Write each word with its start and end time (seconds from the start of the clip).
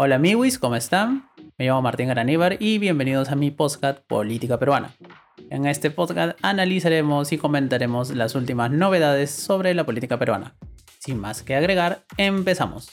Hola 0.00 0.14
amigos, 0.14 0.58
¿cómo 0.58 0.76
están? 0.76 1.28
Me 1.58 1.66
llamo 1.66 1.82
Martín 1.82 2.06
Garaníbar 2.06 2.56
y 2.60 2.78
bienvenidos 2.78 3.30
a 3.30 3.34
mi 3.34 3.50
podcast 3.50 3.98
Política 3.98 4.56
Peruana. 4.56 4.94
En 5.50 5.66
este 5.66 5.90
podcast 5.90 6.38
analizaremos 6.40 7.32
y 7.32 7.38
comentaremos 7.38 8.14
las 8.14 8.36
últimas 8.36 8.70
novedades 8.70 9.32
sobre 9.32 9.74
la 9.74 9.84
política 9.84 10.16
peruana. 10.16 10.54
Sin 11.00 11.18
más 11.18 11.42
que 11.42 11.56
agregar, 11.56 12.04
empezamos. 12.16 12.90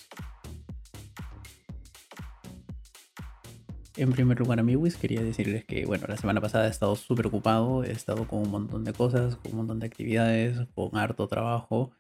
En 3.98 4.12
primer 4.12 4.40
lugar, 4.40 4.60
amigos, 4.60 4.96
quería 4.96 5.22
decirles 5.22 5.64
que, 5.64 5.86
bueno, 5.86 6.08
la 6.08 6.18
semana 6.18 6.42
pasada 6.42 6.66
he 6.66 6.72
estado 6.72 6.96
súper 6.96 7.28
ocupado, 7.28 7.84
he 7.84 7.92
estado 7.92 8.28
con 8.28 8.40
un 8.40 8.50
montón 8.50 8.84
de 8.84 8.94
cosas, 8.94 9.36
con 9.36 9.52
un 9.52 9.58
montón 9.60 9.80
de 9.80 9.86
actividades, 9.86 10.58
con 10.74 10.98
harto 10.98 11.28
trabajo 11.28 11.92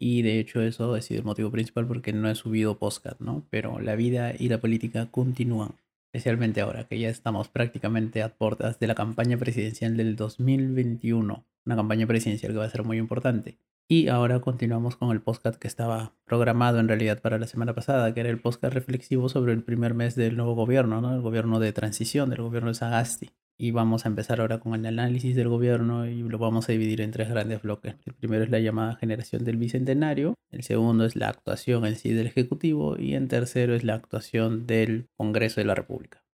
y 0.00 0.22
de 0.22 0.40
hecho 0.40 0.62
eso 0.62 0.94
ha 0.94 1.02
sido 1.02 1.20
el 1.20 1.26
motivo 1.26 1.50
principal 1.50 1.86
porque 1.86 2.14
no 2.14 2.30
he 2.30 2.34
subido 2.34 2.78
podcast, 2.78 3.20
¿no? 3.20 3.44
Pero 3.50 3.80
la 3.80 3.96
vida 3.96 4.32
y 4.36 4.48
la 4.48 4.58
política 4.58 5.06
continúan, 5.10 5.74
especialmente 6.06 6.62
ahora 6.62 6.88
que 6.88 6.98
ya 6.98 7.10
estamos 7.10 7.48
prácticamente 7.48 8.22
a 8.22 8.34
puertas 8.34 8.80
de 8.80 8.86
la 8.86 8.94
campaña 8.94 9.36
presidencial 9.36 9.98
del 9.98 10.16
2021, 10.16 11.44
una 11.66 11.76
campaña 11.76 12.06
presidencial 12.06 12.52
que 12.52 12.58
va 12.58 12.64
a 12.64 12.70
ser 12.70 12.82
muy 12.82 12.96
importante. 12.96 13.58
Y 13.88 14.08
ahora 14.08 14.40
continuamos 14.40 14.96
con 14.96 15.10
el 15.10 15.20
podcast 15.20 15.58
que 15.58 15.68
estaba 15.68 16.14
programado 16.24 16.80
en 16.80 16.88
realidad 16.88 17.20
para 17.20 17.38
la 17.38 17.46
semana 17.46 17.74
pasada, 17.74 18.14
que 18.14 18.20
era 18.20 18.30
el 18.30 18.40
podcast 18.40 18.72
reflexivo 18.72 19.28
sobre 19.28 19.52
el 19.52 19.62
primer 19.62 19.92
mes 19.92 20.14
del 20.14 20.36
nuevo 20.36 20.54
gobierno, 20.54 21.02
¿no? 21.02 21.14
El 21.14 21.20
gobierno 21.20 21.60
de 21.60 21.74
transición, 21.74 22.30
del 22.30 22.40
gobierno 22.40 22.70
de 22.70 22.74
Sagasti 22.74 23.30
y 23.60 23.72
vamos 23.72 24.06
a 24.06 24.08
empezar 24.08 24.40
ahora 24.40 24.58
con 24.58 24.74
el 24.74 24.86
análisis 24.86 25.36
del 25.36 25.48
gobierno 25.48 26.06
y 26.06 26.22
lo 26.22 26.38
vamos 26.38 26.68
a 26.68 26.72
dividir 26.72 27.02
en 27.02 27.10
tres 27.10 27.28
grandes 27.28 27.60
bloques. 27.60 27.94
El 28.06 28.14
primero 28.14 28.42
es 28.42 28.48
la 28.48 28.58
llamada 28.58 28.96
generación 28.96 29.44
del 29.44 29.58
bicentenario, 29.58 30.34
el 30.50 30.62
segundo 30.62 31.04
es 31.04 31.14
la 31.14 31.28
actuación 31.28 31.84
en 31.84 31.96
sí 31.96 32.14
del 32.14 32.26
Ejecutivo 32.26 32.96
y 32.98 33.14
en 33.14 33.28
tercero 33.28 33.74
es 33.74 33.84
la 33.84 33.94
actuación 33.94 34.66
del 34.66 35.08
Congreso 35.14 35.60
de 35.60 35.66
la 35.66 35.74
República. 35.74 36.24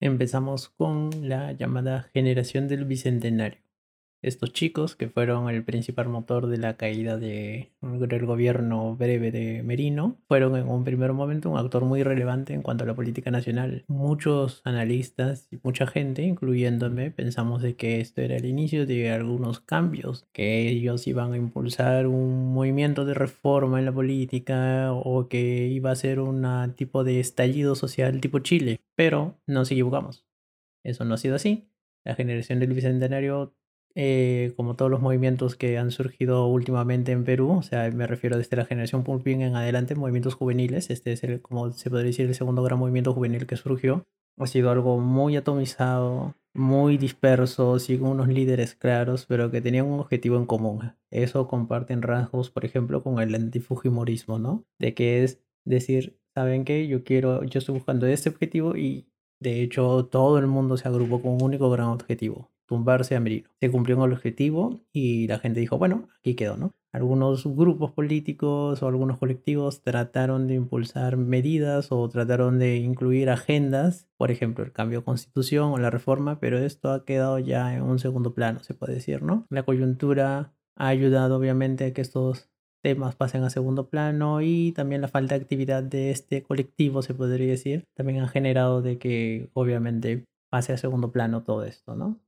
Empezamos 0.00 0.70
con 0.70 1.10
la 1.28 1.52
llamada 1.52 2.08
generación 2.14 2.68
del 2.68 2.86
bicentenario 2.86 3.65
estos 4.28 4.52
chicos, 4.52 4.96
que 4.96 5.08
fueron 5.08 5.48
el 5.48 5.64
principal 5.64 6.08
motor 6.08 6.46
de 6.46 6.58
la 6.58 6.76
caída 6.76 7.16
del 7.16 7.68
gobierno 8.26 8.96
breve 8.96 9.30
de 9.30 9.62
Merino, 9.62 10.16
fueron 10.28 10.56
en 10.56 10.68
un 10.68 10.84
primer 10.84 11.12
momento 11.12 11.50
un 11.50 11.58
actor 11.58 11.84
muy 11.84 12.02
relevante 12.02 12.54
en 12.54 12.62
cuanto 12.62 12.84
a 12.84 12.86
la 12.86 12.94
política 12.94 13.30
nacional. 13.30 13.84
Muchos 13.88 14.62
analistas 14.64 15.48
y 15.50 15.58
mucha 15.62 15.86
gente, 15.86 16.22
incluyéndome, 16.22 17.10
pensamos 17.10 17.62
de 17.62 17.76
que 17.76 18.00
esto 18.00 18.20
era 18.20 18.36
el 18.36 18.46
inicio 18.46 18.86
de 18.86 19.10
algunos 19.10 19.60
cambios, 19.60 20.26
que 20.32 20.68
ellos 20.68 21.06
iban 21.06 21.32
a 21.32 21.36
impulsar 21.36 22.06
un 22.06 22.52
movimiento 22.52 23.04
de 23.04 23.14
reforma 23.14 23.78
en 23.78 23.84
la 23.84 23.92
política 23.92 24.92
o 24.92 25.28
que 25.28 25.68
iba 25.68 25.90
a 25.90 25.96
ser 25.96 26.20
un 26.20 26.46
tipo 26.76 27.04
de 27.04 27.20
estallido 27.20 27.74
social 27.74 28.20
tipo 28.20 28.38
Chile, 28.40 28.80
pero 28.94 29.38
nos 29.46 29.70
equivocamos. 29.70 30.24
Eso 30.84 31.04
no 31.04 31.14
ha 31.14 31.18
sido 31.18 31.36
así. 31.36 31.68
La 32.04 32.14
generación 32.14 32.60
del 32.60 32.72
bicentenario 32.72 33.56
eh, 33.96 34.52
como 34.56 34.76
todos 34.76 34.90
los 34.90 35.00
movimientos 35.00 35.56
que 35.56 35.78
han 35.78 35.90
surgido 35.90 36.46
últimamente 36.46 37.12
en 37.12 37.24
Perú, 37.24 37.50
o 37.50 37.62
sea, 37.62 37.90
me 37.90 38.06
refiero 38.06 38.36
desde 38.36 38.56
la 38.56 38.66
generación 38.66 39.04
Pulpín 39.04 39.40
en 39.40 39.56
adelante, 39.56 39.94
movimientos 39.94 40.34
juveniles, 40.34 40.90
este 40.90 41.12
es 41.12 41.24
el, 41.24 41.40
como 41.40 41.72
se 41.72 41.88
podría 41.88 42.08
decir, 42.08 42.26
el 42.26 42.34
segundo 42.34 42.62
gran 42.62 42.78
movimiento 42.78 43.14
juvenil 43.14 43.46
que 43.46 43.56
surgió, 43.56 44.04
ha 44.38 44.46
sido 44.46 44.70
algo 44.70 44.98
muy 44.98 45.36
atomizado, 45.36 46.36
muy 46.54 46.98
disperso, 46.98 47.78
sin 47.78 48.04
unos 48.04 48.28
líderes 48.28 48.74
claros, 48.74 49.24
pero 49.26 49.50
que 49.50 49.62
tenían 49.62 49.86
un 49.86 50.00
objetivo 50.00 50.36
en 50.36 50.44
común. 50.44 50.92
Eso 51.10 51.48
comparten 51.48 52.02
rasgos, 52.02 52.50
por 52.50 52.66
ejemplo, 52.66 53.02
con 53.02 53.18
el 53.20 53.34
antifujimorismo, 53.34 54.38
¿no? 54.38 54.66
De 54.78 54.92
que 54.94 55.24
es 55.24 55.42
decir, 55.64 56.20
¿saben 56.34 56.66
qué? 56.66 56.86
Yo 56.86 57.02
quiero, 57.02 57.44
yo 57.44 57.58
estoy 57.58 57.74
buscando 57.74 58.06
este 58.06 58.28
objetivo 58.28 58.76
y 58.76 59.08
de 59.40 59.62
hecho 59.62 60.06
todo 60.06 60.38
el 60.38 60.46
mundo 60.46 60.76
se 60.76 60.86
agrupó 60.86 61.22
con 61.22 61.32
un 61.32 61.42
único 61.42 61.70
gran 61.70 61.88
objetivo, 61.88 62.50
tumbarse 62.66 63.16
a 63.16 63.20
Merino. 63.20 63.48
Se 63.60 63.70
cumplió 63.70 64.04
el 64.04 64.12
objetivo 64.12 64.80
y 64.92 65.26
la 65.26 65.38
gente 65.38 65.60
dijo, 65.60 65.78
bueno, 65.78 66.08
aquí 66.18 66.34
quedó, 66.34 66.56
¿no? 66.56 66.74
Algunos 66.92 67.46
grupos 67.46 67.92
políticos 67.92 68.82
o 68.82 68.88
algunos 68.88 69.18
colectivos 69.18 69.82
trataron 69.82 70.46
de 70.46 70.54
impulsar 70.54 71.16
medidas 71.18 71.92
o 71.92 72.08
trataron 72.08 72.58
de 72.58 72.76
incluir 72.76 73.28
agendas, 73.28 74.08
por 74.16 74.30
ejemplo, 74.30 74.64
el 74.64 74.72
cambio 74.72 75.00
de 75.00 75.04
constitución 75.04 75.72
o 75.72 75.78
la 75.78 75.90
reforma, 75.90 76.40
pero 76.40 76.58
esto 76.58 76.90
ha 76.90 77.04
quedado 77.04 77.38
ya 77.38 77.74
en 77.74 77.82
un 77.82 77.98
segundo 77.98 78.32
plano, 78.32 78.62
se 78.62 78.74
puede 78.74 78.94
decir, 78.94 79.22
¿no? 79.22 79.46
La 79.50 79.62
coyuntura 79.62 80.54
ha 80.74 80.88
ayudado 80.88 81.36
obviamente 81.36 81.84
a 81.84 81.92
que 81.92 82.00
estos 82.00 82.48
temas 82.82 83.16
pasen 83.16 83.42
a 83.42 83.50
segundo 83.50 83.88
plano 83.88 84.40
y 84.42 84.72
también 84.72 85.02
la 85.02 85.08
falta 85.08 85.34
de 85.34 85.42
actividad 85.42 85.82
de 85.82 86.10
este 86.10 86.42
colectivo, 86.42 87.02
se 87.02 87.14
podría 87.14 87.48
decir, 87.48 87.84
también 87.94 88.22
ha 88.22 88.28
generado 88.28 88.80
de 88.80 88.98
que 88.98 89.50
obviamente 89.54 90.24
pase 90.50 90.72
a 90.72 90.76
segundo 90.76 91.10
plano 91.12 91.42
todo 91.42 91.64
esto, 91.64 91.96
¿no? 91.96 92.20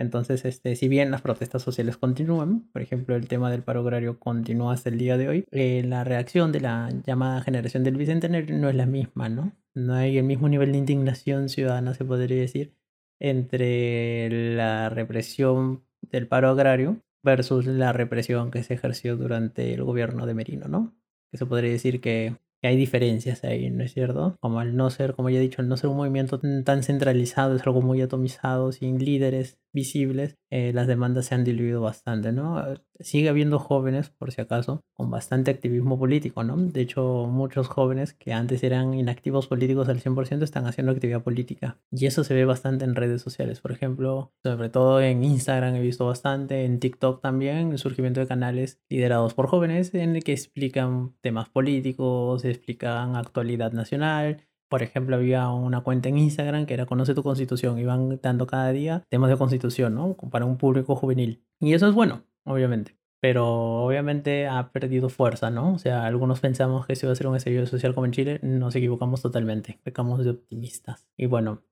Entonces, 0.00 0.46
este, 0.46 0.76
si 0.76 0.88
bien 0.88 1.10
las 1.10 1.20
protestas 1.20 1.60
sociales 1.60 1.98
continúan, 1.98 2.70
por 2.72 2.80
ejemplo, 2.80 3.16
el 3.16 3.28
tema 3.28 3.50
del 3.50 3.62
paro 3.62 3.80
agrario 3.80 4.18
continúa 4.18 4.72
hasta 4.72 4.88
el 4.88 4.96
día 4.96 5.18
de 5.18 5.28
hoy, 5.28 5.44
eh, 5.50 5.82
la 5.84 6.04
reacción 6.04 6.52
de 6.52 6.60
la 6.60 6.88
llamada 7.06 7.42
generación 7.42 7.84
del 7.84 7.98
Bicentenario 7.98 8.56
no 8.56 8.70
es 8.70 8.74
la 8.74 8.86
misma, 8.86 9.28
¿no? 9.28 9.52
No 9.74 9.92
hay 9.92 10.16
el 10.16 10.24
mismo 10.24 10.48
nivel 10.48 10.72
de 10.72 10.78
indignación 10.78 11.50
ciudadana, 11.50 11.92
se 11.92 12.06
podría 12.06 12.40
decir, 12.40 12.72
entre 13.18 14.54
la 14.56 14.88
represión 14.88 15.84
del 16.00 16.26
paro 16.26 16.48
agrario 16.48 17.02
versus 17.22 17.66
la 17.66 17.92
represión 17.92 18.50
que 18.50 18.62
se 18.62 18.72
ejerció 18.72 19.18
durante 19.18 19.74
el 19.74 19.84
gobierno 19.84 20.24
de 20.24 20.32
Merino, 20.32 20.66
¿no? 20.66 20.94
Que 21.30 21.36
se 21.36 21.44
podría 21.44 21.72
decir 21.72 22.00
que 22.00 22.36
que 22.60 22.68
hay 22.68 22.76
diferencias 22.76 23.42
ahí, 23.44 23.70
¿no 23.70 23.82
es 23.82 23.94
cierto? 23.94 24.36
Como 24.40 24.60
al 24.60 24.76
no 24.76 24.90
ser, 24.90 25.14
como 25.14 25.30
ya 25.30 25.38
he 25.38 25.42
dicho, 25.42 25.62
al 25.62 25.68
no 25.68 25.76
ser 25.76 25.88
un 25.88 25.96
movimiento 25.96 26.38
tan 26.38 26.82
centralizado, 26.82 27.56
es 27.56 27.66
algo 27.66 27.80
muy 27.80 28.02
atomizado, 28.02 28.72
sin 28.72 28.98
líderes 29.02 29.58
visibles, 29.72 30.36
eh, 30.50 30.72
las 30.72 30.86
demandas 30.86 31.26
se 31.26 31.34
han 31.34 31.44
diluido 31.44 31.80
bastante, 31.80 32.32
¿no? 32.32 32.62
Sigue 32.98 33.28
habiendo 33.28 33.58
jóvenes, 33.58 34.10
por 34.10 34.32
si 34.32 34.40
acaso, 34.40 34.82
con 34.94 35.10
bastante 35.10 35.50
activismo 35.50 35.98
político, 35.98 36.44
¿no? 36.44 36.56
De 36.56 36.80
hecho, 36.80 37.26
muchos 37.26 37.68
jóvenes 37.68 38.12
que 38.14 38.32
antes 38.32 38.62
eran 38.62 38.94
inactivos 38.94 39.46
políticos 39.46 39.88
al 39.88 40.00
100% 40.00 40.42
están 40.42 40.66
haciendo 40.66 40.92
actividad 40.92 41.22
política. 41.22 41.78
Y 41.90 42.06
eso 42.06 42.24
se 42.24 42.34
ve 42.34 42.44
bastante 42.44 42.84
en 42.84 42.94
redes 42.94 43.22
sociales, 43.22 43.60
por 43.60 43.72
ejemplo, 43.72 44.32
sobre 44.42 44.68
todo 44.68 45.00
en 45.00 45.24
Instagram 45.24 45.76
he 45.76 45.80
visto 45.80 46.06
bastante, 46.06 46.64
en 46.64 46.80
TikTok 46.80 47.20
también, 47.22 47.72
el 47.72 47.78
surgimiento 47.78 48.20
de 48.20 48.26
canales 48.26 48.80
liderados 48.88 49.34
por 49.34 49.46
jóvenes 49.46 49.94
en 49.94 50.16
el 50.16 50.24
que 50.24 50.32
explican 50.32 51.14
temas 51.20 51.48
políticos, 51.48 52.44
explican 52.44 53.16
actualidad 53.16 53.72
nacional, 53.72 54.42
por 54.70 54.84
ejemplo, 54.84 55.16
había 55.16 55.50
una 55.50 55.80
cuenta 55.80 56.08
en 56.08 56.16
Instagram 56.16 56.64
que 56.64 56.74
era 56.74 56.86
Conoce 56.86 57.12
tu 57.12 57.24
Constitución. 57.24 57.78
Iban 57.78 58.20
dando 58.22 58.46
cada 58.46 58.70
día 58.70 59.02
temas 59.08 59.28
de 59.28 59.36
Constitución, 59.36 59.96
¿no? 59.96 60.16
Para 60.30 60.44
un 60.44 60.58
público 60.58 60.94
juvenil. 60.94 61.44
Y 61.58 61.74
eso 61.74 61.88
es 61.88 61.94
bueno, 61.94 62.22
obviamente. 62.44 62.96
Pero 63.20 63.82
obviamente 63.84 64.46
ha 64.46 64.70
perdido 64.70 65.08
fuerza, 65.08 65.50
¿no? 65.50 65.74
O 65.74 65.78
sea, 65.78 66.06
algunos 66.06 66.38
pensamos 66.38 66.86
que 66.86 66.94
se 66.94 67.04
iba 67.04 67.12
a 67.12 67.16
ser 67.16 67.26
un 67.26 67.34
estallido 67.36 67.66
social 67.66 67.94
como 67.94 68.06
en 68.06 68.12
Chile. 68.12 68.38
Nos 68.42 68.76
equivocamos 68.76 69.20
totalmente. 69.20 69.80
Pecamos 69.82 70.24
de 70.24 70.30
optimistas. 70.30 71.08
Y 71.16 71.26
bueno, 71.26 71.62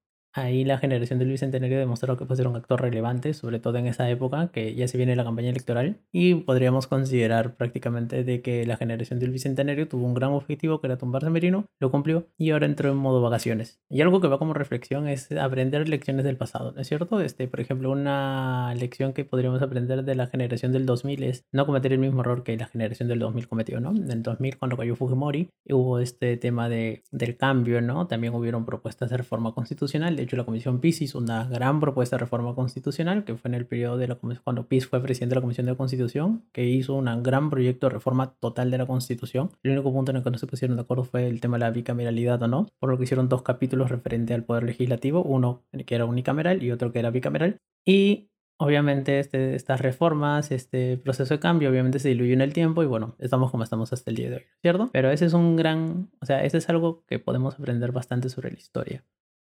Ahí 0.41 0.65
la 0.65 0.78
generación 0.78 1.19
del 1.19 1.28
Bicentenario 1.28 1.78
demostró 1.78 2.16
que 2.16 2.25
puede 2.25 2.38
ser 2.38 2.49
un 2.49 2.56
actor 2.56 2.81
relevante, 2.81 3.34
sobre 3.34 3.59
todo 3.59 3.78
en 3.78 3.87
esa 3.87 4.09
época, 4.10 4.50
que 4.53 4.75
ya 4.75 4.88
se 4.88 4.97
viene 4.97 5.16
la 5.16 5.25
campaña 5.25 5.50
electoral, 5.50 5.99
y 6.12 6.34
podríamos 6.34 6.87
considerar 6.87 7.56
prácticamente 7.56 8.25
de 8.25 8.43
que 8.43 8.66
la 8.66 8.77
generación 8.77 9.19
del 9.19 9.31
Bicentenario 9.31 9.88
tuvo 9.88 10.06
un 10.06 10.15
gran 10.15 10.31
objetivo 10.31 10.81
que 10.81 10.87
era 10.87 10.98
tumbarse 10.98 11.31
Merino, 11.31 11.66
lo 11.81 11.91
cumplió 11.91 12.28
y 12.37 12.50
ahora 12.50 12.66
entró 12.66 12.91
en 12.91 12.97
modo 12.97 13.21
vacaciones. 13.21 13.81
Y 13.91 14.00
algo 14.00 14.21
que 14.21 14.28
va 14.28 14.38
como 14.38 14.54
reflexión 14.54 15.09
es 15.09 15.31
aprender 15.32 15.88
lecciones 15.88 16.25
del 16.25 16.37
pasado, 16.37 16.72
¿no 16.72 16.81
es 16.81 16.88
cierto? 16.88 17.21
Este, 17.21 17.48
por 17.48 17.60
ejemplo, 17.60 17.91
una 17.91 18.75
lección 18.75 19.12
que 19.12 19.25
podríamos 19.25 19.62
aprender 19.62 20.04
de 20.04 20.15
la 20.15 20.27
generación 20.27 20.72
del 20.72 20.87
2000 20.87 21.22
es 21.25 21.44
no 21.53 21.66
cometer 21.66 21.93
el 21.93 21.98
mismo 21.98 22.21
error 22.21 22.43
que 22.43 22.56
la 22.56 22.66
generación 22.66 23.09
del 23.09 23.19
2000 23.19 23.48
cometió, 23.48 23.80
¿no? 23.80 23.91
En 23.91 24.10
el 24.10 24.22
2000 24.22 24.59
cuando 24.59 24.77
cayó 24.77 24.97
Fujimori 24.97 25.51
hubo 25.68 25.98
este 25.98 26.36
tema 26.36 26.68
de, 26.68 27.03
del 27.10 27.36
cambio, 27.36 27.80
¿no? 27.80 28.07
También 28.07 28.34
hubieron 28.34 28.65
propuestas 28.65 29.10
de 29.10 29.16
reforma 29.16 29.53
constitucional, 29.53 30.16
de 30.16 30.27
hecho 30.28 30.36
la 30.36 30.45
Comisión 30.45 30.80
PIS 30.80 31.03
hizo 31.03 31.19
una 31.19 31.45
gran 31.45 31.80
propuesta 31.80 32.16
de 32.16 32.21
reforma 32.21 32.54
constitucional, 32.54 33.25
que 33.25 33.34
fue 33.34 33.48
en 33.48 33.54
el 33.54 33.66
periodo 33.66 33.97
de 33.97 34.09
la 34.09 34.15
cuando 34.16 34.69
PIS 34.69 34.86
fue 34.86 35.03
presidente 35.03 35.34
de 35.34 35.36
la 35.36 35.41
Comisión 35.41 35.66
de 35.66 35.77
Constitución, 35.77 36.45
que 36.53 36.66
hizo 36.66 36.95
un 36.95 37.22
gran 37.22 37.51
proyecto 37.51 37.89
de 37.89 37.95
reforma 37.95 38.34
total 38.39 38.71
de 38.71 38.78
la 38.78 38.86
Constitución. 38.86 39.51
El 39.63 39.72
único 39.72 39.92
punto 39.92 40.13
en 40.13 40.19
el 40.19 40.22
que 40.22 40.30
no 40.30 40.39
se 40.39 40.47
pusieron 40.47 40.77
de 40.77 40.83
acuerdo 40.83 41.04
fue 41.04 41.27
el 41.27 41.41
tema 41.41 41.57
de 41.57 41.65
la 41.65 41.71
bicameralidad 41.71 42.42
o 42.42 42.48
no, 42.48 42.69
por 42.78 42.91
lo 42.91 42.98
que 42.98 43.04
hicieron 43.04 43.28
dos 43.28 43.42
capítulos 43.42 43.91
referente 43.91 44.34
al 44.34 44.45
poder 44.45 44.65
legislativo, 44.65 45.22
uno 45.22 45.63
que 45.86 45.95
era 45.95 46.04
unicameral 46.04 46.63
y 46.63 46.71
otro 46.71 46.92
que 46.92 46.98
era 46.98 47.10
bicameral. 47.10 47.59
Y 47.86 48.28
obviamente 48.59 49.21
este, 49.21 49.54
estas 49.54 49.81
reformas, 49.81 50.51
este 50.51 50.98
proceso 50.98 51.34
de 51.34 51.41
cambio, 51.41 51.71
obviamente 51.71 51.98
se 51.98 52.09
diluyó 52.09 52.34
en 52.34 52.41
el 52.42 52.53
tiempo 52.53 52.83
y 52.83 52.86
bueno, 52.86 53.15
estamos 53.19 53.51
como 53.51 53.63
estamos 53.63 53.92
hasta 53.92 54.10
el 54.10 54.16
día 54.16 54.31
de 54.31 54.36
hoy, 54.36 54.45
¿cierto? 54.60 54.91
Pero 54.92 55.10
ese 55.10 55.27
es 55.27 55.33
un 55.33 55.57
gran, 55.57 56.10
o 56.21 56.27
sea, 56.27 56.45
ese 56.45 56.59
es 56.59 56.69
algo 56.69 57.04
que 57.07 57.19
podemos 57.19 57.54
aprender 57.54 57.92
bastante 57.92 58.28
sobre 58.28 58.51
la 58.51 58.59
historia 58.59 59.04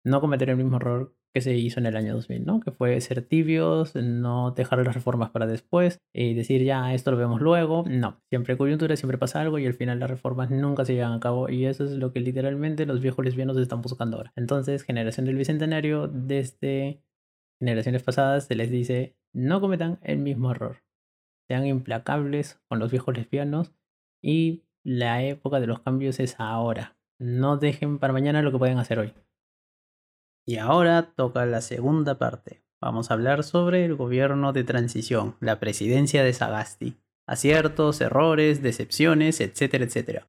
no 0.06 0.20
cometer 0.20 0.50
el 0.50 0.56
mismo 0.56 0.76
error 0.76 1.14
que 1.34 1.40
se 1.40 1.54
hizo 1.54 1.80
en 1.80 1.86
el 1.86 1.96
año 1.96 2.14
2000, 2.14 2.46
¿no? 2.46 2.60
Que 2.60 2.70
fue 2.70 2.98
ser 3.00 3.22
tibios, 3.22 3.94
no 3.96 4.52
dejar 4.52 4.78
las 4.78 4.94
reformas 4.94 5.30
para 5.30 5.46
después 5.46 5.98
y 6.14 6.32
decir 6.34 6.62
ya 6.62 6.94
esto 6.94 7.10
lo 7.10 7.16
vemos 7.16 7.40
luego. 7.42 7.84
No, 7.88 8.22
siempre 8.30 8.56
coyuntura, 8.56 8.96
siempre 8.96 9.18
pasa 9.18 9.40
algo 9.40 9.58
y 9.58 9.66
al 9.66 9.74
final 9.74 9.98
las 9.98 10.08
reformas 10.08 10.50
nunca 10.50 10.84
se 10.84 10.94
llevan 10.94 11.12
a 11.12 11.20
cabo 11.20 11.50
y 11.50 11.66
eso 11.66 11.84
es 11.84 11.90
lo 11.90 12.12
que 12.12 12.20
literalmente 12.20 12.86
los 12.86 13.00
viejos 13.00 13.24
lesbianos 13.24 13.58
están 13.58 13.82
buscando 13.82 14.16
ahora. 14.16 14.32
Entonces, 14.36 14.84
generación 14.84 15.26
del 15.26 15.36
bicentenario, 15.36 16.06
desde 16.06 17.02
generaciones 17.58 18.02
pasadas 18.04 18.44
se 18.46 18.54
les 18.54 18.70
dice 18.70 19.16
no 19.34 19.60
cometan 19.60 19.98
el 20.02 20.18
mismo 20.18 20.52
error. 20.52 20.84
Sean 21.48 21.66
implacables 21.66 22.60
con 22.68 22.78
los 22.78 22.92
viejos 22.92 23.16
lesbianos 23.16 23.74
y 24.22 24.62
la 24.84 25.24
época 25.24 25.58
de 25.58 25.66
los 25.66 25.80
cambios 25.80 26.20
es 26.20 26.36
ahora. 26.38 26.96
No 27.18 27.56
dejen 27.56 27.98
para 27.98 28.12
mañana 28.12 28.42
lo 28.42 28.52
que 28.52 28.58
pueden 28.58 28.78
hacer 28.78 29.00
hoy. 29.00 29.12
Y 30.48 30.58
ahora 30.58 31.12
toca 31.16 31.44
la 31.44 31.60
segunda 31.60 32.18
parte. 32.18 32.62
Vamos 32.80 33.10
a 33.10 33.14
hablar 33.14 33.42
sobre 33.42 33.84
el 33.84 33.96
gobierno 33.96 34.52
de 34.52 34.62
transición, 34.62 35.34
la 35.40 35.58
presidencia 35.58 36.22
de 36.22 36.32
Sagasti. 36.32 36.94
Aciertos, 37.26 38.00
errores, 38.00 38.62
decepciones, 38.62 39.40
etcétera, 39.40 39.84
etcétera. 39.84 40.28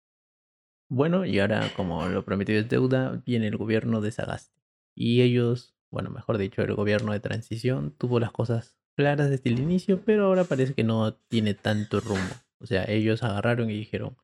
Bueno, 0.89 1.23
y 1.25 1.39
ahora, 1.39 1.71
como 1.75 2.07
lo 2.07 2.25
prometido 2.25 2.59
es 2.59 2.67
deuda, 2.67 3.21
viene 3.27 3.45
el 3.45 3.57
gobierno 3.57 4.01
de 4.01 4.11
Sagasti. 4.11 4.59
Y 4.95 5.21
ellos, 5.21 5.75
bueno, 5.91 6.09
mejor 6.09 6.39
dicho, 6.39 6.63
el 6.63 6.73
gobierno 6.73 7.11
de 7.11 7.19
transición 7.19 7.93
tuvo 7.95 8.19
las 8.19 8.31
cosas 8.31 8.75
claras 8.95 9.29
desde 9.29 9.51
el 9.51 9.59
inicio, 9.59 10.01
pero 10.03 10.25
ahora 10.25 10.45
parece 10.45 10.73
que 10.73 10.83
no 10.83 11.13
tiene 11.13 11.53
tanto 11.53 11.99
rumbo. 11.99 12.33
O 12.59 12.65
sea, 12.65 12.85
ellos 12.87 13.21
agarraron 13.21 13.69
y 13.69 13.77
dijeron, 13.77 14.17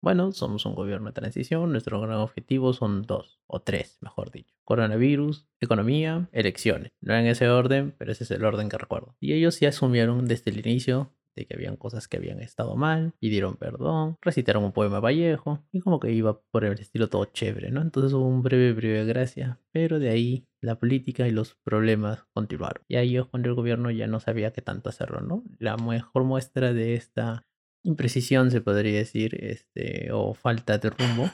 bueno, 0.00 0.32
somos 0.32 0.64
un 0.66 0.74
gobierno 0.74 1.08
de 1.08 1.14
transición, 1.14 1.72
nuestro 1.72 2.00
gran 2.00 2.18
objetivo 2.18 2.72
son 2.72 3.02
dos, 3.02 3.40
o 3.46 3.60
tres, 3.60 3.98
mejor 4.00 4.30
dicho. 4.30 4.54
Coronavirus, 4.64 5.48
economía, 5.60 6.28
elecciones. 6.32 6.92
No 7.00 7.14
en 7.14 7.26
ese 7.26 7.48
orden, 7.48 7.94
pero 7.98 8.12
ese 8.12 8.24
es 8.24 8.30
el 8.30 8.44
orden 8.44 8.68
que 8.68 8.78
recuerdo. 8.78 9.16
Y 9.20 9.32
ellos 9.32 9.54
sí 9.54 9.66
asumieron 9.66 10.26
desde 10.26 10.50
el 10.50 10.58
inicio 10.60 11.12
de 11.38 11.46
que 11.46 11.54
habían 11.54 11.76
cosas 11.76 12.08
que 12.08 12.16
habían 12.16 12.40
estado 12.40 12.74
mal, 12.76 13.14
pidieron 13.20 13.56
perdón, 13.56 14.16
recitaron 14.20 14.64
un 14.64 14.72
poema 14.72 14.98
Vallejo 14.98 15.64
y 15.70 15.80
como 15.80 16.00
que 16.00 16.10
iba 16.10 16.40
por 16.50 16.64
el 16.64 16.72
estilo 16.72 17.08
todo 17.08 17.26
chévere, 17.26 17.70
¿no? 17.70 17.80
Entonces 17.80 18.12
hubo 18.12 18.26
un 18.26 18.42
breve 18.42 18.72
breve 18.72 19.04
gracia, 19.04 19.60
pero 19.70 20.00
de 20.00 20.08
ahí 20.08 20.48
la 20.60 20.80
política 20.80 21.28
y 21.28 21.30
los 21.30 21.54
problemas 21.62 22.24
continuaron. 22.32 22.82
Y 22.88 22.96
ahí 22.96 23.16
es 23.16 23.24
cuando 23.26 23.48
el 23.48 23.54
gobierno 23.54 23.90
ya 23.92 24.08
no 24.08 24.18
sabía 24.18 24.52
qué 24.52 24.62
tanto 24.62 24.88
hacerlo, 24.88 25.20
¿no? 25.20 25.44
La 25.58 25.76
mejor 25.76 26.24
muestra 26.24 26.72
de 26.72 26.94
esta 26.94 27.46
imprecisión, 27.88 28.50
se 28.50 28.60
podría 28.60 28.98
decir, 28.98 29.36
este, 29.42 30.10
o 30.12 30.34
falta 30.34 30.78
de 30.78 30.90
rumbo 30.90 31.30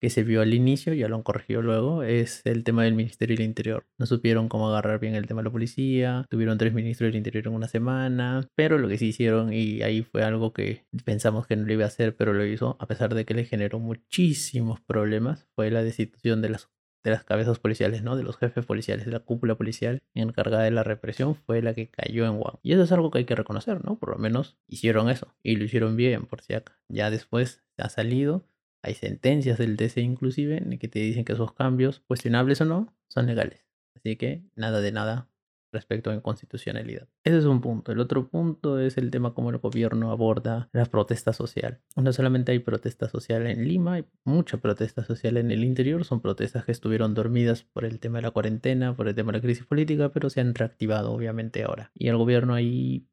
que 0.00 0.10
se 0.10 0.24
vio 0.24 0.42
al 0.42 0.52
inicio, 0.52 0.92
ya 0.92 1.08
lo 1.08 1.16
han 1.16 1.22
corregido 1.22 1.62
luego, 1.62 2.02
es 2.02 2.42
el 2.44 2.64
tema 2.64 2.84
del 2.84 2.94
Ministerio 2.94 3.36
del 3.36 3.46
Interior. 3.46 3.86
No 3.98 4.06
supieron 4.06 4.48
cómo 4.48 4.68
agarrar 4.68 5.00
bien 5.00 5.14
el 5.14 5.26
tema 5.26 5.40
de 5.40 5.44
la 5.44 5.52
policía, 5.52 6.26
tuvieron 6.28 6.58
tres 6.58 6.74
ministros 6.74 7.08
del 7.08 7.16
Interior 7.16 7.46
en 7.46 7.54
una 7.54 7.68
semana, 7.68 8.46
pero 8.54 8.78
lo 8.78 8.88
que 8.88 8.98
sí 8.98 9.08
hicieron, 9.08 9.52
y 9.52 9.82
ahí 9.82 10.02
fue 10.02 10.22
algo 10.22 10.52
que 10.52 10.84
pensamos 11.04 11.46
que 11.46 11.56
no 11.56 11.66
lo 11.66 11.72
iba 11.72 11.84
a 11.84 11.88
hacer, 11.88 12.14
pero 12.14 12.32
lo 12.32 12.44
hizo, 12.44 12.76
a 12.78 12.86
pesar 12.86 13.14
de 13.14 13.24
que 13.24 13.34
le 13.34 13.44
generó 13.44 13.78
muchísimos 13.78 14.80
problemas, 14.80 15.46
fue 15.54 15.70
la 15.70 15.82
destitución 15.82 16.42
de 16.42 16.50
las 16.50 16.68
de 17.06 17.12
las 17.12 17.22
cabezas 17.22 17.60
policiales, 17.60 18.02
¿no? 18.02 18.16
De 18.16 18.24
los 18.24 18.36
jefes 18.36 18.66
policiales, 18.66 19.06
de 19.06 19.12
la 19.12 19.20
cúpula 19.20 19.54
policial 19.54 20.02
encargada 20.12 20.64
de 20.64 20.72
la 20.72 20.82
represión 20.82 21.36
fue 21.36 21.62
la 21.62 21.72
que 21.72 21.88
cayó 21.88 22.26
en 22.26 22.32
Wang. 22.32 22.58
Y 22.64 22.72
eso 22.72 22.82
es 22.82 22.90
algo 22.90 23.12
que 23.12 23.18
hay 23.18 23.24
que 23.24 23.36
reconocer, 23.36 23.84
¿no? 23.84 23.96
Por 23.96 24.10
lo 24.10 24.18
menos 24.18 24.58
hicieron 24.66 25.08
eso 25.08 25.32
y 25.44 25.54
lo 25.54 25.64
hicieron 25.64 25.94
bien, 25.94 26.26
por 26.26 26.42
si 26.42 26.54
acá. 26.54 26.76
Ya 26.88 27.08
después 27.10 27.62
ha 27.76 27.88
salido, 27.90 28.44
hay 28.82 28.94
sentencias 28.94 29.56
del 29.56 29.76
TC 29.76 29.98
inclusive 29.98 30.56
en 30.56 30.80
que 30.80 30.88
te 30.88 30.98
dicen 30.98 31.24
que 31.24 31.34
esos 31.34 31.52
cambios, 31.52 32.00
cuestionables 32.00 32.60
o 32.60 32.64
no, 32.64 32.92
son 33.06 33.26
legales. 33.26 33.64
Así 33.94 34.16
que 34.16 34.42
nada 34.56 34.80
de 34.80 34.90
nada 34.90 35.28
respecto 35.76 36.10
a 36.10 36.14
inconstitucionalidad. 36.14 37.08
Ese 37.22 37.38
es 37.38 37.44
un 37.44 37.60
punto. 37.60 37.92
El 37.92 38.00
otro 38.00 38.28
punto 38.28 38.78
es 38.78 38.96
el 38.96 39.10
tema 39.10 39.34
cómo 39.34 39.50
el 39.50 39.58
gobierno 39.58 40.10
aborda 40.10 40.68
la 40.72 40.86
protesta 40.86 41.32
social. 41.32 41.80
No 41.94 42.12
solamente 42.12 42.52
hay 42.52 42.58
protesta 42.58 43.08
social 43.08 43.46
en 43.46 43.68
Lima, 43.68 43.94
hay 43.94 44.06
mucha 44.24 44.56
protesta 44.56 45.04
social 45.04 45.36
en 45.36 45.50
el 45.50 45.62
interior. 45.64 46.04
Son 46.04 46.20
protestas 46.20 46.64
que 46.64 46.72
estuvieron 46.72 47.14
dormidas 47.14 47.62
por 47.62 47.84
el 47.84 48.00
tema 48.00 48.18
de 48.18 48.22
la 48.22 48.30
cuarentena, 48.30 48.96
por 48.96 49.08
el 49.08 49.14
tema 49.14 49.32
de 49.32 49.38
la 49.38 49.42
crisis 49.42 49.66
política, 49.66 50.10
pero 50.12 50.30
se 50.30 50.40
han 50.40 50.54
reactivado 50.54 51.12
obviamente 51.12 51.62
ahora. 51.62 51.92
Y 51.94 52.08
el 52.08 52.16
gobierno 52.16 52.54
ahí 52.54 53.06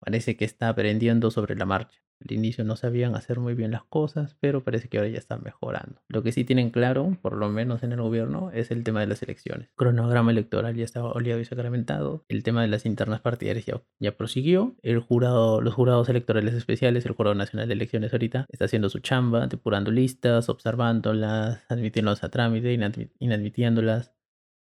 parece 0.00 0.36
que 0.36 0.44
está 0.44 0.68
aprendiendo 0.68 1.30
sobre 1.30 1.54
la 1.56 1.66
marcha. 1.66 2.00
Al 2.20 2.32
inicio 2.32 2.64
no 2.64 2.76
sabían 2.76 3.14
hacer 3.14 3.40
muy 3.40 3.54
bien 3.54 3.70
las 3.70 3.84
cosas, 3.84 4.36
pero 4.40 4.64
parece 4.64 4.88
que 4.88 4.98
ahora 4.98 5.10
ya 5.10 5.18
están 5.18 5.42
mejorando. 5.42 6.00
Lo 6.08 6.22
que 6.22 6.32
sí 6.32 6.44
tienen 6.44 6.70
claro, 6.70 7.16
por 7.22 7.36
lo 7.36 7.48
menos 7.48 7.82
en 7.82 7.92
el 7.92 8.00
gobierno, 8.00 8.50
es 8.52 8.70
el 8.70 8.84
tema 8.84 9.00
de 9.00 9.06
las 9.06 9.22
elecciones. 9.22 9.68
El 9.68 9.76
cronograma 9.76 10.30
electoral 10.30 10.74
ya 10.74 10.84
está 10.84 11.04
oleado 11.04 11.40
y 11.40 11.44
sacramentado. 11.44 12.24
El 12.28 12.42
tema 12.42 12.62
de 12.62 12.68
las 12.68 12.86
internas 12.86 13.20
partidarias 13.20 13.66
ya, 13.66 13.82
ya 13.98 14.16
prosiguió. 14.16 14.76
El 14.82 15.00
jurado, 15.00 15.60
los 15.60 15.74
jurados 15.74 16.08
electorales 16.08 16.54
especiales, 16.54 17.06
el 17.06 17.12
Jurado 17.12 17.34
Nacional 17.34 17.68
de 17.68 17.74
Elecciones 17.74 18.12
ahorita, 18.12 18.46
está 18.50 18.64
haciendo 18.66 18.88
su 18.88 18.98
chamba, 19.00 19.46
depurando 19.46 19.90
listas, 19.90 20.48
observándolas, 20.48 21.64
admitiéndolas 21.68 22.24
a 22.24 22.30
trámite, 22.30 22.78
inadmitiéndolas, 23.18 24.12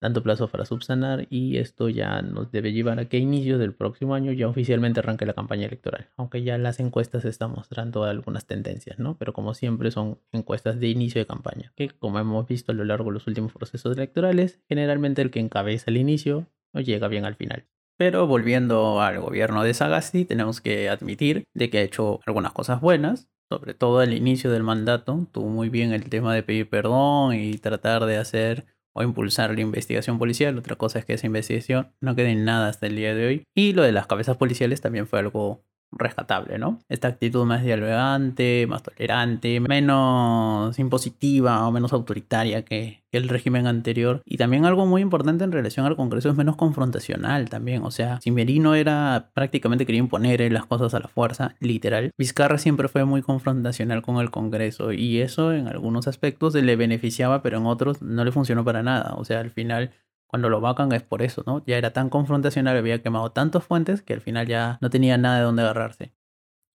tanto 0.04 0.22
plazo 0.22 0.50
para 0.50 0.66
subsanar 0.66 1.28
y 1.30 1.60
esto 1.60 1.88
ya 1.88 2.22
nos 2.22 2.52
debe 2.52 2.74
llevar 2.74 3.00
a 3.00 3.06
que 3.06 3.16
a 3.16 3.20
inicios 3.22 3.58
del 3.58 3.74
próximo 3.74 4.16
año 4.16 4.34
ya 4.34 4.50
oficialmente 4.50 5.00
arranque 5.00 5.26
la 5.26 5.32
campaña 5.32 5.66
electoral, 5.66 6.10
aunque 6.18 6.44
ya 6.44 6.58
las 6.58 6.82
encuestas 6.82 7.24
están 7.24 7.52
mostrando 7.52 8.04
algunas 8.04 8.46
tendencias, 8.46 9.00
¿no? 9.00 9.18
Pero 9.18 9.32
como 9.32 9.54
siempre 9.54 9.92
son 9.92 10.20
encuestas 10.34 10.82
de 10.82 10.90
inicio 10.90 11.22
de 11.22 11.26
campaña, 11.26 11.72
que 11.78 11.88
como 11.88 12.20
hemos 12.20 12.46
visto 12.46 12.74
a 12.74 12.76
lo 12.76 12.84
largo 12.84 13.06
de 13.06 13.14
los 13.14 13.28
últimos 13.28 13.54
procesos 13.54 13.96
electorales, 13.96 14.60
generalmente 14.68 15.22
el 15.22 15.32
que 15.32 15.40
encabeza 15.40 15.90
el 15.90 15.96
inicio 15.96 16.48
no 16.74 16.82
llega 16.82 17.08
bien 17.08 17.24
al 17.24 17.36
final. 17.36 17.66
Pero 17.96 18.28
volviendo 18.28 19.00
al 19.00 19.22
gobierno 19.22 19.64
de 19.64 19.74
Sagasti, 19.74 20.26
tenemos 20.26 20.60
que 20.60 20.90
admitir 20.90 21.46
de 21.54 21.70
que 21.70 21.78
ha 21.78 21.82
hecho 21.82 22.20
algunas 22.26 22.52
cosas 22.52 22.82
buenas, 22.82 23.30
sobre 23.50 23.74
todo 23.74 24.00
al 24.00 24.14
inicio 24.14 24.52
del 24.52 24.64
mandato, 24.64 25.28
tuvo 25.32 25.48
muy 25.48 25.70
bien 25.70 25.94
el 25.94 26.10
tema 26.10 26.36
de 26.36 26.44
pedir 26.44 26.70
perdón 26.70 27.36
y 27.36 27.58
tratar 27.58 28.04
de 28.06 28.18
hacer 28.18 28.66
o 28.94 29.04
impulsar 29.04 29.54
la 29.54 29.62
investigación 29.62 30.20
policial. 30.20 30.58
Otra 30.58 30.76
cosa 30.76 31.00
es 31.00 31.06
que 31.06 31.14
esa 31.14 31.28
investigación 31.28 31.92
no 32.00 32.16
quede 32.16 32.32
en 32.32 32.46
nada 32.46 32.70
hasta 32.70 32.88
el 32.88 32.96
día 32.96 33.14
de 33.16 33.28
hoy. 33.28 33.44
Y 33.56 33.74
lo 33.74 33.84
de 33.84 33.92
las 33.92 34.08
cabezas 34.08 34.38
policiales 34.38 34.82
también 34.82 35.08
fue 35.08 35.20
algo 35.20 35.64
rescatable, 35.98 36.58
¿no? 36.58 36.80
Esta 36.90 37.08
actitud 37.08 37.46
más 37.46 37.64
dialogante, 37.64 38.66
más 38.68 38.84
tolerante, 38.84 39.60
menos 39.60 40.78
impositiva 40.80 41.68
o 41.68 41.72
menos 41.72 41.94
autoritaria 41.94 42.64
que, 42.64 43.02
el 43.14 43.30
régimen 43.30 43.68
anterior. 43.68 44.24
Y 44.26 44.38
también 44.38 44.66
algo 44.66 44.88
muy 44.88 45.04
importante 45.04 45.44
en 45.44 45.52
relación 45.52 45.86
al 45.86 45.96
Congreso 45.96 46.30
es 46.30 46.36
menos 46.36 46.56
confrontacional 46.56 47.48
también. 47.48 47.84
O 47.84 47.92
sea, 47.92 48.20
si 48.22 48.32
Merino 48.32 48.74
era 48.74 49.30
prácticamente 49.36 49.86
quería 49.86 50.00
imponer 50.00 50.52
las 50.52 50.66
cosas 50.66 50.96
a 50.96 51.00
la 51.00 51.08
fuerza, 51.08 51.54
literal, 51.60 52.10
Vizcarra 52.18 52.58
siempre 52.58 52.88
fue 52.88 53.06
muy 53.06 53.22
confrontacional 53.22 54.02
con 54.02 54.18
el 54.18 54.32
Congreso 54.32 54.94
y 54.94 55.20
eso 55.22 55.54
en 55.54 55.68
algunos 55.68 56.08
aspectos 56.08 56.56
le 56.56 56.76
beneficiaba, 56.76 57.44
pero 57.44 57.60
en 57.60 57.68
otros 57.68 58.02
no 58.02 58.26
le 58.26 58.32
funcionó 58.32 58.66
para 58.66 58.82
nada. 58.82 59.14
O 59.16 59.26
sea, 59.26 59.42
al 59.42 59.52
final 59.52 59.92
cuando 60.34 60.50
lo 60.50 60.62
vacan 60.62 60.92
es 60.94 61.04
por 61.04 61.22
eso, 61.22 61.44
¿no? 61.46 61.64
Ya 61.68 61.78
era 61.78 61.94
tan 61.94 62.10
confrontacional, 62.10 62.76
había 62.76 63.04
quemado 63.04 63.32
tantos 63.32 63.66
fuentes 63.66 64.02
que 64.02 64.14
al 64.14 64.22
final 64.22 64.48
ya 64.48 64.80
no 64.82 64.90
tenía 64.90 65.16
nada 65.16 65.38
de 65.38 65.44
dónde 65.44 65.62
agarrarse. 65.62 66.12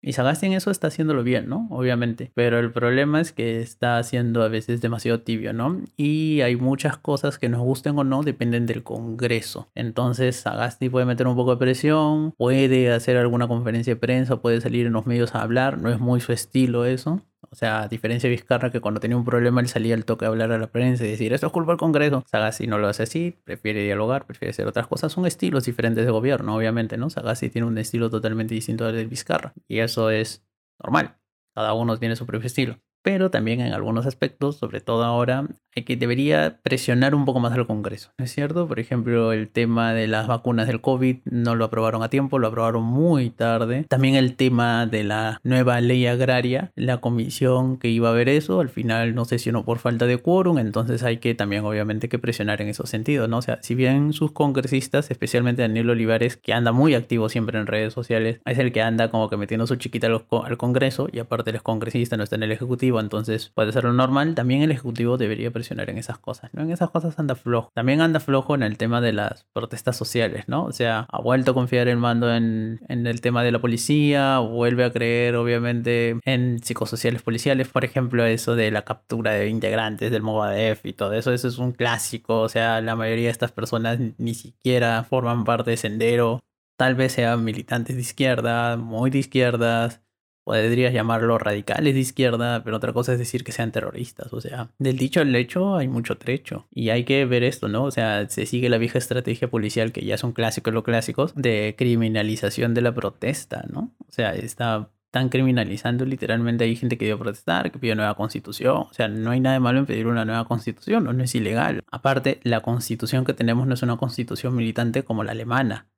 Y 0.01 0.13
Sagasti 0.13 0.47
en 0.47 0.53
eso 0.53 0.71
está 0.71 0.87
haciéndolo 0.87 1.25
bien, 1.25 1.49
¿no? 1.49 1.67
Obviamente. 1.73 2.31
Pero 2.37 2.61
el 2.61 2.71
problema 2.71 3.21
es 3.21 3.33
que 3.33 3.61
está 3.61 3.99
haciendo 3.99 4.45
a 4.45 4.49
veces 4.49 4.81
demasiado 4.81 5.23
tibio, 5.23 5.53
¿no? 5.53 5.81
Y 5.97 6.41
hay 6.43 6.55
muchas 6.55 6.99
cosas 6.99 7.37
que 7.37 7.49
nos 7.49 7.63
gusten 7.63 7.99
o 7.99 8.05
no, 8.05 8.23
dependen 8.23 8.65
del 8.65 8.85
Congreso. 8.85 9.73
Entonces 9.75 10.37
Sagasti 10.37 10.89
puede 10.89 11.07
meter 11.07 11.27
un 11.27 11.35
poco 11.35 11.51
de 11.51 11.57
presión, 11.57 12.35
puede 12.39 12.93
hacer 12.93 13.17
alguna 13.17 13.49
conferencia 13.49 13.95
de 13.95 14.01
prensa, 14.01 14.41
puede 14.41 14.61
salir 14.61 14.87
en 14.87 14.93
los 14.93 15.07
medios 15.07 15.35
a 15.35 15.43
hablar, 15.43 15.79
no 15.79 15.91
es 15.91 15.99
muy 15.99 16.21
su 16.21 16.33
estilo 16.33 16.85
eso. 16.85 17.23
O 17.51 17.55
sea, 17.55 17.83
a 17.83 17.89
diferencia 17.89 18.29
de 18.29 18.37
Vizcarra, 18.37 18.71
que 18.71 18.81
cuando 18.81 19.01
tenía 19.01 19.17
un 19.17 19.25
problema 19.25 19.61
él 19.61 19.69
salía 19.69 19.95
al 19.95 20.05
toque 20.05 20.25
a 20.25 20.29
hablar 20.29 20.53
a 20.53 20.59
la 20.59 20.67
prensa 20.69 21.05
y 21.05 21.11
decir, 21.11 21.33
esto 21.33 21.47
es 21.47 21.53
culpa 21.53 21.73
del 21.73 21.79
Congreso. 21.79 22.25
Sagasti 22.27 22.67
no 22.67 22.79
lo 22.79 22.89
hace 22.89 23.05
así, 23.05 23.37
prefiere 23.45 23.83
dialogar, 23.83 24.27
prefiere 24.27 24.51
hacer 24.51 24.67
otras 24.67 24.87
cosas. 24.87 25.13
Son 25.13 25.27
estilos 25.27 25.65
diferentes 25.65 26.05
de 26.05 26.11
gobierno, 26.11 26.57
obviamente, 26.57 26.97
¿no? 26.97 27.11
Sagasti 27.11 27.49
tiene 27.51 27.67
un 27.67 27.79
estilo 27.79 28.11
totalmente 28.11 28.55
distinto 28.55 28.87
al 28.87 28.95
de 28.95 29.05
Vizcarra. 29.07 29.55
Y 29.67 29.79
eso 29.81 30.11
es 30.11 30.45
normal. 30.83 31.17
Cada 31.55 31.75
uno 31.75 31.97
tiene 31.99 32.17
su 32.17 32.27
propio 32.27 32.47
estilo 32.47 32.79
pero 33.03 33.31
también 33.31 33.61
en 33.61 33.73
algunos 33.73 34.07
aspectos, 34.07 34.57
sobre 34.57 34.81
todo 34.81 35.05
ahora, 35.05 35.47
hay 35.77 35.85
que 35.85 35.97
debería 35.97 36.59
presionar 36.63 37.15
un 37.15 37.25
poco 37.25 37.41
más 37.41 37.53
al 37.53 37.67
Congreso, 37.67 38.11
¿no 38.19 38.25
es 38.25 38.33
cierto? 38.33 38.67
Por 38.67 38.81
ejemplo, 38.81 39.33
el 39.33 39.49
tema 39.49 39.93
de 39.93 40.09
las 40.09 40.27
vacunas 40.27 40.67
del 40.67 40.81
COVID 40.81 41.19
no 41.25 41.55
lo 41.55 41.65
aprobaron 41.65 42.03
a 42.03 42.11
tiempo, 42.11 42.39
lo 42.39 42.49
aprobaron 42.49 42.83
muy 42.83 43.31
tarde. 43.31 43.85
También 43.89 44.15
el 44.15 44.35
tema 44.35 44.87
de 44.87 45.05
la 45.05 45.41
nueva 45.45 45.81
ley 45.81 46.07
agraria, 46.07 46.73
la 46.75 46.99
comisión 46.99 47.79
que 47.79 47.89
iba 47.89 48.09
a 48.09 48.13
ver 48.13 48.29
eso, 48.29 48.61
al 48.61 48.69
final 48.69 49.15
no 49.15 49.25
sesionó 49.25 49.65
por 49.65 49.79
falta 49.79 50.07
de 50.07 50.19
quórum, 50.19 50.59
entonces 50.59 51.03
hay 51.03 51.19
que 51.19 51.35
también 51.35 51.65
obviamente 51.65 52.09
que 52.09 52.19
presionar 52.19 52.61
en 52.61 52.69
esos 52.69 52.91
sentidos, 52.91 53.29
¿no? 53.29 53.39
O 53.39 53.43
sea, 53.43 53.59
si 53.63 53.75
bien 53.75 54.13
sus 54.13 54.33
congresistas, 54.33 55.11
especialmente 55.11 55.63
Daniel 55.63 55.91
Olivares, 55.91 56.37
que 56.37 56.53
anda 56.53 56.73
muy 56.73 56.95
activo 56.95 57.29
siempre 57.29 57.59
en 57.59 57.67
redes 57.67 57.93
sociales, 57.93 58.41
es 58.45 58.59
el 58.59 58.73
que 58.73 58.83
anda 58.83 59.11
como 59.11 59.29
que 59.29 59.37
metiendo 59.37 59.67
su 59.67 59.77
chiquita 59.77 60.09
al, 60.09 60.57
Congreso 60.59 61.09
y 61.13 61.19
aparte 61.19 61.51
el 61.51 61.63
congresista 61.63 62.17
no 62.17 62.25
está 62.25 62.37
en 62.37 62.43
el 62.43 62.53
Ejecutivo, 62.53 62.98
Entonces 63.01 63.51
puede 63.55 63.73
ser 63.73 63.85
lo 63.85 63.93
normal. 63.93 64.35
También 64.35 64.63
el 64.63 64.71
Ejecutivo 64.71 65.17
debería 65.17 65.51
presionar 65.51 65.91
en 65.91 65.99
esas 65.99 66.19
cosas, 66.19 66.51
¿no? 66.53 66.63
En 66.63 66.71
esas 66.71 66.91
cosas 66.91 67.19
anda 67.19 67.35
flojo. 67.35 67.71
También 67.75 68.01
anda 68.01 68.21
flojo 68.21 68.55
en 68.55 68.63
el 68.63 68.77
tema 68.77 69.01
de 69.01 69.13
las 69.13 69.47
protestas 69.53 69.97
sociales, 69.97 70.45
¿no? 70.49 70.65
O 70.65 70.73
sea, 70.73 71.07
ha 71.11 71.21
vuelto 71.21 71.53
a 71.53 71.55
confiar 71.55 71.89
el 71.89 71.97
mando 71.97 72.35
en, 72.35 72.81
en 72.89 73.07
el 73.07 73.21
tema 73.21 73.43
de 73.43 73.53
la 73.53 73.61
policía, 73.61 74.39
vuelve 74.39 74.85
a 74.85 74.93
creer, 74.93 75.37
obviamente, 75.37 76.19
en 76.25 76.63
psicosociales 76.63 77.23
policiales, 77.23 77.69
por 77.69 77.85
ejemplo, 77.85 78.25
eso 78.25 78.57
de 78.57 78.71
la 78.71 78.83
captura 78.85 79.33
de 79.33 79.49
integrantes 79.49 80.11
del 80.11 80.23
Movadef 80.23 80.85
y 80.87 80.93
todo 80.93 81.13
eso, 81.15 81.33
eso 81.33 81.49
es 81.49 81.59
un 81.59 81.73
clásico, 81.73 82.41
o 82.41 82.49
sea, 82.49 82.81
la 82.81 82.97
mayoría 82.97 83.27
de 83.27 83.33
estas 83.33 83.53
personas 83.53 83.99
ni 84.19 84.35
siquiera 84.35 85.05
forman 85.05 85.45
parte 85.45 85.71
de 85.71 85.77
Sendero, 85.77 86.41
tal 86.77 86.95
vez 86.95 87.13
sean 87.13 87.45
militantes 87.45 87.97
de 87.97 88.03
izquierda, 88.03 88.77
muy 88.77 89.11
de 89.11 89.19
izquierdas, 89.19 90.03
podrías 90.49 90.95
llamarlo 90.95 91.37
radicales 91.37 91.93
de 91.93 92.01
izquierda, 92.01 92.65
pero 92.65 92.79
otra 92.79 92.95
cosa 92.95 93.13
es 93.13 93.19
decir 93.19 93.45
que 93.45 93.53
sean 93.53 93.71
terroristas. 93.71 94.33
O 94.33 94.41
sea, 94.41 94.71
del 94.79 94.97
dicho 94.97 95.21
al 95.21 95.37
hecho 95.37 95.77
hay 95.77 95.89
mucho 95.89 96.17
trecho. 96.17 96.67
Y 96.71 96.89
hay 96.89 97.05
que 97.05 97.27
ver 97.27 97.43
esto, 97.43 97.69
¿no? 97.69 97.85
O 97.85 97.91
sea, 97.91 98.27
se 98.31 98.47
sigue 98.47 98.71
la 98.71 98.79
vieja 98.79 98.97
estrategia 98.97 99.51
policial, 99.51 99.93
que 99.93 100.07
ya 100.07 100.15
es 100.15 100.25
un 100.25 100.33
clásico 100.33 100.71
de 100.71 100.75
los 100.77 100.85
clásicos, 100.85 101.35
de 101.35 101.75
criminalización 101.77 102.73
de 102.73 102.81
la 102.81 102.95
protesta, 102.95 103.67
¿no? 103.71 103.93
O 104.09 104.11
sea, 104.11 104.35
está 104.35 104.89
tan 105.11 105.29
criminalizando 105.29 106.07
literalmente 106.07 106.65
hay 106.65 106.77
gente 106.77 106.97
que 106.97 107.05
dio 107.05 107.17
a 107.17 107.19
protestar, 107.19 107.71
que 107.71 107.79
pidió 107.79 107.95
nueva 107.95 108.15
constitución. 108.15 108.87
O 108.91 108.95
sea, 108.95 109.07
no 109.07 109.31
hay 109.33 109.41
nada 109.41 109.61
malo 109.61 109.81
en 109.81 109.85
pedir 109.85 110.07
una 110.07 110.25
nueva 110.25 110.47
constitución, 110.47 111.05
no, 111.05 111.13
no 111.13 111.25
es 111.25 111.35
ilegal. 111.35 111.83
Aparte, 111.91 112.41
la 112.43 112.61
constitución 112.63 113.27
que 113.27 113.35
tenemos 113.35 113.67
no 113.67 113.75
es 113.75 113.83
una 113.83 113.99
constitución 113.99 114.57
militante 114.57 115.05
como 115.05 115.25
la 115.25 115.33
alemana. 115.33 115.89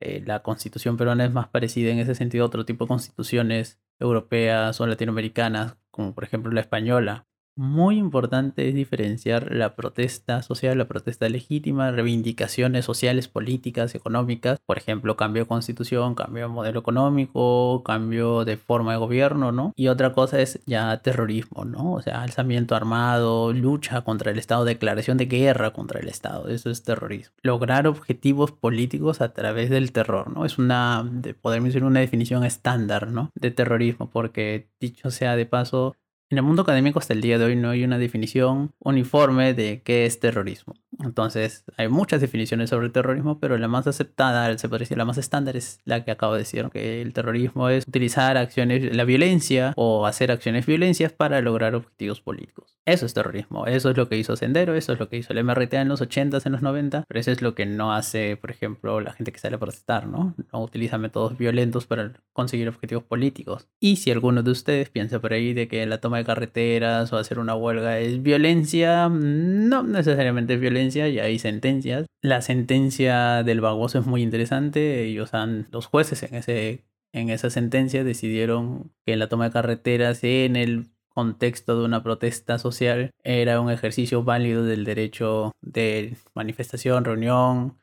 Eh, 0.00 0.20
la 0.26 0.42
constitución 0.42 0.96
peruana 0.96 1.24
es 1.26 1.32
más 1.32 1.46
parecida 1.46 1.92
en 1.92 2.00
ese 2.00 2.16
sentido 2.16 2.42
a 2.42 2.48
otro 2.48 2.64
tipo 2.64 2.86
de 2.86 2.88
constituciones 2.88 3.78
europeas 4.00 4.80
o 4.80 4.86
latinoamericanas, 4.86 5.76
como 5.90 6.14
por 6.14 6.24
ejemplo 6.24 6.52
la 6.52 6.60
española, 6.60 7.26
muy 7.60 7.98
importante 7.98 8.70
es 8.70 8.74
diferenciar 8.74 9.54
la 9.54 9.76
protesta 9.76 10.40
social, 10.40 10.78
la 10.78 10.88
protesta 10.88 11.28
legítima, 11.28 11.90
reivindicaciones 11.90 12.86
sociales, 12.86 13.28
políticas, 13.28 13.94
económicas, 13.94 14.58
por 14.64 14.78
ejemplo, 14.78 15.14
cambio 15.14 15.42
de 15.42 15.48
constitución, 15.48 16.14
cambio 16.14 16.44
de 16.44 16.48
modelo 16.48 16.80
económico, 16.80 17.82
cambio 17.84 18.46
de 18.46 18.56
forma 18.56 18.92
de 18.92 18.98
gobierno, 18.98 19.52
¿no? 19.52 19.74
Y 19.76 19.88
otra 19.88 20.14
cosa 20.14 20.40
es 20.40 20.60
ya 20.64 20.96
terrorismo, 21.02 21.66
¿no? 21.66 21.92
O 21.92 22.00
sea, 22.00 22.22
alzamiento 22.22 22.74
armado, 22.74 23.52
lucha 23.52 24.00
contra 24.00 24.30
el 24.30 24.38
Estado, 24.38 24.64
declaración 24.64 25.18
de 25.18 25.26
guerra 25.26 25.74
contra 25.74 26.00
el 26.00 26.08
Estado, 26.08 26.48
eso 26.48 26.70
es 26.70 26.82
terrorismo. 26.82 27.34
Lograr 27.42 27.86
objetivos 27.86 28.52
políticos 28.52 29.20
a 29.20 29.34
través 29.34 29.68
del 29.68 29.92
terror, 29.92 30.32
¿no? 30.32 30.46
Es 30.46 30.56
una, 30.56 31.06
podemos 31.42 31.66
decir, 31.66 31.84
una 31.84 32.00
definición 32.00 32.42
estándar, 32.42 33.08
¿no? 33.08 33.30
De 33.34 33.50
terrorismo, 33.50 34.08
porque 34.08 34.70
dicho 34.80 35.10
sea 35.10 35.36
de 35.36 35.44
paso, 35.44 35.94
en 36.30 36.38
el 36.38 36.44
mundo 36.44 36.62
académico 36.62 37.00
hasta 37.00 37.12
el 37.12 37.20
día 37.20 37.38
de 37.38 37.44
hoy 37.44 37.56
no 37.56 37.70
hay 37.70 37.82
una 37.82 37.98
definición 37.98 38.72
uniforme 38.78 39.52
de 39.52 39.82
qué 39.82 40.06
es 40.06 40.20
terrorismo. 40.20 40.74
Entonces, 41.00 41.64
hay 41.76 41.88
muchas 41.88 42.20
definiciones 42.20 42.70
sobre 42.70 42.86
el 42.86 42.92
terrorismo, 42.92 43.40
pero 43.40 43.58
la 43.58 43.68
más 43.68 43.86
aceptada, 43.86 44.56
se 44.56 44.68
podría 44.68 44.84
decir 44.84 44.98
la 44.98 45.04
más 45.04 45.18
estándar, 45.18 45.56
es 45.56 45.80
la 45.84 46.04
que 46.04 46.12
acabo 46.12 46.34
de 46.34 46.40
decir, 46.40 46.68
que 46.72 47.02
el 47.02 47.12
terrorismo 47.12 47.68
es 47.68 47.86
utilizar 47.86 48.36
acciones, 48.36 48.94
la 48.94 49.04
violencia 49.04 49.72
o 49.76 50.06
hacer 50.06 50.30
acciones 50.30 50.66
violencias 50.66 51.12
para 51.12 51.40
lograr 51.40 51.74
objetivos 51.74 52.20
políticos. 52.20 52.76
Eso 52.84 53.06
es 53.06 53.14
terrorismo, 53.14 53.66
eso 53.66 53.90
es 53.90 53.96
lo 53.96 54.08
que 54.08 54.16
hizo 54.16 54.36
Sendero, 54.36 54.74
eso 54.74 54.92
es 54.92 54.98
lo 55.00 55.08
que 55.08 55.16
hizo 55.16 55.32
el 55.32 55.44
MRTA 55.44 55.80
en 55.80 55.88
los 55.88 56.00
80s, 56.00 56.46
en 56.46 56.52
los 56.52 56.62
90, 56.62 57.04
pero 57.08 57.20
eso 57.20 57.30
es 57.30 57.42
lo 57.42 57.54
que 57.54 57.66
no 57.66 57.92
hace, 57.92 58.36
por 58.36 58.50
ejemplo, 58.50 59.00
la 59.00 59.12
gente 59.12 59.32
que 59.32 59.38
sale 59.38 59.56
a 59.56 59.58
protestar, 59.58 60.06
¿no? 60.06 60.34
No 60.52 60.62
utiliza 60.62 60.98
métodos 60.98 61.36
violentos 61.36 61.86
para 61.86 62.12
conseguir 62.32 62.68
objetivos 62.68 63.04
políticos. 63.04 63.68
Y 63.80 63.96
si 63.96 64.10
alguno 64.10 64.42
de 64.42 64.50
ustedes 64.50 64.90
piensa 64.90 65.20
por 65.20 65.32
ahí 65.32 65.54
de 65.54 65.68
que 65.68 65.84
la 65.86 66.00
toma 66.00 66.19
de 66.20 66.26
carreteras 66.26 67.12
o 67.12 67.16
hacer 67.16 67.38
una 67.38 67.54
huelga 67.54 67.98
es 67.98 68.22
violencia, 68.22 69.08
no 69.08 69.82
necesariamente 69.82 70.54
es 70.54 70.60
violencia 70.60 71.08
y 71.08 71.18
hay 71.18 71.38
sentencias. 71.38 72.06
La 72.22 72.42
sentencia 72.42 73.42
del 73.42 73.60
baboso 73.60 73.98
es 73.98 74.06
muy 74.06 74.22
interesante. 74.22 75.04
Ellos 75.04 75.34
han, 75.34 75.66
los 75.72 75.86
jueces 75.86 76.22
en, 76.22 76.34
ese, 76.34 76.84
en 77.12 77.30
esa 77.30 77.50
sentencia 77.50 78.04
decidieron 78.04 78.92
que 79.04 79.16
la 79.16 79.28
toma 79.28 79.46
de 79.46 79.52
carreteras 79.52 80.22
en 80.22 80.56
el 80.56 80.86
contexto 81.08 81.78
de 81.78 81.84
una 81.84 82.02
protesta 82.02 82.58
social 82.58 83.10
era 83.24 83.60
un 83.60 83.70
ejercicio 83.70 84.22
válido 84.22 84.64
del 84.64 84.84
derecho 84.84 85.52
de 85.60 86.16
manifestación, 86.34 87.04
reunión, 87.04 87.78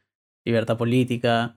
libertad 0.46 0.78
política 0.78 1.57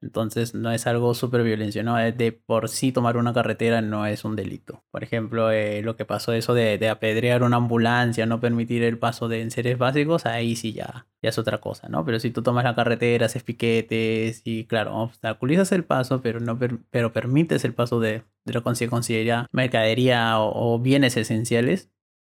entonces 0.00 0.54
no 0.54 0.70
es 0.70 0.86
algo 0.86 1.14
súper 1.14 1.42
violencia, 1.42 1.82
¿no? 1.82 1.96
De 1.96 2.32
por 2.32 2.68
sí 2.68 2.92
tomar 2.92 3.16
una 3.16 3.32
carretera 3.32 3.80
no 3.80 4.06
es 4.06 4.24
un 4.24 4.36
delito. 4.36 4.84
Por 4.90 5.02
ejemplo, 5.04 5.50
eh, 5.50 5.82
lo 5.82 5.96
que 5.96 6.04
pasó 6.04 6.32
eso 6.32 6.54
de, 6.54 6.88
apedrear 6.88 7.42
una 7.42 7.56
ambulancia, 7.56 8.26
no 8.26 8.40
permitir 8.40 8.82
el 8.82 8.98
paso 8.98 9.28
de 9.28 9.42
enseres 9.42 9.78
básicos, 9.78 10.26
ahí 10.26 10.56
sí 10.56 10.72
ya, 10.72 11.06
ya 11.22 11.30
es 11.30 11.38
otra 11.38 11.58
cosa, 11.60 11.88
¿no? 11.88 12.04
Pero 12.04 12.20
si 12.20 12.30
tú 12.30 12.42
tomas 12.42 12.64
la 12.64 12.74
carretera, 12.74 13.26
haces 13.26 13.42
piquetes 13.42 14.42
y 14.44 14.64
claro, 14.64 14.96
obstaculizas 14.96 15.72
el 15.72 15.84
paso, 15.84 16.20
pero 16.22 16.40
no 16.40 16.58
pero 16.90 17.12
permites 17.12 17.64
el 17.64 17.74
paso 17.74 18.00
de, 18.00 18.22
de 18.44 18.52
lo 18.52 18.62
que 18.62 18.74
se 18.74 18.88
considera 18.88 19.46
mercadería 19.52 20.38
o, 20.40 20.74
o 20.74 20.78
bienes 20.78 21.16
esenciales, 21.16 21.90